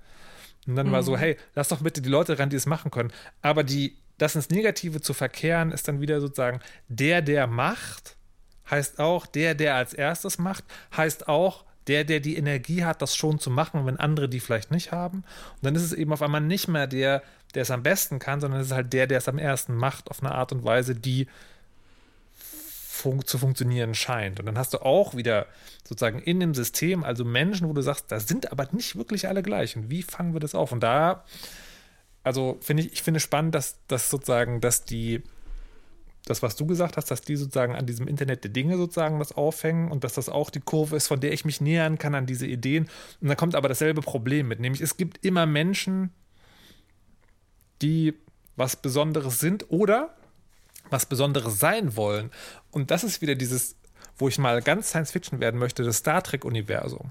Und 0.66 0.76
dann 0.76 0.88
mhm. 0.88 0.92
war 0.92 1.02
so, 1.02 1.12
mhm. 1.12 1.18
hey, 1.18 1.36
lass 1.54 1.68
doch 1.68 1.80
bitte 1.80 2.02
die 2.02 2.08
Leute 2.08 2.38
ran, 2.38 2.50
die 2.50 2.56
es 2.56 2.66
machen 2.66 2.90
können. 2.90 3.12
Aber 3.40 3.62
die, 3.62 3.96
das 4.18 4.34
ins 4.34 4.50
Negative 4.50 5.00
zu 5.00 5.14
verkehren, 5.14 5.72
ist 5.72 5.86
dann 5.88 6.00
wieder 6.00 6.20
sozusagen 6.20 6.60
der, 6.88 7.22
der 7.22 7.46
macht, 7.46 8.16
heißt 8.70 8.98
auch, 8.98 9.26
der, 9.26 9.54
der 9.54 9.74
als 9.74 9.94
erstes 9.94 10.38
macht, 10.38 10.64
heißt 10.96 11.28
auch, 11.28 11.64
der, 11.86 12.04
der 12.04 12.20
die 12.20 12.36
Energie 12.36 12.84
hat, 12.84 13.02
das 13.02 13.14
schon 13.14 13.38
zu 13.38 13.50
machen, 13.50 13.84
wenn 13.86 13.98
andere 13.98 14.28
die 14.28 14.40
vielleicht 14.40 14.70
nicht 14.70 14.92
haben. 14.92 15.18
Und 15.18 15.62
dann 15.62 15.74
ist 15.74 15.82
es 15.82 15.92
eben 15.92 16.12
auf 16.12 16.22
einmal 16.22 16.40
nicht 16.40 16.68
mehr 16.68 16.86
der, 16.86 17.22
der 17.54 17.62
es 17.62 17.70
am 17.70 17.82
besten 17.82 18.18
kann, 18.18 18.40
sondern 18.40 18.60
es 18.60 18.68
ist 18.68 18.72
halt 18.72 18.92
der, 18.92 19.06
der 19.06 19.18
es 19.18 19.28
am 19.28 19.38
ersten 19.38 19.74
macht, 19.74 20.10
auf 20.10 20.22
eine 20.22 20.32
Art 20.32 20.52
und 20.52 20.64
Weise, 20.64 20.94
die 20.94 21.26
fun 22.34 23.24
zu 23.24 23.38
funktionieren 23.38 23.94
scheint. 23.94 24.40
Und 24.40 24.46
dann 24.46 24.56
hast 24.56 24.72
du 24.72 24.78
auch 24.78 25.14
wieder 25.14 25.46
sozusagen 25.86 26.20
in 26.20 26.40
dem 26.40 26.54
System, 26.54 27.04
also 27.04 27.24
Menschen, 27.24 27.68
wo 27.68 27.72
du 27.72 27.82
sagst, 27.82 28.10
da 28.10 28.18
sind 28.18 28.50
aber 28.50 28.68
nicht 28.72 28.96
wirklich 28.96 29.28
alle 29.28 29.42
gleich. 29.42 29.76
Und 29.76 29.90
wie 29.90 30.02
fangen 30.02 30.32
wir 30.32 30.40
das 30.40 30.54
auf? 30.54 30.72
Und 30.72 30.80
da, 30.80 31.24
also 32.22 32.56
finde 32.60 32.84
ich, 32.84 32.92
ich 32.92 33.02
finde 33.02 33.20
spannend, 33.20 33.54
dass, 33.54 33.76
dass 33.88 34.08
sozusagen, 34.10 34.60
dass 34.60 34.84
die, 34.84 35.22
das, 36.26 36.42
was 36.42 36.56
du 36.56 36.66
gesagt 36.66 36.96
hast, 36.96 37.10
dass 37.10 37.20
die 37.20 37.36
sozusagen 37.36 37.74
an 37.74 37.86
diesem 37.86 38.08
Internet 38.08 38.44
der 38.44 38.50
Dinge 38.50 38.76
sozusagen 38.76 39.18
das 39.18 39.32
aufhängen 39.32 39.90
und 39.90 40.04
dass 40.04 40.14
das 40.14 40.28
auch 40.28 40.50
die 40.50 40.60
Kurve 40.60 40.96
ist, 40.96 41.06
von 41.06 41.20
der 41.20 41.32
ich 41.32 41.44
mich 41.44 41.60
nähern 41.60 41.98
kann 41.98 42.14
an 42.14 42.26
diese 42.26 42.46
Ideen. 42.46 42.88
Und 43.20 43.28
dann 43.28 43.36
kommt 43.36 43.54
aber 43.54 43.68
dasselbe 43.68 44.00
Problem 44.00 44.48
mit, 44.48 44.58
nämlich 44.58 44.80
es 44.80 44.96
gibt 44.96 45.24
immer 45.24 45.44
Menschen, 45.44 46.10
die 47.82 48.14
was 48.56 48.76
Besonderes 48.76 49.40
sind 49.40 49.70
oder 49.70 50.16
was 50.90 51.06
Besonderes 51.06 51.58
sein 51.58 51.96
wollen. 51.96 52.30
Und 52.70 52.90
das 52.90 53.04
ist 53.04 53.20
wieder 53.20 53.34
dieses, 53.34 53.76
wo 54.16 54.28
ich 54.28 54.38
mal 54.38 54.62
ganz 54.62 54.88
Science 54.88 55.10
Fiction 55.10 55.40
werden 55.40 55.58
möchte, 55.58 55.82
das 55.82 55.98
Star 55.98 56.22
Trek-Universum. 56.22 57.10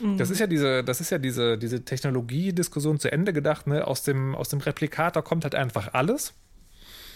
Mhm. 0.00 0.16
Das 0.16 0.30
ist 0.30 0.38
ja 0.38 0.46
diese, 0.46 0.84
das 0.84 1.00
ist 1.00 1.10
ja 1.10 1.18
diese, 1.18 1.58
diese 1.58 1.84
Technologiediskussion 1.84 3.00
zu 3.00 3.10
Ende 3.10 3.32
gedacht, 3.32 3.66
ne? 3.66 3.86
Aus 3.86 4.02
dem, 4.02 4.34
aus 4.34 4.48
dem 4.48 4.60
Replikator 4.60 5.22
kommt 5.22 5.44
halt 5.44 5.54
einfach 5.54 5.92
alles. 5.92 6.34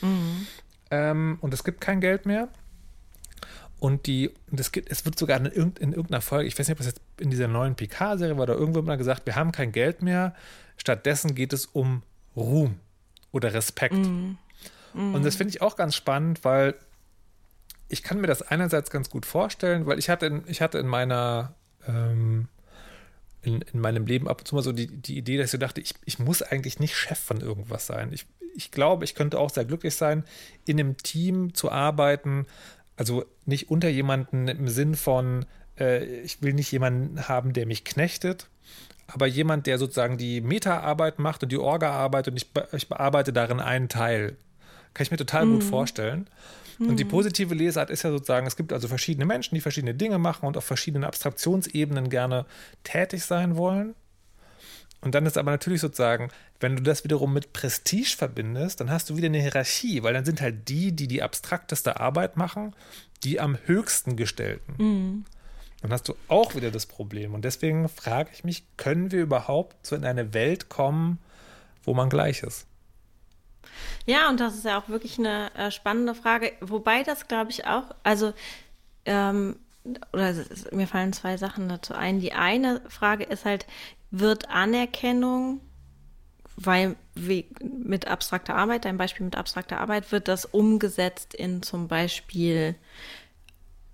Mhm. 0.00 0.46
Ähm, 0.92 1.38
und 1.40 1.54
es 1.54 1.64
gibt 1.64 1.80
kein 1.80 2.00
Geld 2.00 2.26
mehr. 2.26 2.48
Und 3.80 4.06
die, 4.06 4.30
und 4.50 4.60
es, 4.60 4.70
gibt, 4.70 4.92
es 4.92 5.04
wird 5.04 5.18
sogar 5.18 5.38
in, 5.38 5.46
in, 5.46 5.92
irgendeiner 5.92 6.20
Folge, 6.20 6.46
ich 6.46 6.56
weiß 6.56 6.68
nicht, 6.68 6.76
ob 6.76 6.80
es 6.80 6.86
jetzt 6.86 7.00
in 7.18 7.30
dieser 7.30 7.48
neuen 7.48 7.74
PK-Serie 7.74 8.36
war, 8.38 8.46
da 8.46 8.52
irgendwo 8.52 8.80
mal 8.82 8.96
gesagt, 8.96 9.26
wir 9.26 9.34
haben 9.34 9.50
kein 9.50 9.72
Geld 9.72 10.02
mehr. 10.02 10.36
Stattdessen 10.76 11.34
geht 11.34 11.52
es 11.52 11.66
um 11.66 12.02
Ruhm 12.36 12.78
oder 13.32 13.54
Respekt. 13.54 13.94
Mhm. 13.94 14.36
Mhm. 14.92 15.14
Und 15.14 15.24
das 15.24 15.34
finde 15.34 15.50
ich 15.50 15.62
auch 15.62 15.76
ganz 15.76 15.96
spannend, 15.96 16.44
weil 16.44 16.74
ich 17.88 18.02
kann 18.02 18.20
mir 18.20 18.26
das 18.26 18.42
einerseits 18.42 18.90
ganz 18.90 19.10
gut 19.10 19.26
vorstellen, 19.26 19.86
weil 19.86 19.98
ich 19.98 20.10
hatte 20.10 20.26
in, 20.26 20.42
ich 20.46 20.60
hatte 20.60 20.78
in 20.78 20.86
meiner 20.86 21.54
ähm, 21.88 22.48
in, 23.40 23.62
in 23.62 23.80
meinem 23.80 24.06
Leben 24.06 24.28
ab 24.28 24.40
und 24.40 24.46
zu 24.46 24.54
mal 24.54 24.62
so 24.62 24.72
die, 24.72 24.86
die 24.86 25.16
Idee, 25.18 25.38
dass 25.38 25.46
ich 25.46 25.52
so 25.52 25.58
dachte, 25.58 25.80
ich, 25.80 25.94
ich 26.04 26.18
muss 26.18 26.42
eigentlich 26.42 26.78
nicht 26.78 26.94
Chef 26.94 27.18
von 27.18 27.40
irgendwas 27.40 27.86
sein. 27.86 28.12
Ich, 28.12 28.26
ich 28.54 28.70
glaube, 28.70 29.04
ich 29.04 29.14
könnte 29.14 29.38
auch 29.38 29.50
sehr 29.50 29.64
glücklich 29.64 29.94
sein, 29.94 30.24
in 30.64 30.78
einem 30.78 30.96
Team 30.96 31.54
zu 31.54 31.70
arbeiten, 31.70 32.46
also 32.96 33.24
nicht 33.46 33.70
unter 33.70 33.88
jemanden 33.88 34.48
im 34.48 34.68
Sinn 34.68 34.94
von, 34.94 35.46
äh, 35.78 36.04
ich 36.22 36.42
will 36.42 36.52
nicht 36.52 36.70
jemanden 36.72 37.28
haben, 37.28 37.52
der 37.52 37.66
mich 37.66 37.84
knechtet, 37.84 38.48
aber 39.06 39.26
jemand, 39.26 39.66
der 39.66 39.78
sozusagen 39.78 40.18
die 40.18 40.40
Meta-Arbeit 40.40 41.18
macht 41.18 41.42
und 41.42 41.52
die 41.52 41.58
Orga-Arbeit 41.58 42.28
und 42.28 42.36
ich, 42.36 42.48
ich 42.72 42.88
bearbeite 42.88 43.32
darin 43.32 43.60
einen 43.60 43.88
Teil. 43.88 44.36
Kann 44.94 45.04
ich 45.04 45.10
mir 45.10 45.16
total 45.16 45.46
mhm. 45.46 45.54
gut 45.54 45.64
vorstellen. 45.64 46.28
Und 46.78 46.98
die 46.98 47.04
mhm. 47.04 47.10
positive 47.10 47.54
Lesart 47.54 47.90
ist 47.90 48.02
ja 48.02 48.10
sozusagen, 48.10 48.46
es 48.46 48.56
gibt 48.56 48.72
also 48.72 48.88
verschiedene 48.88 49.24
Menschen, 49.24 49.54
die 49.54 49.60
verschiedene 49.60 49.94
Dinge 49.94 50.18
machen 50.18 50.46
und 50.46 50.56
auf 50.56 50.64
verschiedenen 50.64 51.04
Abstraktionsebenen 51.04 52.08
gerne 52.08 52.46
tätig 52.82 53.24
sein 53.24 53.56
wollen. 53.56 53.94
Und 55.02 55.14
dann 55.16 55.26
ist 55.26 55.36
aber 55.36 55.50
natürlich 55.50 55.80
sozusagen, 55.80 56.30
wenn 56.60 56.76
du 56.76 56.82
das 56.82 57.02
wiederum 57.02 57.34
mit 57.34 57.52
Prestige 57.52 58.14
verbindest, 58.16 58.80
dann 58.80 58.90
hast 58.90 59.10
du 59.10 59.16
wieder 59.16 59.26
eine 59.26 59.40
Hierarchie, 59.40 60.02
weil 60.02 60.14
dann 60.14 60.24
sind 60.24 60.40
halt 60.40 60.68
die, 60.68 60.92
die 60.92 61.08
die 61.08 61.22
abstrakteste 61.22 62.00
Arbeit 62.00 62.36
machen, 62.36 62.74
die 63.24 63.40
am 63.40 63.58
höchsten 63.66 64.16
gestellten. 64.16 64.74
Mhm. 64.78 65.24
Dann 65.82 65.92
hast 65.92 66.08
du 66.08 66.14
auch 66.28 66.54
wieder 66.54 66.70
das 66.70 66.86
Problem. 66.86 67.34
Und 67.34 67.44
deswegen 67.44 67.88
frage 67.88 68.30
ich 68.32 68.44
mich, 68.44 68.64
können 68.76 69.10
wir 69.10 69.20
überhaupt 69.20 69.84
so 69.84 69.96
in 69.96 70.04
eine 70.04 70.32
Welt 70.32 70.68
kommen, 70.68 71.18
wo 71.82 71.94
man 71.94 72.08
gleich 72.08 72.44
ist? 72.44 72.66
Ja, 74.06 74.28
und 74.28 74.38
das 74.38 74.54
ist 74.54 74.64
ja 74.64 74.78
auch 74.78 74.88
wirklich 74.88 75.18
eine 75.18 75.52
äh, 75.56 75.70
spannende 75.72 76.14
Frage, 76.14 76.52
wobei 76.60 77.02
das, 77.02 77.26
glaube 77.26 77.50
ich, 77.50 77.66
auch, 77.66 77.84
also, 78.04 78.32
ähm, 79.04 79.56
oder 80.12 80.34
mir 80.70 80.86
fallen 80.86 81.12
zwei 81.12 81.36
Sachen 81.36 81.68
dazu 81.68 81.94
ein. 81.94 82.20
Die 82.20 82.32
eine 82.32 82.80
Frage 82.88 83.24
ist 83.24 83.44
halt, 83.44 83.66
wird 84.12 84.50
Anerkennung, 84.50 85.60
weil 86.56 86.96
wie, 87.14 87.48
mit 87.62 88.06
abstrakter 88.06 88.54
Arbeit, 88.54 88.84
dein 88.84 88.98
Beispiel 88.98 89.24
mit 89.24 89.36
abstrakter 89.36 89.80
Arbeit, 89.80 90.12
wird 90.12 90.28
das 90.28 90.44
umgesetzt 90.44 91.34
in 91.34 91.62
zum 91.62 91.88
Beispiel 91.88 92.76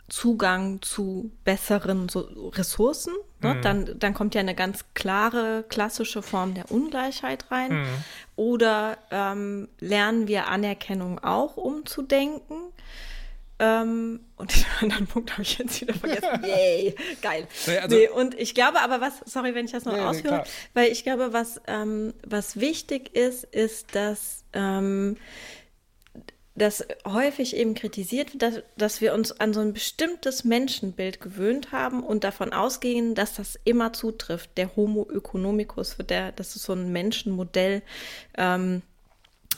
Zugang 0.08 0.80
zu 0.82 1.30
besseren 1.44 2.08
so 2.08 2.20
Ressourcen. 2.54 3.12
Ne? 3.40 3.54
Mhm. 3.54 3.62
Dann, 3.62 3.98
dann 3.98 4.14
kommt 4.14 4.34
ja 4.34 4.40
eine 4.40 4.54
ganz 4.54 4.84
klare, 4.94 5.64
klassische 5.68 6.22
Form 6.22 6.54
der 6.54 6.70
Ungleichheit 6.70 7.50
rein. 7.50 7.82
Mhm. 7.82 7.86
Oder 8.34 8.98
ähm, 9.10 9.68
lernen 9.78 10.26
wir 10.26 10.48
Anerkennung 10.48 11.18
auch 11.22 11.56
umzudenken? 11.56 12.56
Ähm, 13.58 14.20
und 14.36 14.54
den 14.54 14.64
anderen 14.80 15.06
Punkt 15.06 15.32
habe 15.32 15.42
ich 15.42 15.58
jetzt 15.58 15.80
wieder 15.80 15.94
vergessen. 15.94 16.42
Yay, 16.44 16.94
geil. 17.22 17.46
Nee, 17.66 17.78
also, 17.78 17.96
nee, 17.96 18.08
und 18.08 18.38
ich 18.38 18.54
glaube 18.54 18.80
aber, 18.80 19.00
was, 19.00 19.20
sorry, 19.24 19.54
wenn 19.54 19.64
ich 19.64 19.72
das 19.72 19.84
noch 19.84 19.94
nee, 19.94 20.00
ausführe, 20.00 20.38
nee, 20.44 20.50
weil 20.74 20.92
ich 20.92 21.02
glaube, 21.02 21.32
was, 21.32 21.60
ähm, 21.66 22.14
was 22.24 22.60
wichtig 22.60 23.14
ist, 23.16 23.44
ist, 23.44 23.94
dass 23.94 24.44
ähm, 24.52 25.16
dass 26.58 26.84
häufig 27.06 27.56
eben 27.56 27.74
kritisiert 27.74 28.32
wird, 28.32 28.42
dass, 28.42 28.62
dass 28.76 29.00
wir 29.00 29.14
uns 29.14 29.32
an 29.40 29.54
so 29.54 29.60
ein 29.60 29.72
bestimmtes 29.72 30.44
Menschenbild 30.44 31.20
gewöhnt 31.20 31.72
haben 31.72 32.02
und 32.02 32.24
davon 32.24 32.52
ausgehen, 32.52 33.14
dass 33.14 33.34
das 33.34 33.58
immer 33.64 33.92
zutrifft. 33.92 34.50
Der 34.56 34.74
Homo 34.76 35.08
economicus, 35.10 35.96
der, 36.08 36.32
das 36.32 36.56
ist 36.56 36.64
so 36.64 36.72
ein 36.72 36.92
Menschenmodell 36.92 37.82
ähm, 38.36 38.82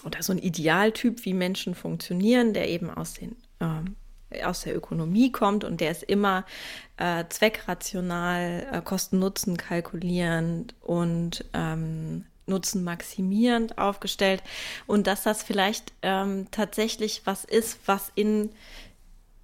oder 0.05 0.23
so 0.23 0.33
ein 0.33 0.39
Idealtyp, 0.39 1.25
wie 1.25 1.35
Menschen 1.35 1.75
funktionieren, 1.75 2.53
der 2.53 2.69
eben 2.69 2.91
aus 2.91 3.15
den 3.15 3.37
ähm, 3.61 3.97
aus 4.45 4.63
der 4.63 4.77
Ökonomie 4.77 5.33
kommt 5.33 5.65
und 5.65 5.81
der 5.81 5.91
ist 5.91 6.05
immer 6.05 6.45
äh, 6.97 7.25
zweckrational, 7.29 8.67
äh, 8.73 8.81
Kosten-Nutzen 8.83 9.57
kalkulierend 9.57 10.75
und 10.81 11.45
ähm, 11.53 12.27
Nutzen 12.47 12.85
maximierend 12.85 13.79
aufgestellt. 13.79 14.43
Und 14.87 15.07
dass 15.07 15.23
das 15.23 15.43
vielleicht 15.43 15.93
ähm, 16.03 16.49
tatsächlich 16.51 17.23
was 17.25 17.45
ist, 17.45 17.79
was 17.87 18.13
in 18.15 18.51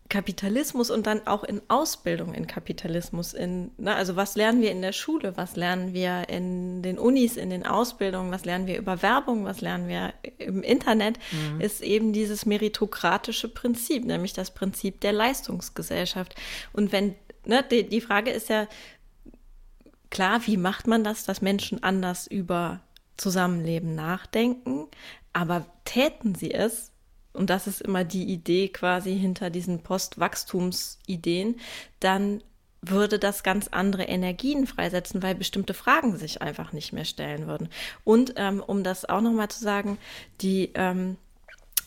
Kapitalismus 0.09 0.91
und 0.91 1.07
dann 1.07 1.27
auch 1.27 1.43
in 1.43 1.61
Ausbildung 1.69 2.33
in 2.33 2.47
Kapitalismus, 2.47 3.35
in, 3.35 3.73
ne, 3.77 3.95
also 3.95 4.15
was 4.15 4.37
lernen 4.37 4.61
wir 4.63 4.71
in 4.71 4.83
der 4.83 4.93
Schule, 4.93 5.37
was 5.37 5.57
lernen 5.57 5.95
wir 5.95 6.29
in 6.29 6.83
den 6.83 6.99
Unis, 6.99 7.37
in 7.37 7.51
den 7.51 7.67
Ausbildungen, 7.67 8.31
was 8.31 8.45
lernen 8.45 8.67
wir 8.67 8.79
über 8.79 9.03
Werbung, 9.03 9.45
was 9.45 9.61
lernen 9.61 9.89
wir 9.89 10.15
im 10.39 10.63
Internet, 10.63 11.19
mhm. 11.33 11.61
ist 11.61 11.83
eben 11.83 12.13
dieses 12.13 12.47
meritokratische 12.47 13.49
Prinzip, 13.49 14.05
nämlich 14.05 14.33
das 14.33 14.53
Prinzip 14.53 15.01
der 15.01 15.13
Leistungsgesellschaft. 15.13 16.35
Und 16.73 16.93
wenn, 16.93 17.15
ne, 17.45 17.65
die, 17.69 17.89
die 17.89 18.01
Frage 18.01 18.31
ist 18.31 18.49
ja, 18.49 18.69
klar, 20.11 20.47
wie 20.47 20.57
macht 20.57 20.87
man 20.87 21.03
das, 21.03 21.25
dass 21.25 21.43
Menschen 21.43 21.83
anders 21.83 22.27
über 22.27 22.81
Zusammenleben 23.17 23.95
nachdenken, 23.95 24.87
aber 25.33 25.67
täten 25.85 26.35
sie 26.35 26.53
es, 26.53 26.93
und 27.37 27.51
das 27.51 27.67
ist 27.67 27.81
immer 27.81 28.05
die 28.05 28.25
Idee 28.25 28.69
quasi 28.69 29.19
hinter 29.19 29.51
diesen 29.51 29.81
Postwachstumsideen, 29.83 31.61
dann 32.01 32.43
würde 32.83 33.19
das 33.19 33.43
ganz 33.43 33.69
andere 33.69 34.05
Energien 34.05 34.67
freisetzen, 34.67 35.23
weil 35.23 35.35
bestimmte 35.35 35.75
Fragen 35.75 36.17
sich 36.17 36.43
einfach 36.43 36.73
nicht 36.73 36.93
mehr 36.93 37.05
stellen 37.05 37.47
würden. 37.47 37.69
Und 38.05 38.35
ähm, 38.37 38.63
um 38.65 38.83
das 38.83 39.05
auch 39.05 39.21
nochmal 39.21 39.49
zu 39.49 39.61
sagen, 39.61 39.99
die, 40.41 40.71
ähm, 40.75 41.17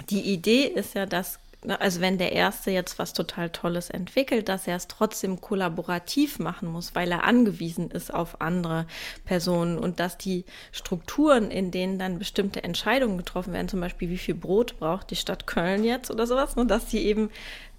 die 0.10 0.22
Idee 0.22 0.64
ist 0.64 0.96
ja, 0.96 1.06
dass 1.06 1.40
also 1.68 2.00
wenn 2.00 2.18
der 2.18 2.32
Erste 2.32 2.72
jetzt 2.72 3.00
was 3.00 3.14
total 3.14 3.50
Tolles 3.50 3.90
entwickelt, 3.90 4.48
dass 4.48 4.66
er 4.66 4.78
es 4.78 4.88
trotzdem 4.88 5.42
kollaborativ 5.42 6.40
machen 6.40 6.70
muss, 6.70 6.96
weil 6.96 7.12
er 7.12 7.26
angewiesen 7.26 7.92
ist 7.92 8.14
auf 8.14 8.40
andere 8.40 8.86
Personen 9.26 9.78
und 9.78 10.00
dass 10.00 10.18
die 10.18 10.46
Strukturen, 10.72 11.52
in 11.52 11.72
denen 11.72 12.00
dann 12.00 12.18
bestimmte 12.18 12.64
Entscheidungen 12.64 13.18
getroffen 13.18 13.54
werden, 13.54 13.68
zum 13.68 13.82
Beispiel 13.82 14.10
wie 14.10 14.18
viel 14.18 14.36
Brot 14.36 14.80
braucht 14.80 15.12
die 15.12 15.18
Stadt 15.18 15.48
Köln 15.48 15.84
jetzt 15.84 16.10
oder 16.12 16.28
sowas, 16.28 16.56
und 16.56 16.70
dass 16.70 16.86
die 16.86 17.06
eben 17.06 17.30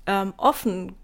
ähm, 0.06 0.34
offen, 0.36 0.94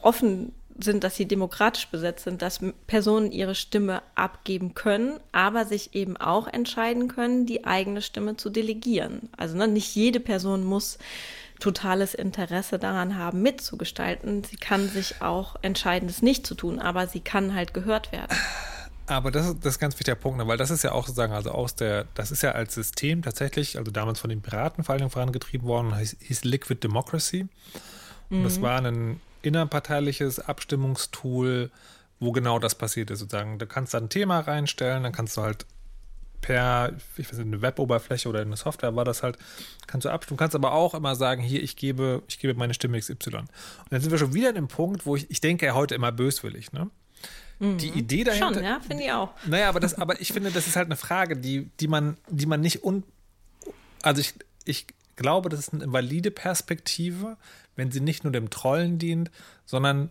offen 0.00 0.52
sind, 0.78 1.04
dass 1.04 1.16
sie 1.16 1.26
demokratisch 1.26 1.88
besetzt 1.88 2.24
sind, 2.24 2.40
dass 2.40 2.60
Personen 2.86 3.30
ihre 3.32 3.54
Stimme 3.54 4.02
abgeben 4.14 4.74
können, 4.74 5.18
aber 5.32 5.66
sich 5.66 5.94
eben 5.94 6.16
auch 6.16 6.46
entscheiden 6.46 7.08
können, 7.08 7.46
die 7.46 7.64
eigene 7.64 8.00
Stimme 8.00 8.36
zu 8.36 8.48
delegieren. 8.48 9.28
Also 9.36 9.56
ne, 9.56 9.68
nicht 9.68 9.94
jede 9.94 10.20
Person 10.20 10.64
muss 10.64 10.98
totales 11.62 12.12
Interesse 12.14 12.78
daran 12.78 13.16
haben, 13.16 13.40
mitzugestalten. 13.40 14.42
Sie 14.42 14.56
kann 14.56 14.88
sich 14.88 15.22
auch 15.22 15.56
entscheiden, 15.62 16.08
es 16.08 16.20
nicht 16.20 16.46
zu 16.46 16.54
tun, 16.54 16.80
aber 16.80 17.06
sie 17.06 17.20
kann 17.20 17.54
halt 17.54 17.72
gehört 17.72 18.12
werden. 18.12 18.36
Aber 19.06 19.30
das, 19.30 19.46
ist, 19.46 19.64
das 19.64 19.74
ist 19.74 19.78
ganz 19.78 19.94
wichtiger 19.98 20.14
Punkt, 20.14 20.38
ne? 20.38 20.46
weil 20.46 20.56
das 20.56 20.70
ist 20.70 20.84
ja 20.84 20.92
auch 20.92 21.06
sozusagen, 21.06 21.32
also 21.32 21.50
aus 21.50 21.74
der, 21.74 22.06
das 22.14 22.30
ist 22.30 22.42
ja 22.42 22.52
als 22.52 22.74
System 22.74 23.22
tatsächlich, 23.22 23.76
also 23.78 23.90
damals 23.90 24.20
von 24.20 24.30
den 24.30 24.42
Piraten 24.42 24.84
vor 24.84 24.94
allem 24.94 25.10
vorangetrieben 25.10 25.66
worden, 25.66 25.96
hieß, 25.96 26.16
hieß 26.20 26.44
Liquid 26.44 26.80
Democracy. 26.82 27.48
Und 28.30 28.40
mhm. 28.40 28.44
das 28.44 28.62
war 28.62 28.80
ein 28.80 29.20
innerparteiliches 29.42 30.40
Abstimmungstool, 30.40 31.70
wo 32.20 32.32
genau 32.32 32.58
das 32.58 32.74
passiert 32.74 33.10
ist. 33.10 33.18
Sozusagen, 33.18 33.58
da 33.58 33.66
kannst 33.66 33.92
du 33.92 33.98
ein 33.98 34.08
Thema 34.08 34.40
reinstellen, 34.40 35.02
dann 35.02 35.12
kannst 35.12 35.36
du 35.36 35.42
halt 35.42 35.66
per, 36.42 36.92
ich 37.16 37.26
weiß 37.30 37.38
nicht, 37.38 37.46
eine 37.46 37.62
Web-Oberfläche 37.62 38.28
oder 38.28 38.40
eine 38.40 38.56
Software 38.56 38.94
war 38.94 39.06
das 39.06 39.22
halt, 39.22 39.38
kannst 39.86 40.04
du 40.04 40.10
abstimmen. 40.10 40.36
Du 40.36 40.40
kannst 40.40 40.54
aber 40.54 40.72
auch 40.72 40.92
immer 40.92 41.16
sagen, 41.16 41.42
hier, 41.42 41.62
ich 41.62 41.76
gebe, 41.76 42.22
ich 42.28 42.38
gebe 42.38 42.52
meine 42.52 42.74
Stimme 42.74 42.98
XY. 42.98 43.14
Und 43.14 43.48
dann 43.88 44.02
sind 44.02 44.10
wir 44.10 44.18
schon 44.18 44.34
wieder 44.34 44.50
an 44.50 44.56
dem 44.56 44.68
Punkt, 44.68 45.06
wo 45.06 45.16
ich, 45.16 45.30
ich 45.30 45.40
denke 45.40 45.64
ja 45.64 45.74
heute 45.74 45.94
immer 45.94 46.12
böswillig, 46.12 46.72
ne? 46.72 46.90
Mhm. 47.60 47.78
Die 47.78 47.88
Idee 47.90 48.24
dahinter. 48.24 48.54
Schon, 48.54 48.64
ja, 48.64 48.80
finde 48.80 49.04
ich 49.04 49.12
auch. 49.12 49.30
Naja, 49.46 49.68
aber 49.68 49.80
das, 49.80 49.94
aber 49.94 50.20
ich 50.20 50.32
finde, 50.32 50.50
das 50.50 50.66
ist 50.66 50.76
halt 50.76 50.86
eine 50.86 50.96
Frage, 50.96 51.36
die, 51.36 51.70
die 51.80 51.88
man, 51.88 52.16
die 52.28 52.46
man 52.46 52.60
nicht 52.60 52.84
un, 52.84 53.04
also 54.02 54.20
ich, 54.20 54.34
ich 54.64 54.86
glaube, 55.14 55.48
das 55.48 55.60
ist 55.60 55.72
eine 55.72 55.92
valide 55.92 56.32
Perspektive, 56.32 57.36
wenn 57.76 57.92
sie 57.92 58.00
nicht 58.00 58.24
nur 58.24 58.32
dem 58.32 58.50
Trollen 58.50 58.98
dient, 58.98 59.30
sondern 59.64 60.10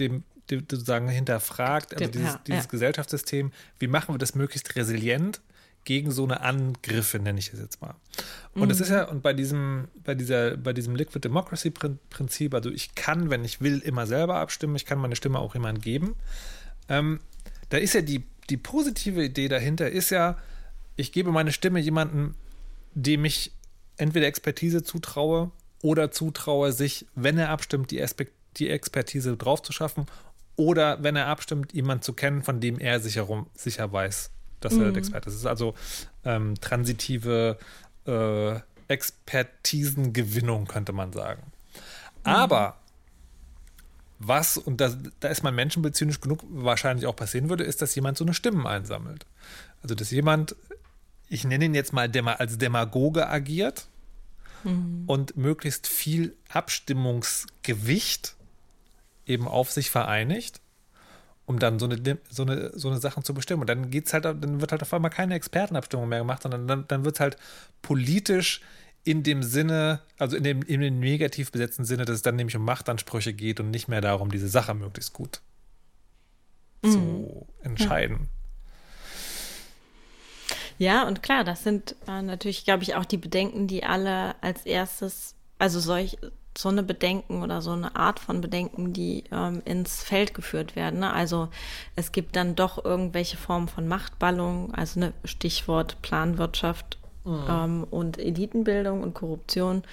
dem, 0.00 0.24
dem 0.50 0.60
sozusagen 0.68 1.08
hinterfragt, 1.08 1.94
also 1.94 2.10
dieses, 2.10 2.32
ja, 2.32 2.40
dieses 2.46 2.64
ja. 2.64 2.70
Gesellschaftssystem, 2.70 3.52
wie 3.78 3.86
machen 3.86 4.12
wir 4.12 4.18
das 4.18 4.34
möglichst 4.34 4.74
resilient 4.74 5.40
gegen 5.88 6.10
so 6.10 6.22
eine 6.24 6.42
Angriffe, 6.42 7.18
nenne 7.18 7.38
ich 7.38 7.50
es 7.50 7.58
jetzt 7.58 7.80
mal. 7.80 7.94
Und 8.52 8.64
mhm. 8.64 8.68
das 8.68 8.80
ist 8.80 8.90
ja, 8.90 9.04
und 9.04 9.22
bei 9.22 9.32
diesem, 9.32 9.88
bei 10.04 10.14
dieser, 10.14 10.58
bei 10.58 10.74
diesem 10.74 10.94
Liquid 10.94 11.24
Democracy 11.24 11.70
Prinzip, 11.70 12.52
also 12.52 12.70
ich 12.70 12.94
kann, 12.94 13.30
wenn 13.30 13.42
ich 13.42 13.62
will, 13.62 13.78
immer 13.78 14.06
selber 14.06 14.34
abstimmen, 14.34 14.76
ich 14.76 14.84
kann 14.84 14.98
meine 14.98 15.16
Stimme 15.16 15.38
auch 15.38 15.54
jemandem 15.54 15.80
geben. 15.80 16.14
Ähm, 16.90 17.20
da 17.70 17.78
ist 17.78 17.94
ja 17.94 18.02
die, 18.02 18.22
die 18.50 18.58
positive 18.58 19.24
Idee 19.24 19.48
dahinter, 19.48 19.90
ist 19.90 20.10
ja, 20.10 20.36
ich 20.96 21.10
gebe 21.10 21.32
meine 21.32 21.52
Stimme 21.52 21.80
jemandem, 21.80 22.34
dem 22.92 23.24
ich 23.24 23.52
entweder 23.96 24.26
Expertise 24.26 24.82
zutraue 24.82 25.52
oder 25.80 26.10
zutraue, 26.10 26.72
sich, 26.72 27.06
wenn 27.14 27.38
er 27.38 27.48
abstimmt, 27.48 27.92
die, 27.92 28.02
Aspekt, 28.02 28.34
die 28.58 28.68
Expertise 28.68 29.38
drauf 29.38 29.62
zu 29.62 29.72
schaffen 29.72 30.04
oder 30.54 31.02
wenn 31.02 31.16
er 31.16 31.28
abstimmt, 31.28 31.72
jemanden 31.72 32.02
zu 32.02 32.12
kennen, 32.12 32.42
von 32.42 32.60
dem 32.60 32.78
er 32.78 33.00
sicher, 33.00 33.46
sicher 33.54 33.90
weiß, 33.90 34.32
dass 34.60 34.74
mhm. 34.74 34.82
er 34.82 34.92
der 34.92 34.98
Experte 34.98 35.28
ist. 35.28 35.34
Es 35.34 35.40
ist 35.40 35.46
also 35.46 35.74
ähm, 36.24 36.54
transitive 36.60 37.58
äh, 38.06 38.60
Expertisengewinnung, 38.88 40.66
könnte 40.66 40.92
man 40.92 41.12
sagen. 41.12 41.42
Mhm. 42.24 42.32
Aber 42.32 42.76
was, 44.18 44.56
und 44.56 44.80
da, 44.80 44.92
da 45.20 45.28
ist 45.28 45.42
man 45.42 45.54
menschenbeziehend 45.54 46.20
genug 46.20 46.40
wahrscheinlich 46.48 47.06
auch 47.06 47.14
passieren 47.14 47.48
würde, 47.48 47.64
ist, 47.64 47.82
dass 47.82 47.94
jemand 47.94 48.18
so 48.18 48.24
eine 48.24 48.34
Stimmen 48.34 48.66
einsammelt. 48.66 49.26
Also, 49.82 49.94
dass 49.94 50.10
jemand, 50.10 50.56
ich 51.28 51.44
nenne 51.44 51.66
ihn 51.66 51.74
jetzt 51.74 51.92
mal 51.92 52.10
als 52.10 52.58
Demagoge 52.58 53.28
agiert 53.28 53.86
mhm. 54.64 55.04
und 55.06 55.36
möglichst 55.36 55.86
viel 55.86 56.34
Abstimmungsgewicht 56.48 58.34
eben 59.26 59.46
auf 59.46 59.70
sich 59.70 59.90
vereinigt 59.90 60.60
um 61.48 61.58
dann 61.58 61.78
so 61.78 61.86
eine, 61.86 62.18
so 62.28 62.42
eine, 62.42 62.78
so 62.78 62.88
eine 62.88 62.98
Sachen 62.98 63.24
zu 63.24 63.32
bestimmen. 63.32 63.62
Und 63.62 63.70
dann 63.70 63.90
geht's 63.90 64.12
halt, 64.12 64.26
dann 64.26 64.60
wird 64.60 64.70
halt 64.70 64.82
auf 64.82 64.92
einmal 64.92 65.10
keine 65.10 65.34
Expertenabstimmung 65.34 66.06
mehr 66.06 66.18
gemacht, 66.18 66.42
sondern 66.42 66.68
dann, 66.68 66.84
dann 66.88 67.06
wird 67.06 67.16
es 67.16 67.20
halt 67.20 67.38
politisch 67.80 68.60
in 69.02 69.22
dem 69.22 69.42
Sinne, 69.42 70.02
also 70.18 70.36
in 70.36 70.44
dem, 70.44 70.60
in 70.62 70.82
dem 70.82 71.00
negativ 71.00 71.50
besetzten 71.50 71.86
Sinne, 71.86 72.04
dass 72.04 72.16
es 72.16 72.22
dann 72.22 72.36
nämlich 72.36 72.54
um 72.54 72.66
Machtansprüche 72.66 73.32
geht 73.32 73.60
und 73.60 73.70
nicht 73.70 73.88
mehr 73.88 74.02
darum, 74.02 74.30
diese 74.30 74.48
Sache 74.48 74.74
möglichst 74.74 75.14
gut 75.14 75.40
mhm. 76.82 76.90
zu 76.90 77.46
entscheiden. 77.62 78.28
Ja. 80.76 81.02
ja, 81.02 81.08
und 81.08 81.22
klar, 81.22 81.44
das 81.44 81.64
sind 81.64 81.96
äh, 82.06 82.20
natürlich, 82.20 82.66
glaube 82.66 82.82
ich, 82.82 82.94
auch 82.94 83.06
die 83.06 83.16
Bedenken, 83.16 83.68
die 83.68 83.84
alle 83.84 84.34
als 84.42 84.66
erstes, 84.66 85.34
also 85.58 85.80
solch, 85.80 86.18
so 86.58 86.70
eine 86.70 86.82
Bedenken 86.82 87.44
oder 87.44 87.62
so 87.62 87.70
eine 87.70 87.94
Art 87.94 88.18
von 88.18 88.40
Bedenken, 88.40 88.92
die 88.92 89.22
ähm, 89.30 89.62
ins 89.64 90.02
Feld 90.02 90.34
geführt 90.34 90.74
werden. 90.74 90.98
Ne? 90.98 91.12
Also 91.12 91.50
es 91.94 92.10
gibt 92.10 92.34
dann 92.34 92.56
doch 92.56 92.84
irgendwelche 92.84 93.36
Formen 93.36 93.68
von 93.68 93.86
Machtballung, 93.86 94.74
also 94.74 94.98
ne, 94.98 95.12
Stichwort 95.24 96.02
Planwirtschaft 96.02 96.98
mhm. 97.24 97.44
ähm, 97.48 97.86
und 97.88 98.18
Elitenbildung 98.18 99.04
und 99.04 99.14
Korruption. 99.14 99.84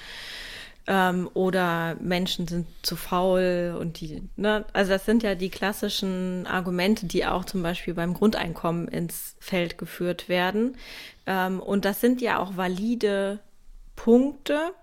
Ähm, 0.88 1.30
oder 1.36 1.98
Menschen 2.02 2.48
sind 2.48 2.66
zu 2.82 2.96
faul 2.96 3.78
und 3.80 4.02
die, 4.02 4.24
ne, 4.36 4.66
also 4.74 4.90
das 4.90 5.06
sind 5.06 5.22
ja 5.22 5.36
die 5.36 5.50
klassischen 5.50 6.48
Argumente, 6.48 7.06
die 7.06 7.28
auch 7.28 7.46
zum 7.46 7.62
Beispiel 7.62 7.94
beim 7.94 8.16
Grundeinkommen 8.16 8.88
ins 8.88 9.36
Feld 9.40 9.78
geführt 9.78 10.30
werden. 10.30 10.78
Ähm, 11.28 11.60
und 11.60 11.86
das 11.86 12.02
sind 12.02 12.22
ja 12.22 12.40
auch 12.40 12.58
valide 12.58 13.38
Punkte, 13.96 14.74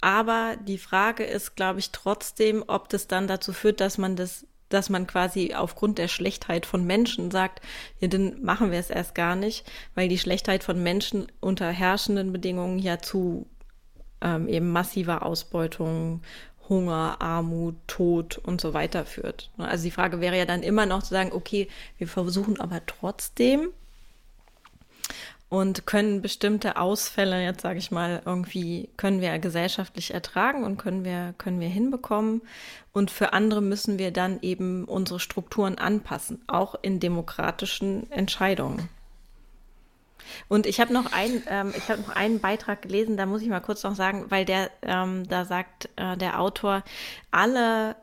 aber 0.00 0.56
die 0.56 0.78
Frage 0.78 1.24
ist, 1.24 1.56
glaube 1.56 1.78
ich, 1.78 1.90
trotzdem, 1.90 2.64
ob 2.66 2.88
das 2.88 3.06
dann 3.06 3.26
dazu 3.26 3.52
führt, 3.52 3.80
dass 3.80 3.98
man 3.98 4.16
das, 4.16 4.46
dass 4.68 4.88
man 4.88 5.06
quasi 5.06 5.54
aufgrund 5.54 5.98
der 5.98 6.08
Schlechtheit 6.08 6.64
von 6.64 6.84
Menschen 6.84 7.30
sagt, 7.30 7.60
ja, 7.98 8.08
dann 8.08 8.42
machen 8.42 8.70
wir 8.70 8.78
es 8.78 8.90
erst 8.90 9.14
gar 9.14 9.36
nicht, 9.36 9.70
weil 9.94 10.08
die 10.08 10.18
Schlechtheit 10.18 10.64
von 10.64 10.82
Menschen 10.82 11.26
unter 11.40 11.68
herrschenden 11.70 12.32
Bedingungen 12.32 12.78
ja 12.78 12.98
zu 12.98 13.46
ähm, 14.22 14.48
eben 14.48 14.70
massiver 14.70 15.24
Ausbeutung, 15.24 16.22
Hunger, 16.68 17.16
Armut, 17.20 17.74
Tod 17.88 18.38
und 18.38 18.60
so 18.60 18.72
weiter 18.72 19.04
führt. 19.04 19.50
Also 19.58 19.84
die 19.84 19.90
Frage 19.90 20.20
wäre 20.20 20.38
ja 20.38 20.44
dann 20.44 20.62
immer 20.62 20.86
noch 20.86 21.02
zu 21.02 21.10
sagen, 21.10 21.32
okay, 21.32 21.68
wir 21.98 22.06
versuchen 22.06 22.60
aber 22.60 22.86
trotzdem 22.86 23.70
und 25.50 25.84
können 25.84 26.22
bestimmte 26.22 26.76
Ausfälle, 26.76 27.42
jetzt 27.42 27.62
sage 27.62 27.80
ich 27.80 27.90
mal, 27.90 28.22
irgendwie 28.24 28.88
können 28.96 29.20
wir 29.20 29.36
gesellschaftlich 29.40 30.14
ertragen 30.14 30.62
und 30.62 30.78
können 30.78 31.04
wir, 31.04 31.34
können 31.38 31.58
wir 31.58 31.68
hinbekommen. 31.68 32.40
Und 32.92 33.10
für 33.10 33.32
andere 33.32 33.60
müssen 33.60 33.98
wir 33.98 34.12
dann 34.12 34.38
eben 34.42 34.84
unsere 34.84 35.18
Strukturen 35.18 35.76
anpassen, 35.76 36.40
auch 36.46 36.76
in 36.82 37.00
demokratischen 37.00 38.10
Entscheidungen. 38.12 38.88
Und 40.48 40.66
ich 40.66 40.80
habe 40.80 40.92
noch, 40.92 41.12
ein, 41.12 41.42
ähm, 41.48 41.72
ich 41.76 41.90
hab 41.90 41.98
noch 41.98 42.14
einen 42.14 42.38
Beitrag 42.38 42.82
gelesen, 42.82 43.16
da 43.16 43.26
muss 43.26 43.42
ich 43.42 43.48
mal 43.48 43.58
kurz 43.58 43.82
noch 43.82 43.96
sagen, 43.96 44.26
weil 44.28 44.44
der, 44.44 44.70
ähm, 44.82 45.26
da 45.28 45.44
sagt 45.44 45.88
äh, 45.96 46.16
der 46.16 46.40
Autor, 46.40 46.84
alle 47.32 47.96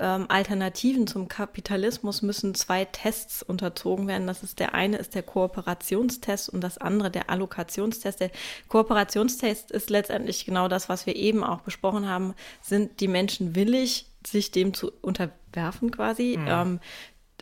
ähm, 0.00 0.26
Alternativen 0.28 1.06
zum 1.06 1.28
Kapitalismus 1.28 2.22
müssen 2.22 2.54
zwei 2.54 2.84
Tests 2.84 3.42
unterzogen 3.42 4.06
werden. 4.06 4.26
Das 4.26 4.42
ist 4.42 4.58
der 4.58 4.74
eine 4.74 4.96
ist 4.96 5.14
der 5.14 5.22
Kooperationstest 5.22 6.48
und 6.48 6.60
das 6.60 6.78
andere 6.78 7.10
der 7.10 7.30
Allokationstest. 7.30 8.20
Der 8.20 8.30
Kooperationstest 8.68 9.70
ist 9.70 9.90
letztendlich 9.90 10.46
genau 10.46 10.68
das, 10.68 10.88
was 10.88 11.06
wir 11.06 11.16
eben 11.16 11.42
auch 11.42 11.60
besprochen 11.60 12.08
haben. 12.08 12.34
Sind 12.62 13.00
die 13.00 13.08
Menschen 13.08 13.54
willig, 13.54 14.06
sich 14.26 14.50
dem 14.50 14.74
zu 14.74 14.92
unterwerfen 15.02 15.90
quasi? 15.90 16.36
Mhm. 16.38 16.46
Ähm, 16.48 16.80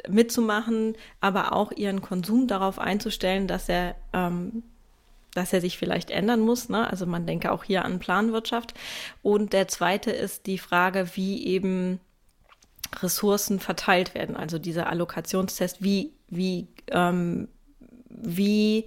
mitzumachen, 0.08 0.94
aber 1.20 1.52
auch 1.52 1.72
ihren 1.72 2.02
Konsum 2.02 2.46
darauf 2.46 2.78
einzustellen, 2.78 3.46
dass 3.46 3.68
er 3.68 3.96
ähm, 4.12 4.62
dass 5.36 5.52
er 5.52 5.60
sich 5.60 5.76
vielleicht 5.76 6.10
ändern 6.10 6.40
muss. 6.40 6.68
Ne? 6.68 6.88
Also 6.88 7.04
man 7.06 7.26
denke 7.26 7.52
auch 7.52 7.62
hier 7.62 7.84
an 7.84 7.98
Planwirtschaft. 7.98 8.72
Und 9.22 9.52
der 9.52 9.68
zweite 9.68 10.10
ist 10.10 10.46
die 10.46 10.58
Frage, 10.58 11.10
wie 11.14 11.44
eben 11.46 12.00
Ressourcen 13.02 13.60
verteilt 13.60 14.14
werden. 14.14 14.36
Also 14.36 14.58
dieser 14.58 14.88
Allokationstest, 14.88 15.82
wie, 15.82 16.12
wie, 16.28 16.68
ähm, 16.90 17.48
wie 18.08 18.86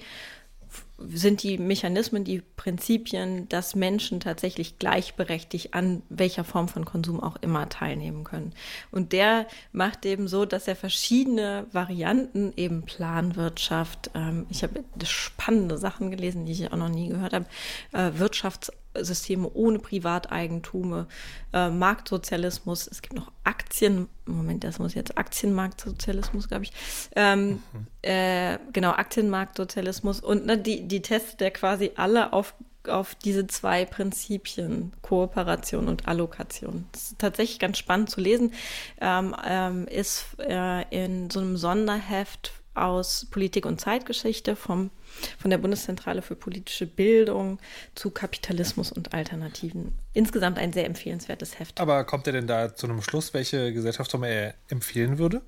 sind 0.97 1.43
die 1.43 1.57
Mechanismen, 1.57 2.23
die 2.23 2.41
Prinzipien, 2.41 3.47
dass 3.49 3.75
Menschen 3.75 4.19
tatsächlich 4.19 4.79
gleichberechtigt 4.79 5.73
an 5.73 6.03
welcher 6.09 6.43
Form 6.43 6.67
von 6.67 6.85
Konsum 6.85 7.21
auch 7.21 7.37
immer 7.37 7.69
teilnehmen 7.69 8.23
können. 8.23 8.53
Und 8.91 9.13
der 9.13 9.47
macht 9.71 10.05
eben 10.05 10.27
so, 10.27 10.45
dass 10.45 10.67
er 10.67 10.75
verschiedene 10.75 11.67
Varianten, 11.71 12.53
eben 12.57 12.83
Planwirtschaft, 12.83 14.11
ähm, 14.13 14.45
ich 14.49 14.63
habe 14.63 14.83
spannende 15.05 15.77
Sachen 15.77 16.11
gelesen, 16.11 16.45
die 16.45 16.51
ich 16.51 16.71
auch 16.71 16.77
noch 16.77 16.89
nie 16.89 17.09
gehört 17.09 17.33
habe, 17.33 17.45
äh, 17.93 18.11
Wirtschafts 18.19 18.71
Systeme 18.95 19.49
ohne 19.53 19.79
Privateigentum, 19.79 21.05
äh, 21.53 21.69
Marktsozialismus, 21.69 22.87
es 22.87 23.01
gibt 23.01 23.15
noch 23.15 23.31
Aktien, 23.43 24.07
Moment, 24.25 24.63
das 24.63 24.79
muss 24.79 24.93
jetzt 24.93 25.17
Aktienmarktsozialismus, 25.17 26.47
glaube 26.47 26.63
ich. 26.63 26.71
Ähm, 27.15 27.49
mhm. 27.49 27.87
äh, 28.01 28.57
genau, 28.73 28.91
Aktienmarktsozialismus 28.91 30.21
und 30.21 30.45
ne, 30.45 30.57
die, 30.57 30.87
die 30.87 31.01
Tests 31.01 31.37
der 31.37 31.51
quasi 31.51 31.91
alle 31.95 32.33
auf, 32.33 32.55
auf 32.87 33.15
diese 33.15 33.47
zwei 33.47 33.85
Prinzipien, 33.85 34.93
Kooperation 35.01 35.87
und 35.87 36.07
Allokation. 36.07 36.85
Das 36.91 37.11
ist 37.11 37.19
tatsächlich 37.19 37.59
ganz 37.59 37.77
spannend 37.77 38.09
zu 38.09 38.21
lesen, 38.21 38.53
ähm, 39.01 39.35
ähm, 39.45 39.87
ist 39.87 40.25
äh, 40.39 40.83
in 40.89 41.29
so 41.29 41.39
einem 41.39 41.57
Sonderheft 41.57 42.58
aus 42.83 43.27
Politik 43.29 43.65
und 43.65 43.79
Zeitgeschichte 43.79 44.55
vom, 44.55 44.91
von 45.37 45.49
der 45.51 45.57
Bundeszentrale 45.57 46.21
für 46.21 46.35
politische 46.35 46.85
Bildung 46.85 47.59
zu 47.95 48.11
Kapitalismus 48.11 48.91
und 48.91 49.13
Alternativen. 49.13 49.93
Insgesamt 50.13 50.57
ein 50.57 50.73
sehr 50.73 50.85
empfehlenswertes 50.85 51.59
Heft. 51.59 51.79
Aber 51.79 52.03
kommt 52.03 52.27
er 52.27 52.33
denn 52.33 52.47
da 52.47 52.73
zu 52.73 52.87
einem 52.87 53.01
Schluss, 53.01 53.33
welche 53.33 53.73
Gesellschaftsform 53.73 54.23
er 54.23 54.55
empfehlen 54.69 55.17
würde? 55.17 55.41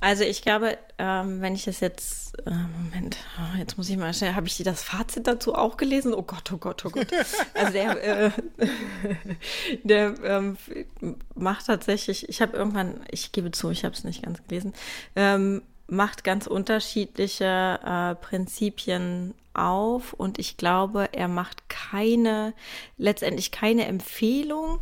Also 0.00 0.24
ich 0.24 0.42
glaube, 0.42 0.78
ähm, 0.98 1.40
wenn 1.40 1.54
ich 1.54 1.64
das 1.64 1.80
jetzt, 1.80 2.38
äh, 2.46 2.50
Moment, 2.50 3.16
oh, 3.38 3.58
jetzt 3.58 3.78
muss 3.78 3.88
ich 3.88 3.96
mal 3.96 4.12
schnell, 4.12 4.34
habe 4.34 4.46
ich 4.46 4.56
das 4.58 4.82
Fazit 4.82 5.26
dazu 5.26 5.54
auch 5.54 5.76
gelesen? 5.76 6.14
Oh 6.14 6.22
Gott, 6.22 6.52
oh 6.52 6.58
Gott, 6.58 6.84
oh 6.84 6.90
Gott. 6.90 7.08
Also 7.54 7.72
der, 7.72 8.26
äh, 8.26 8.30
der 9.84 10.14
ähm, 10.22 10.56
macht 11.34 11.66
tatsächlich, 11.66 12.28
ich 12.28 12.42
habe 12.42 12.56
irgendwann, 12.56 13.00
ich 13.10 13.32
gebe 13.32 13.50
zu, 13.50 13.70
ich 13.70 13.84
habe 13.84 13.94
es 13.94 14.04
nicht 14.04 14.22
ganz 14.22 14.42
gelesen, 14.46 14.74
ähm, 15.14 15.62
macht 15.88 16.24
ganz 16.24 16.46
unterschiedliche 16.46 17.80
äh, 17.84 18.14
Prinzipien 18.16 19.34
auf 19.54 20.12
und 20.12 20.38
ich 20.38 20.56
glaube, 20.56 21.08
er 21.12 21.28
macht 21.28 21.68
keine, 21.68 22.54
letztendlich 22.98 23.50
keine 23.50 23.86
Empfehlung, 23.86 24.80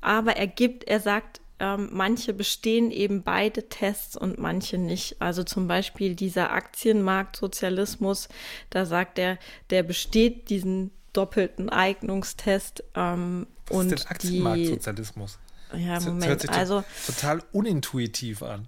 aber 0.00 0.36
er 0.36 0.46
gibt, 0.46 0.84
er 0.84 1.00
sagt, 1.00 1.40
ähm, 1.60 1.88
manche 1.92 2.32
bestehen 2.32 2.90
eben 2.90 3.22
beide 3.22 3.68
Tests 3.68 4.16
und 4.16 4.38
manche 4.38 4.78
nicht. 4.78 5.20
Also 5.20 5.42
zum 5.44 5.66
Beispiel 5.68 6.14
dieser 6.14 6.52
Aktienmarktsozialismus, 6.52 8.28
da 8.70 8.86
sagt 8.86 9.18
er, 9.18 9.38
der 9.70 9.82
besteht 9.82 10.50
diesen 10.50 10.90
doppelten 11.12 11.68
Eignungstest. 11.68 12.84
Ähm, 12.94 13.46
Was 13.68 13.76
und 13.76 13.92
ist 13.92 14.04
denn 14.04 14.10
Aktienmarktsozialismus? 14.10 15.38
Ja, 15.76 15.94
Das 15.96 16.06
Moment. 16.06 16.26
hört 16.26 16.40
sich 16.40 16.50
also 16.50 16.84
total 17.06 17.42
unintuitiv 17.52 18.42
an. 18.42 18.66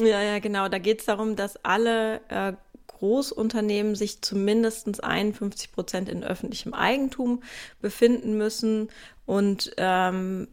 ja, 0.00 0.22
ja, 0.22 0.38
genau. 0.38 0.68
Da 0.68 0.78
geht 0.78 1.00
es 1.00 1.06
darum, 1.06 1.36
dass 1.36 1.56
alle 1.64 2.20
äh, 2.28 2.52
Großunternehmen 2.86 3.94
sich 3.94 4.22
zumindest 4.22 5.02
51 5.04 5.72
Prozent 5.72 6.08
in 6.08 6.24
öffentlichem 6.24 6.72
Eigentum 6.72 7.42
befinden 7.82 8.38
müssen 8.38 8.88
und 9.26 9.72
ähm, 9.76 10.48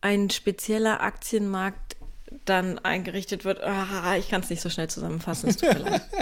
ein 0.00 0.30
spezieller 0.30 1.00
Aktienmarkt 1.00 1.96
dann 2.44 2.78
eingerichtet 2.78 3.44
wird. 3.44 3.62
Ah, 3.62 4.16
ich 4.16 4.28
kann 4.28 4.42
es 4.42 4.50
nicht 4.50 4.62
so 4.62 4.70
schnell 4.70 4.88
zusammenfassen, 4.88 5.50
es 5.50 5.56
tut 5.56 5.74
mir 5.74 5.80
leid. 5.80 6.02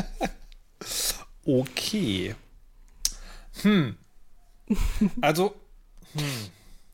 Okay. 1.48 2.34
Hm. 3.62 3.96
Also, 5.20 5.54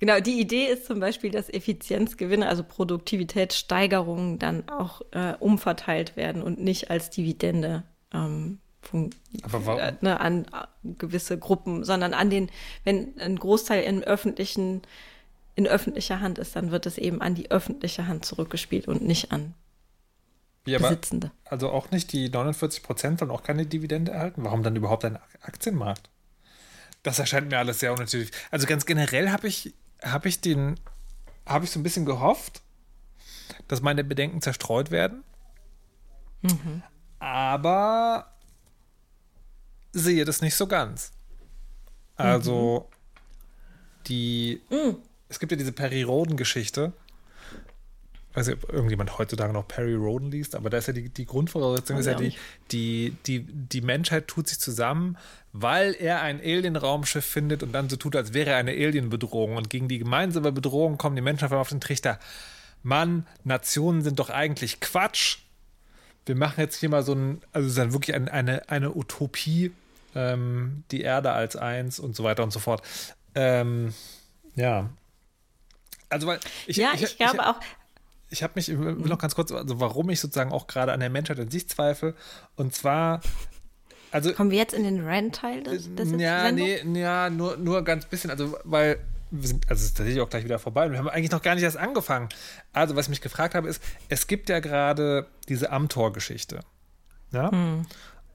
Genau, 0.03 0.19
die 0.19 0.41
Idee 0.41 0.67
ist 0.67 0.87
zum 0.87 0.99
Beispiel, 0.99 1.31
dass 1.31 1.49
Effizienzgewinne, 1.49 2.49
also 2.49 2.65
Produktivitätssteigerungen, 2.65 4.41
dann 4.41 4.69
auch 4.69 5.01
äh, 5.13 5.35
umverteilt 5.39 6.17
werden 6.17 6.43
und 6.43 6.61
nicht 6.61 6.91
als 6.91 7.11
Dividende 7.11 7.85
ähm, 8.13 8.59
warum? 9.45 9.79
äh, 9.79 9.93
ne, 10.01 10.19
an 10.19 10.47
äh, 10.47 10.95
gewisse 10.99 11.39
Gruppen, 11.39 11.85
sondern 11.85 12.15
an 12.15 12.31
den, 12.31 12.51
wenn 12.83 13.17
ein 13.21 13.37
Großteil 13.37 13.85
im 13.85 14.03
öffentlichen, 14.03 14.83
in 15.55 15.67
öffentlicher 15.67 16.21
Hand 16.21 16.39
ist, 16.39 16.57
dann 16.57 16.71
wird 16.71 16.87
es 16.87 16.99
eben 16.99 17.21
an 17.21 17.35
die 17.35 17.51
öffentliche 17.51 18.07
Hand 18.07 18.25
zurückgespielt 18.25 18.89
und 18.89 19.03
nicht 19.03 19.33
an 19.33 19.55
ja, 20.65 20.79
Besitzende. 20.79 21.33
also 21.45 21.71
auch 21.71 21.91
nicht 21.91 22.13
die 22.13 22.29
49 22.29 22.83
Prozent 22.83 23.21
wollen 23.21 23.31
auch 23.31 23.43
keine 23.43 23.67
Dividende 23.67 24.13
erhalten. 24.13 24.45
Warum 24.45 24.63
dann 24.63 24.77
überhaupt 24.77 25.05
ein 25.05 25.19
Aktienmarkt? 25.41 26.09
Das 27.03 27.19
erscheint 27.19 27.51
mir 27.51 27.59
alles 27.59 27.81
sehr 27.81 27.93
unnatürlich. 27.93 28.31
Also 28.51 28.67
ganz 28.67 28.87
generell 28.87 29.31
habe 29.31 29.49
ich, 29.49 29.75
habe 30.03 30.29
ich 30.29 30.41
den, 30.41 30.79
habe 31.47 31.65
ich 31.65 31.73
so 31.73 31.81
ein 31.81 31.83
bisschen 31.83 32.07
gehofft, 32.07 32.63
dass 33.67 33.83
meine 33.83 34.05
Bedenken 34.05 34.41
zerstreut 34.41 34.93
werden. 34.93 35.25
Aber 37.19 38.33
sehe 39.93 40.25
das 40.25 40.43
nicht 40.43 40.55
so 40.55 40.67
ganz. 40.67 41.13
Also 42.17 42.89
die, 44.07 44.61
es 45.33 45.41
gibt 45.41 45.51
ja 45.51 45.59
diese 45.59 45.73
Perry 45.73 46.03
Roden-Geschichte. 46.03 46.93
Ich 48.31 48.37
weiß 48.37 48.47
nicht, 48.47 48.65
ob 48.65 48.73
irgendjemand 48.73 49.19
heutzutage 49.19 49.53
noch 49.53 49.67
Perry 49.67 49.95
Roden 49.95 50.31
liest, 50.31 50.55
aber 50.55 50.71
da 50.71 50.79
ist 50.79 50.87
ja 50.87 50.93
die, 50.93 51.09
die 51.09 51.27
Grundvoraussetzung, 51.27 51.99
ist 51.99 52.07
ja 52.07 52.15
die, 52.15 52.35
die, 52.71 53.17
die, 53.27 53.41
die 53.41 53.81
Menschheit 53.83 54.27
tut 54.29 54.49
sich 54.49 54.59
zusammen, 54.59 55.19
weil 55.53 55.95
er 55.99 56.23
ein 56.23 56.41
Alien-Raumschiff 56.41 57.25
findet 57.25 57.63
und 57.63 57.73
dann 57.73 57.91
so 57.91 57.97
tut, 57.97 58.17
als 58.17 58.33
wäre 58.33 58.51
er 58.51 58.57
eine 58.57 58.71
Alien-Bedrohung. 58.71 59.57
Und 59.57 59.69
gegen 59.69 59.89
die 59.89 59.99
gemeinsame 59.99 60.53
Bedrohung 60.53 60.97
kommen 60.97 61.17
die 61.17 61.23
Menschen 61.23 61.53
auf 61.53 61.69
den 61.69 61.81
Trichter. 61.81 62.19
Mann, 62.83 63.27
Nationen 63.45 64.03
sind 64.03 64.19
doch 64.19 64.31
eigentlich 64.31 64.81
Quatsch. 64.81 65.39
Wir 66.25 66.35
machen 66.35 66.61
jetzt 66.61 66.77
hier 66.77 66.89
mal 66.89 67.03
so 67.03 67.15
ein, 67.15 67.43
also 67.53 67.67
es 67.67 67.73
ist 67.73 67.79
dann 67.79 67.93
wirklich 67.93 68.15
ein, 68.17 68.29
eine, 68.29 68.69
eine 68.69 68.97
Utopie, 68.97 69.73
ähm, 70.15 70.85
die 70.91 71.03
Erde 71.03 71.33
als 71.33 71.57
eins 71.57 71.99
und 71.99 72.17
so 72.17 72.25
weiter 72.25 72.43
und 72.43 72.53
so 72.53 72.61
fort. 72.61 72.83
Ähm, 73.35 73.93
ja. 74.55 74.89
Also, 76.13 76.27
weil 76.27 76.41
ich, 76.67 76.77
ja, 76.77 76.91
ich, 76.95 77.17
glaube 77.17 77.47
auch, 77.47 77.57
ich 78.31 78.43
habe 78.43 78.53
mich, 78.57 78.69
ich 78.69 78.79
will 78.79 78.95
noch 78.95 79.19
ganz 79.19 79.35
kurz, 79.35 79.53
also 79.53 79.81
warum 79.81 80.11
ich 80.11 80.21
sozusagen 80.21 80.53
auch 80.53 80.67
gerade 80.67 80.93
an 80.93 81.01
der 81.01 81.11
Menschheit 81.11 81.39
an 81.39 81.51
sich 81.51 81.69
zweifle. 81.69 82.15
Und 82.57 82.75
zwar, 82.75 83.21
also. 84.11 84.33
kommen 84.33 84.51
wir 84.51 84.59
jetzt 84.59 84.75
in 84.75 84.85
den 84.85 85.05
Rant-Teil 85.07 85.63
des, 85.63 85.95
des 85.95 86.13
ja, 86.21 86.51
nee, 86.53 86.83
ja, 86.99 87.31
nur, 87.31 87.57
nur 87.57 87.83
ganz 87.83 88.07
bisschen, 88.07 88.31
also, 88.31 88.57
weil 88.65 88.99
wir 89.31 89.49
sind, 89.49 89.69
also 89.69 89.81
es 89.81 89.87
ist 89.87 89.97
tatsächlich 89.97 90.23
auch 90.23 90.29
gleich 90.29 90.45
wieder 90.45 90.59
vorbei 90.59 90.91
wir 90.91 90.99
haben 90.99 91.09
eigentlich 91.09 91.31
noch 91.31 91.41
gar 91.41 91.55
nicht 91.55 91.65
erst 91.65 91.79
angefangen. 91.79 92.29
Also, 92.73 92.97
was 92.97 93.07
ich 93.07 93.11
mich 93.11 93.21
gefragt 93.21 93.55
habe, 93.55 93.69
ist, 93.69 93.83
es 94.09 94.27
gibt 94.27 94.49
ja 94.49 94.61
gerade 94.61 95.27
diese 95.49 95.71
Amtor-Geschichte. 95.71 96.61
Ja? 97.33 97.51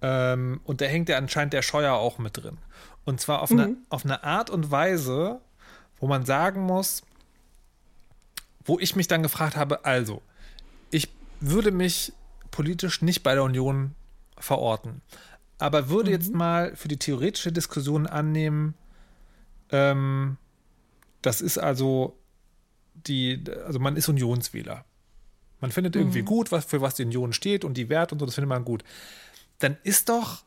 Ähm, 0.02 0.62
und 0.64 0.82
da 0.82 0.86
hängt 0.86 1.10
ja 1.10 1.18
anscheinend 1.18 1.54
der 1.54 1.62
Scheuer 1.62 1.94
auch 1.94 2.18
mit 2.18 2.38
drin. 2.38 2.58
Und 3.06 3.22
zwar 3.22 3.42
auf, 3.42 3.52
eine, 3.52 3.78
auf 3.90 4.06
eine 4.06 4.24
Art 4.24 4.50
und 4.50 4.70
Weise, 4.70 5.40
wo 6.00 6.08
man 6.08 6.26
sagen 6.26 6.62
muss, 6.62 7.04
wo 8.68 8.78
ich 8.80 8.96
mich 8.96 9.08
dann 9.08 9.24
gefragt 9.24 9.56
habe, 9.56 9.86
also, 9.86 10.22
ich 10.92 11.10
würde 11.40 11.72
mich 11.72 12.14
politisch 12.52 13.02
nicht 13.02 13.24
bei 13.24 13.34
der 13.34 13.44
Union 13.44 13.96
verorten, 14.38 15.02
aber 15.58 15.90
würde 15.90 16.12
jetzt 16.12 16.34
mal 16.34 16.76
für 16.76 16.88
die 16.88 16.98
theoretische 16.98 17.52
Diskussion 17.52 18.06
annehmen, 18.06 18.76
ähm, 19.72 20.38
das 21.22 21.42
ist 21.42 21.58
also 21.58 22.18
die, 22.94 23.44
also 23.66 23.80
man 23.80 23.96
ist 23.96 24.08
Unionswähler. 24.10 24.86
Man 25.60 25.72
findet 25.72 25.96
irgendwie 25.96 26.22
gut, 26.22 26.52
was, 26.52 26.66
für 26.66 26.82
was 26.82 26.96
die 26.96 27.04
Union 27.04 27.34
steht 27.34 27.66
und 27.66 27.76
die 27.76 27.90
Werte 27.90 28.14
und 28.14 28.20
so, 28.20 28.26
das 28.26 28.36
findet 28.36 28.50
man 28.50 28.64
gut. 28.64 28.84
Dann 29.60 29.78
ist 29.84 30.10
doch, 30.10 30.44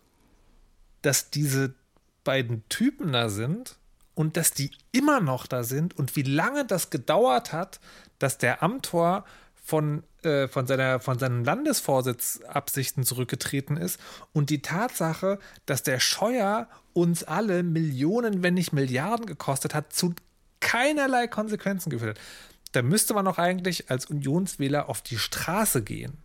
dass 1.03 1.31
diese 1.31 1.75
beiden 2.23 2.63
Typen 2.69 3.13
da 3.13 3.29
sind 3.29 3.80
und 4.15 4.37
dass 4.37 4.53
die 4.53 4.71
immer 4.93 5.21
noch 5.21 5.47
da 5.47 5.63
sind 5.63 5.97
und 5.99 6.17
wie 6.17 6.23
lange 6.23 6.65
das 6.65 6.91
gedauert 6.91 7.53
hat, 7.53 7.81
dass 8.19 8.39
der 8.39 8.63
Amtor 8.63 9.25
von, 9.71 10.03
äh, 10.23 10.49
von, 10.49 10.67
seiner, 10.67 11.01
von 11.01 11.19
seinen 11.19 11.45
Landesvorsitzabsichten 11.45 13.05
zurückgetreten 13.05 13.77
ist 13.77 14.01
und 14.33 14.51
die 14.51 14.63
Tatsache, 14.63 15.39
dass 15.67 15.83
der 15.83 16.01
Scheuer 16.01 16.69
uns 16.93 17.23
alle 17.25 17.63
Millionen, 17.63 18.43
wenn 18.43 18.55
nicht 18.55 18.73
Milliarden 18.73 19.27
gekostet 19.27 19.75
hat, 19.75 19.93
zu 19.93 20.15
keinerlei 20.61 21.27
Konsequenzen 21.29 21.91
geführt 21.91 22.19
hat. 22.19 22.25
Da 22.73 22.83
müsste 22.83 23.15
man 23.15 23.25
doch 23.25 23.39
eigentlich 23.39 23.91
als 23.91 24.07
Unionswähler 24.07 24.89
auf 24.89 25.03
die 25.03 25.19
Straße 25.19 25.83
gehen. 25.83 26.19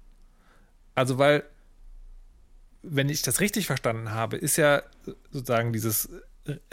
Also, 0.94 1.18
weil, 1.18 1.44
wenn 2.84 3.10
ich 3.10 3.22
das 3.22 3.40
richtig 3.40 3.68
verstanden 3.68 4.12
habe, 4.12 4.38
ist 4.38 4.58
ja 4.58 4.84
sozusagen 5.32 5.74
dieses 5.74 6.10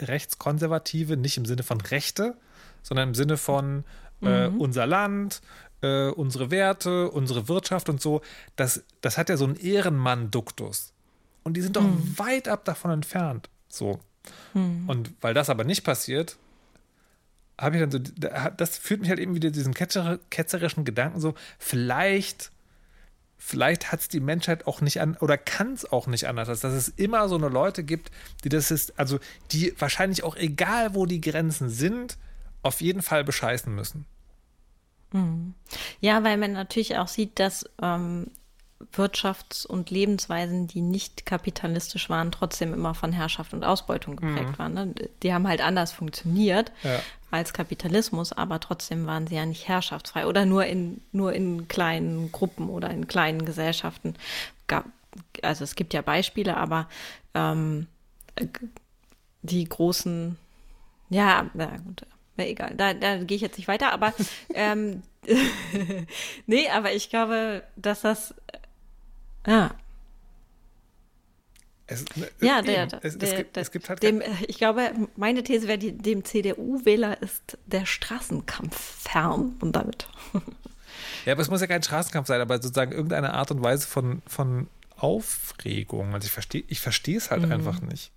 Rechtskonservative 0.01 1.17
nicht 1.17 1.37
im 1.37 1.45
Sinne 1.45 1.63
von 1.63 1.81
Rechte, 1.81 2.35
sondern 2.81 3.09
im 3.09 3.15
Sinne 3.15 3.37
von 3.37 3.83
äh, 4.21 4.47
unser 4.47 4.85
Land, 4.85 5.41
äh, 5.81 6.09
unsere 6.09 6.51
Werte, 6.51 7.09
unsere 7.09 7.47
Wirtschaft 7.47 7.89
und 7.89 8.01
so. 8.01 8.21
Das, 8.55 8.83
das 9.01 9.17
hat 9.17 9.29
ja 9.29 9.37
so 9.37 9.45
einen 9.45 9.55
Ehrenmann-Duktus. 9.55 10.93
Und 11.43 11.57
die 11.57 11.61
sind 11.61 11.75
doch 11.75 11.85
weit 12.17 12.47
ab 12.47 12.63
davon 12.65 12.91
entfernt. 12.91 13.49
So. 13.67 13.99
Und 14.87 15.13
weil 15.19 15.33
das 15.33 15.49
aber 15.49 15.65
nicht 15.65 15.83
passiert, 15.83 16.37
habe 17.59 17.75
ich 17.75 17.81
dann 17.81 17.91
so, 17.91 17.99
das 18.57 18.77
führt 18.77 19.01
mich 19.01 19.09
halt 19.09 19.19
eben 19.19 19.35
wieder 19.35 19.51
diesen 19.51 19.73
ketzer, 19.73 20.19
ketzerischen 20.29 20.85
Gedanken 20.85 21.19
so, 21.19 21.33
vielleicht, 21.59 22.51
vielleicht 23.45 23.91
hat 23.91 23.99
es 23.99 24.07
die 24.07 24.21
Menschheit 24.21 24.67
auch 24.67 24.79
nicht 24.79 25.01
an, 25.01 25.17
oder 25.17 25.37
kann 25.37 25.73
es 25.73 25.91
auch 25.91 26.07
nicht 26.07 26.27
anders, 26.27 26.47
dass 26.47 26.73
es 26.73 26.87
immer 26.87 27.27
so 27.27 27.35
eine 27.35 27.49
Leute 27.49 27.83
gibt, 27.83 28.09
die 28.43 28.49
das 28.49 28.71
ist, 28.71 28.97
also 28.97 29.19
die 29.51 29.73
wahrscheinlich 29.77 30.23
auch 30.23 30.37
egal, 30.37 30.95
wo 30.95 31.05
die 31.05 31.19
Grenzen 31.19 31.69
sind, 31.69 32.17
auf 32.61 32.79
jeden 32.79 33.01
Fall 33.01 33.25
bescheißen 33.25 33.73
müssen. 33.73 34.05
Ja, 35.99 36.23
weil 36.23 36.37
man 36.37 36.53
natürlich 36.53 36.97
auch 36.97 37.09
sieht, 37.09 37.37
dass 37.37 37.69
ähm, 37.81 38.31
Wirtschafts- 38.93 39.65
und 39.65 39.89
Lebensweisen, 39.89 40.67
die 40.67 40.81
nicht 40.81 41.25
kapitalistisch 41.25 42.09
waren, 42.09 42.31
trotzdem 42.31 42.73
immer 42.73 42.93
von 42.93 43.11
Herrschaft 43.11 43.53
und 43.53 43.63
Ausbeutung 43.63 44.15
geprägt 44.15 44.51
mhm. 44.51 44.57
waren. 44.57 44.73
Ne? 44.73 44.93
Die 45.21 45.33
haben 45.33 45.47
halt 45.47 45.61
anders 45.61 45.91
funktioniert 45.91 46.71
ja. 46.83 46.99
als 47.31 47.53
Kapitalismus, 47.53 48.33
aber 48.33 48.59
trotzdem 48.59 49.05
waren 49.05 49.27
sie 49.27 49.35
ja 49.35 49.45
nicht 49.45 49.67
herrschaftsfrei 49.67 50.27
oder 50.27 50.45
nur 50.45 50.65
in, 50.65 51.01
nur 51.11 51.33
in 51.33 51.67
kleinen 51.67 52.31
Gruppen 52.31 52.69
oder 52.69 52.89
in 52.89 53.07
kleinen 53.07 53.45
Gesellschaften. 53.45 54.15
also 55.41 55.63
es 55.63 55.75
gibt 55.75 55.93
ja 55.93 56.01
Beispiele, 56.01 56.57
aber 56.57 56.87
ähm, 57.33 57.87
die 59.41 59.67
großen, 59.67 60.37
ja, 61.09 61.49
na 61.53 61.77
gut, 61.77 62.05
na 62.37 62.47
egal, 62.47 62.73
da, 62.75 62.93
da 62.93 63.17
gehe 63.17 63.35
ich 63.35 63.41
jetzt 63.41 63.57
nicht 63.57 63.67
weiter, 63.67 63.93
aber 63.93 64.13
ähm, 64.53 65.03
nee, 66.47 66.69
aber 66.69 66.93
ich 66.93 67.09
glaube, 67.09 67.63
dass 67.75 68.01
das 68.01 68.33
ja. 69.47 69.75
Es, 71.85 72.05
ne, 72.15 72.29
ja, 72.39 72.61
der, 72.61 72.87
es, 73.03 73.17
der, 73.17 73.29
es, 73.29 73.35
gibt, 73.35 73.57
es 73.57 73.71
gibt 73.71 73.89
halt 73.89 74.01
dem, 74.01 74.21
ich 74.47 74.57
glaube, 74.57 74.93
meine 75.15 75.43
These 75.43 75.67
wäre, 75.67 75.77
dem 75.77 76.23
CDU-Wähler 76.23 77.21
ist 77.21 77.57
der 77.65 77.85
Straßenkampf 77.85 78.75
fern 78.75 79.57
und 79.59 79.73
damit. 79.73 80.07
Ja, 81.25 81.33
aber 81.33 81.41
es 81.41 81.49
muss 81.49 81.61
ja 81.61 81.67
kein 81.67 81.83
Straßenkampf 81.83 82.27
sein, 82.27 82.41
aber 82.41 82.61
sozusagen 82.61 82.91
irgendeine 82.91 83.33
Art 83.33 83.51
und 83.51 83.63
Weise 83.63 83.87
von, 83.87 84.21
von 84.27 84.67
Aufregung. 84.97 86.13
Also 86.13 86.25
ich 86.25 86.31
verstehe 86.31 86.63
ich 86.67 86.79
verstehe 86.79 87.17
es 87.17 87.31
halt 87.31 87.43
mhm. 87.43 87.51
einfach 87.51 87.81
nicht. 87.81 88.11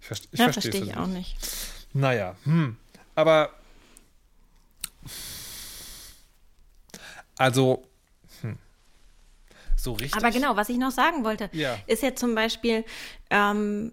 Ich, 0.00 0.06
verste, 0.06 0.28
ich 0.30 0.38
ja, 0.38 0.52
verstehe 0.52 0.82
ich 0.82 0.96
auch 0.96 1.06
nicht. 1.06 1.36
Naja, 1.92 2.36
hm. 2.44 2.76
aber 3.14 3.50
also 7.38 7.88
so 9.86 9.94
richtig. 9.94 10.22
Aber 10.22 10.30
genau, 10.30 10.56
was 10.56 10.68
ich 10.68 10.76
noch 10.76 10.90
sagen 10.90 11.24
wollte, 11.24 11.48
ja. 11.52 11.78
ist 11.86 12.02
jetzt 12.02 12.20
zum 12.20 12.34
Beispiel, 12.34 12.84
ähm, 13.30 13.92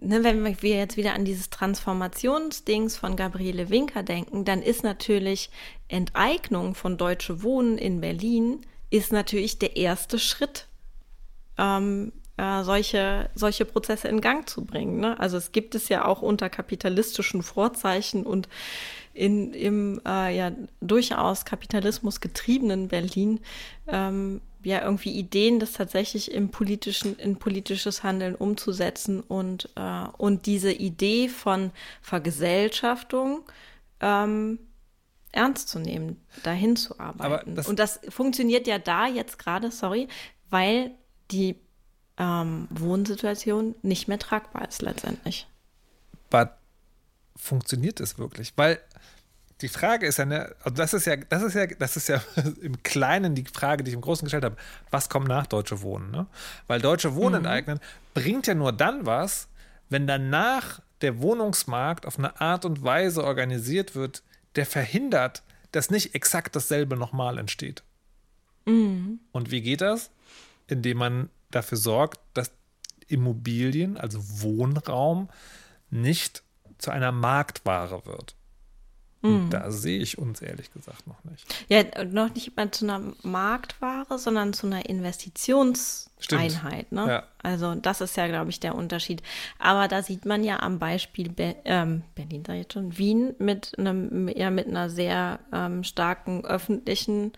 ne, 0.00 0.24
wenn 0.24 0.44
wir 0.44 0.76
jetzt 0.76 0.96
wieder 0.96 1.12
an 1.12 1.24
dieses 1.24 1.50
Transformationsdings 1.50 2.96
von 2.96 3.16
Gabriele 3.16 3.68
Winker 3.68 4.02
denken, 4.02 4.44
dann 4.44 4.62
ist 4.62 4.84
natürlich 4.84 5.50
Enteignung 5.88 6.74
von 6.74 6.96
Deutsche 6.96 7.42
Wohnen 7.42 7.76
in 7.76 8.00
Berlin 8.00 8.64
ist 8.90 9.12
natürlich 9.12 9.58
der 9.58 9.76
erste 9.76 10.20
Schritt, 10.20 10.68
ähm, 11.58 12.12
äh, 12.36 12.62
solche, 12.62 13.28
solche 13.34 13.64
Prozesse 13.64 14.06
in 14.06 14.20
Gang 14.20 14.48
zu 14.48 14.64
bringen. 14.64 15.00
Ne? 15.00 15.18
Also 15.18 15.36
es 15.36 15.50
gibt 15.50 15.74
es 15.74 15.88
ja 15.88 16.04
auch 16.04 16.22
unter 16.22 16.48
kapitalistischen 16.48 17.42
Vorzeichen 17.42 18.24
und 18.24 18.48
in, 19.12 19.52
im 19.52 20.00
äh, 20.06 20.36
ja 20.36 20.52
durchaus 20.80 21.44
Kapitalismus 21.44 22.20
getriebenen 22.20 22.88
Berlin 22.88 23.40
ähm, 23.86 24.40
ja 24.64 24.82
irgendwie 24.82 25.12
Ideen, 25.12 25.60
das 25.60 25.72
tatsächlich 25.72 26.32
im 26.32 26.50
politischen, 26.50 27.16
in 27.16 27.36
politisches 27.36 28.02
Handeln 28.02 28.34
umzusetzen 28.34 29.20
und, 29.20 29.70
äh, 29.76 30.04
und 30.18 30.46
diese 30.46 30.72
Idee 30.72 31.28
von 31.28 31.70
Vergesellschaftung 32.02 33.42
ähm, 34.00 34.58
ernst 35.32 35.68
zu 35.68 35.78
nehmen, 35.78 36.20
dahin 36.42 36.76
zu 36.76 36.98
arbeiten. 36.98 37.54
Das 37.56 37.68
und 37.68 37.78
das 37.78 38.00
funktioniert 38.08 38.66
ja 38.66 38.78
da 38.78 39.06
jetzt 39.06 39.38
gerade, 39.38 39.70
sorry, 39.70 40.08
weil 40.50 40.92
die 41.30 41.56
ähm, 42.16 42.68
Wohnsituation 42.70 43.74
nicht 43.82 44.08
mehr 44.08 44.18
tragbar 44.18 44.68
ist 44.68 44.82
letztendlich. 44.82 45.46
Aber 46.30 46.56
funktioniert 47.36 48.00
es 48.00 48.18
wirklich? 48.18 48.52
Weil 48.56 48.80
die 49.60 49.68
Frage 49.68 50.06
ist 50.06 50.18
ja, 50.18 50.24
ne, 50.24 50.54
also 50.62 50.74
das 50.74 50.94
ist 50.94 51.06
ja, 51.06 51.16
das 51.16 51.42
ist 51.42 51.54
ja, 51.54 51.66
das 51.66 51.96
ist 51.96 52.08
ja 52.08 52.20
im 52.60 52.82
Kleinen 52.82 53.34
die 53.34 53.44
Frage, 53.44 53.84
die 53.84 53.90
ich 53.90 53.94
im 53.94 54.00
Großen 54.00 54.26
gestellt 54.26 54.44
habe, 54.44 54.56
was 54.90 55.08
kommt 55.08 55.28
nach 55.28 55.46
Deutsche 55.46 55.82
Wohnen? 55.82 56.10
Ne? 56.10 56.26
Weil 56.66 56.80
Deutsche 56.80 57.14
Wohnen 57.14 57.40
mhm. 57.40 57.46
enteignen 57.46 57.80
bringt 58.14 58.46
ja 58.46 58.54
nur 58.54 58.72
dann 58.72 59.06
was, 59.06 59.48
wenn 59.88 60.06
danach 60.06 60.80
der 61.00 61.20
Wohnungsmarkt 61.20 62.06
auf 62.06 62.18
eine 62.18 62.40
Art 62.40 62.64
und 62.64 62.82
Weise 62.82 63.24
organisiert 63.24 63.94
wird, 63.94 64.22
der 64.56 64.66
verhindert, 64.66 65.42
dass 65.72 65.90
nicht 65.90 66.14
exakt 66.14 66.56
dasselbe 66.56 66.96
nochmal 66.96 67.38
entsteht. 67.38 67.82
Mhm. 68.64 69.20
Und 69.32 69.50
wie 69.50 69.60
geht 69.60 69.80
das? 69.80 70.10
Indem 70.66 70.98
man 70.98 71.30
dafür 71.50 71.78
sorgt, 71.78 72.20
dass 72.32 72.52
Immobilien, 73.06 73.96
also 73.96 74.18
Wohnraum, 74.40 75.28
nicht 75.90 76.42
zu 76.78 76.90
einer 76.90 77.12
Marktware 77.12 78.06
wird. 78.06 78.34
Mhm. 79.24 79.48
Da 79.48 79.70
sehe 79.70 80.00
ich 80.00 80.18
uns 80.18 80.42
ehrlich 80.42 80.70
gesagt 80.72 81.06
noch 81.06 81.24
nicht. 81.24 81.46
Ja, 81.68 81.82
noch 82.04 82.34
nicht 82.34 82.54
mal 82.56 82.70
zu 82.70 82.84
einer 82.84 83.00
Marktware, 83.22 84.18
sondern 84.18 84.52
zu 84.52 84.66
einer 84.66 84.86
Investitionseinheit. 84.86 86.92
Ne? 86.92 87.08
Ja. 87.08 87.22
Also 87.42 87.74
das 87.74 88.02
ist 88.02 88.18
ja, 88.18 88.26
glaube 88.26 88.50
ich, 88.50 88.60
der 88.60 88.74
Unterschied. 88.74 89.22
Aber 89.58 89.88
da 89.88 90.02
sieht 90.02 90.26
man 90.26 90.44
ja 90.44 90.60
am 90.60 90.78
Beispiel 90.78 91.30
Be 91.30 91.56
ähm, 91.64 92.02
Berlin, 92.14 92.44
sag 92.46 92.52
ich 92.54 92.64
jetzt 92.64 92.74
schon, 92.74 92.98
Wien 92.98 93.34
mit 93.38 93.72
einem, 93.78 94.28
ja, 94.28 94.50
mit 94.50 94.66
einer 94.66 94.90
sehr 94.90 95.40
ähm, 95.52 95.84
starken 95.84 96.44
öffentlichen 96.44 97.32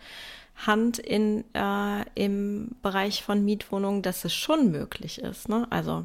Hand 0.56 0.98
in, 0.98 1.44
äh, 1.54 2.04
im 2.16 2.72
Bereich 2.82 3.22
von 3.22 3.44
Mietwohnungen, 3.44 4.02
dass 4.02 4.24
es 4.24 4.34
schon 4.34 4.72
möglich 4.72 5.20
ist. 5.20 5.48
Ne? 5.48 5.68
Also 5.70 6.04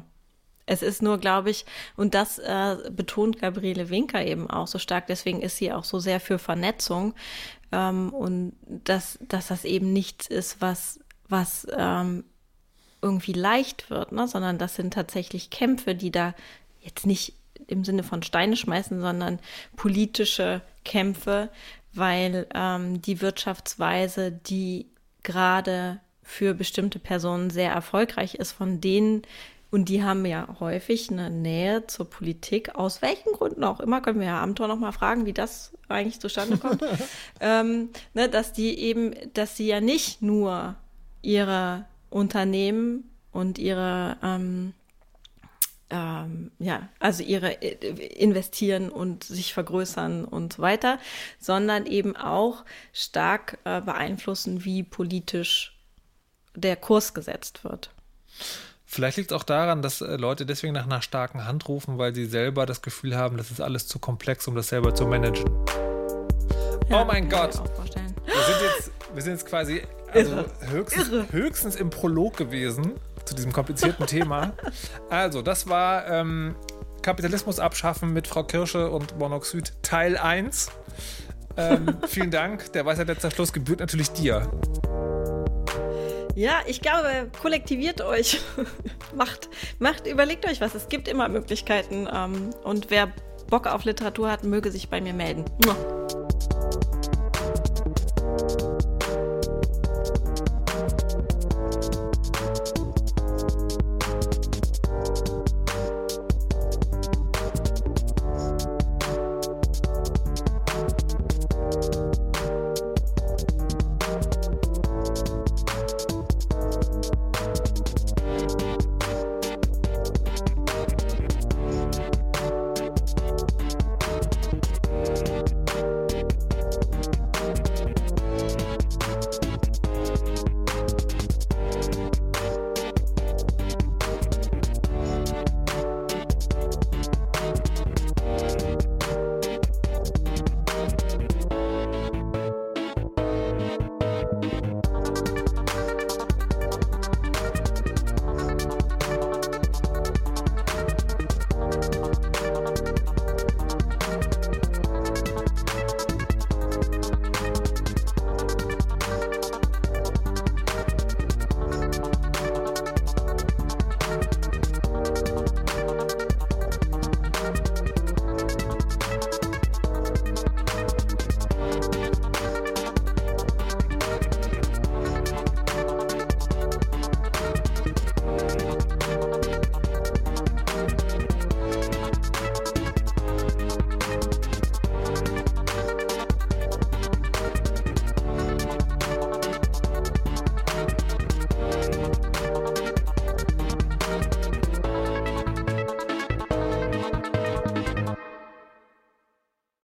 es 0.66 0.82
ist 0.82 1.02
nur, 1.02 1.18
glaube 1.18 1.50
ich, 1.50 1.64
und 1.96 2.14
das 2.14 2.38
äh, 2.38 2.76
betont 2.90 3.38
Gabriele 3.40 3.90
Winker 3.90 4.24
eben 4.24 4.48
auch 4.48 4.66
so 4.66 4.78
stark, 4.78 5.06
deswegen 5.06 5.42
ist 5.42 5.56
sie 5.56 5.72
auch 5.72 5.84
so 5.84 5.98
sehr 5.98 6.20
für 6.20 6.38
Vernetzung 6.38 7.14
ähm, 7.72 8.12
und 8.12 8.54
dass, 8.66 9.18
dass 9.28 9.48
das 9.48 9.64
eben 9.64 9.92
nichts 9.92 10.26
ist, 10.26 10.60
was, 10.60 11.00
was 11.28 11.66
ähm, 11.76 12.24
irgendwie 13.00 13.32
leicht 13.32 13.90
wird, 13.90 14.12
ne? 14.12 14.28
sondern 14.28 14.58
das 14.58 14.76
sind 14.76 14.94
tatsächlich 14.94 15.50
Kämpfe, 15.50 15.94
die 15.94 16.12
da 16.12 16.34
jetzt 16.80 17.06
nicht 17.06 17.34
im 17.66 17.84
Sinne 17.84 18.02
von 18.02 18.22
Steine 18.22 18.56
schmeißen, 18.56 19.00
sondern 19.00 19.40
politische 19.76 20.62
Kämpfe, 20.84 21.50
weil 21.92 22.46
ähm, 22.54 23.02
die 23.02 23.20
Wirtschaftsweise, 23.20 24.32
die 24.32 24.86
gerade 25.22 26.00
für 26.22 26.54
bestimmte 26.54 26.98
Personen 26.98 27.50
sehr 27.50 27.72
erfolgreich 27.72 28.36
ist, 28.36 28.52
von 28.52 28.80
denen 28.80 29.22
und 29.72 29.88
die 29.88 30.02
haben 30.02 30.26
ja 30.26 30.46
häufig 30.60 31.10
eine 31.10 31.30
Nähe 31.30 31.86
zur 31.86 32.08
Politik, 32.08 32.74
aus 32.74 33.00
welchen 33.00 33.32
Gründen 33.32 33.64
auch 33.64 33.80
immer, 33.80 34.02
können 34.02 34.20
wir 34.20 34.26
ja 34.26 34.42
Amtor 34.42 34.68
nochmal 34.68 34.92
fragen, 34.92 35.24
wie 35.24 35.32
das 35.32 35.72
eigentlich 35.88 36.20
zustande 36.20 36.58
kommt, 36.58 36.84
ähm, 37.40 37.88
ne, 38.12 38.28
dass 38.28 38.52
die 38.52 38.78
eben, 38.78 39.14
dass 39.32 39.56
sie 39.56 39.66
ja 39.66 39.80
nicht 39.80 40.20
nur 40.20 40.76
ihre 41.22 41.86
Unternehmen 42.10 43.10
und 43.32 43.58
ihre 43.58 44.18
ähm, 44.22 44.74
ähm, 45.88 46.50
ja, 46.58 46.90
also 46.98 47.22
ihre 47.22 47.62
äh, 47.62 48.06
investieren 48.14 48.90
und 48.90 49.24
sich 49.24 49.54
vergrößern 49.54 50.26
und 50.26 50.52
so 50.52 50.62
weiter, 50.62 50.98
sondern 51.38 51.86
eben 51.86 52.14
auch 52.14 52.66
stark 52.92 53.58
äh, 53.64 53.80
beeinflussen, 53.80 54.66
wie 54.66 54.82
politisch 54.82 55.78
der 56.54 56.76
Kurs 56.76 57.14
gesetzt 57.14 57.64
wird. 57.64 57.90
Vielleicht 58.92 59.16
liegt 59.16 59.30
es 59.32 59.36
auch 59.38 59.42
daran, 59.42 59.80
dass 59.80 60.02
äh, 60.02 60.16
Leute 60.16 60.44
deswegen 60.44 60.74
nach 60.74 60.84
einer 60.84 61.00
starken 61.00 61.46
Hand 61.46 61.66
rufen, 61.66 61.96
weil 61.96 62.14
sie 62.14 62.26
selber 62.26 62.66
das 62.66 62.82
Gefühl 62.82 63.16
haben, 63.16 63.38
das 63.38 63.50
ist 63.50 63.62
alles 63.62 63.86
zu 63.86 63.98
komplex, 63.98 64.46
um 64.48 64.54
das 64.54 64.68
selber 64.68 64.94
zu 64.94 65.06
managen. 65.06 65.50
Ja, 66.90 67.00
oh 67.00 67.04
mein 67.06 67.26
Gott. 67.30 67.54
Wir 67.54 68.34
sind, 68.34 68.62
jetzt, 68.62 68.90
wir 69.14 69.22
sind 69.22 69.32
jetzt 69.32 69.46
quasi 69.46 69.80
also 70.12 70.44
höchstens, 70.70 71.10
höchstens 71.32 71.76
im 71.76 71.88
Prolog 71.88 72.36
gewesen 72.36 72.92
zu 73.24 73.34
diesem 73.34 73.50
komplizierten 73.50 74.06
Thema. 74.06 74.52
Also, 75.08 75.40
das 75.40 75.68
war 75.68 76.06
ähm, 76.08 76.54
Kapitalismus 77.00 77.60
abschaffen 77.60 78.12
mit 78.12 78.26
Frau 78.26 78.44
Kirsche 78.44 78.90
und 78.90 79.18
Monoxid 79.18 79.72
Teil 79.82 80.18
1. 80.18 80.70
Ähm, 81.56 81.96
vielen 82.06 82.30
Dank. 82.30 82.72
Der 82.74 82.84
Weisheit 82.84 83.06
letzter 83.06 83.30
Schluss 83.30 83.54
gebührt 83.54 83.80
natürlich 83.80 84.10
dir. 84.10 84.50
Ja, 86.34 86.60
ich 86.66 86.80
glaube, 86.80 87.30
kollektiviert 87.40 88.00
euch. 88.00 88.40
macht, 89.14 89.48
macht, 89.78 90.06
überlegt 90.06 90.46
euch 90.46 90.60
was. 90.60 90.74
Es 90.74 90.88
gibt 90.88 91.08
immer 91.08 91.28
Möglichkeiten. 91.28 92.08
Ähm, 92.12 92.50
und 92.64 92.90
wer 92.90 93.12
Bock 93.50 93.66
auf 93.66 93.84
Literatur 93.84 94.30
hat, 94.30 94.44
möge 94.44 94.70
sich 94.70 94.88
bei 94.88 95.00
mir 95.00 95.12
melden. 95.12 95.44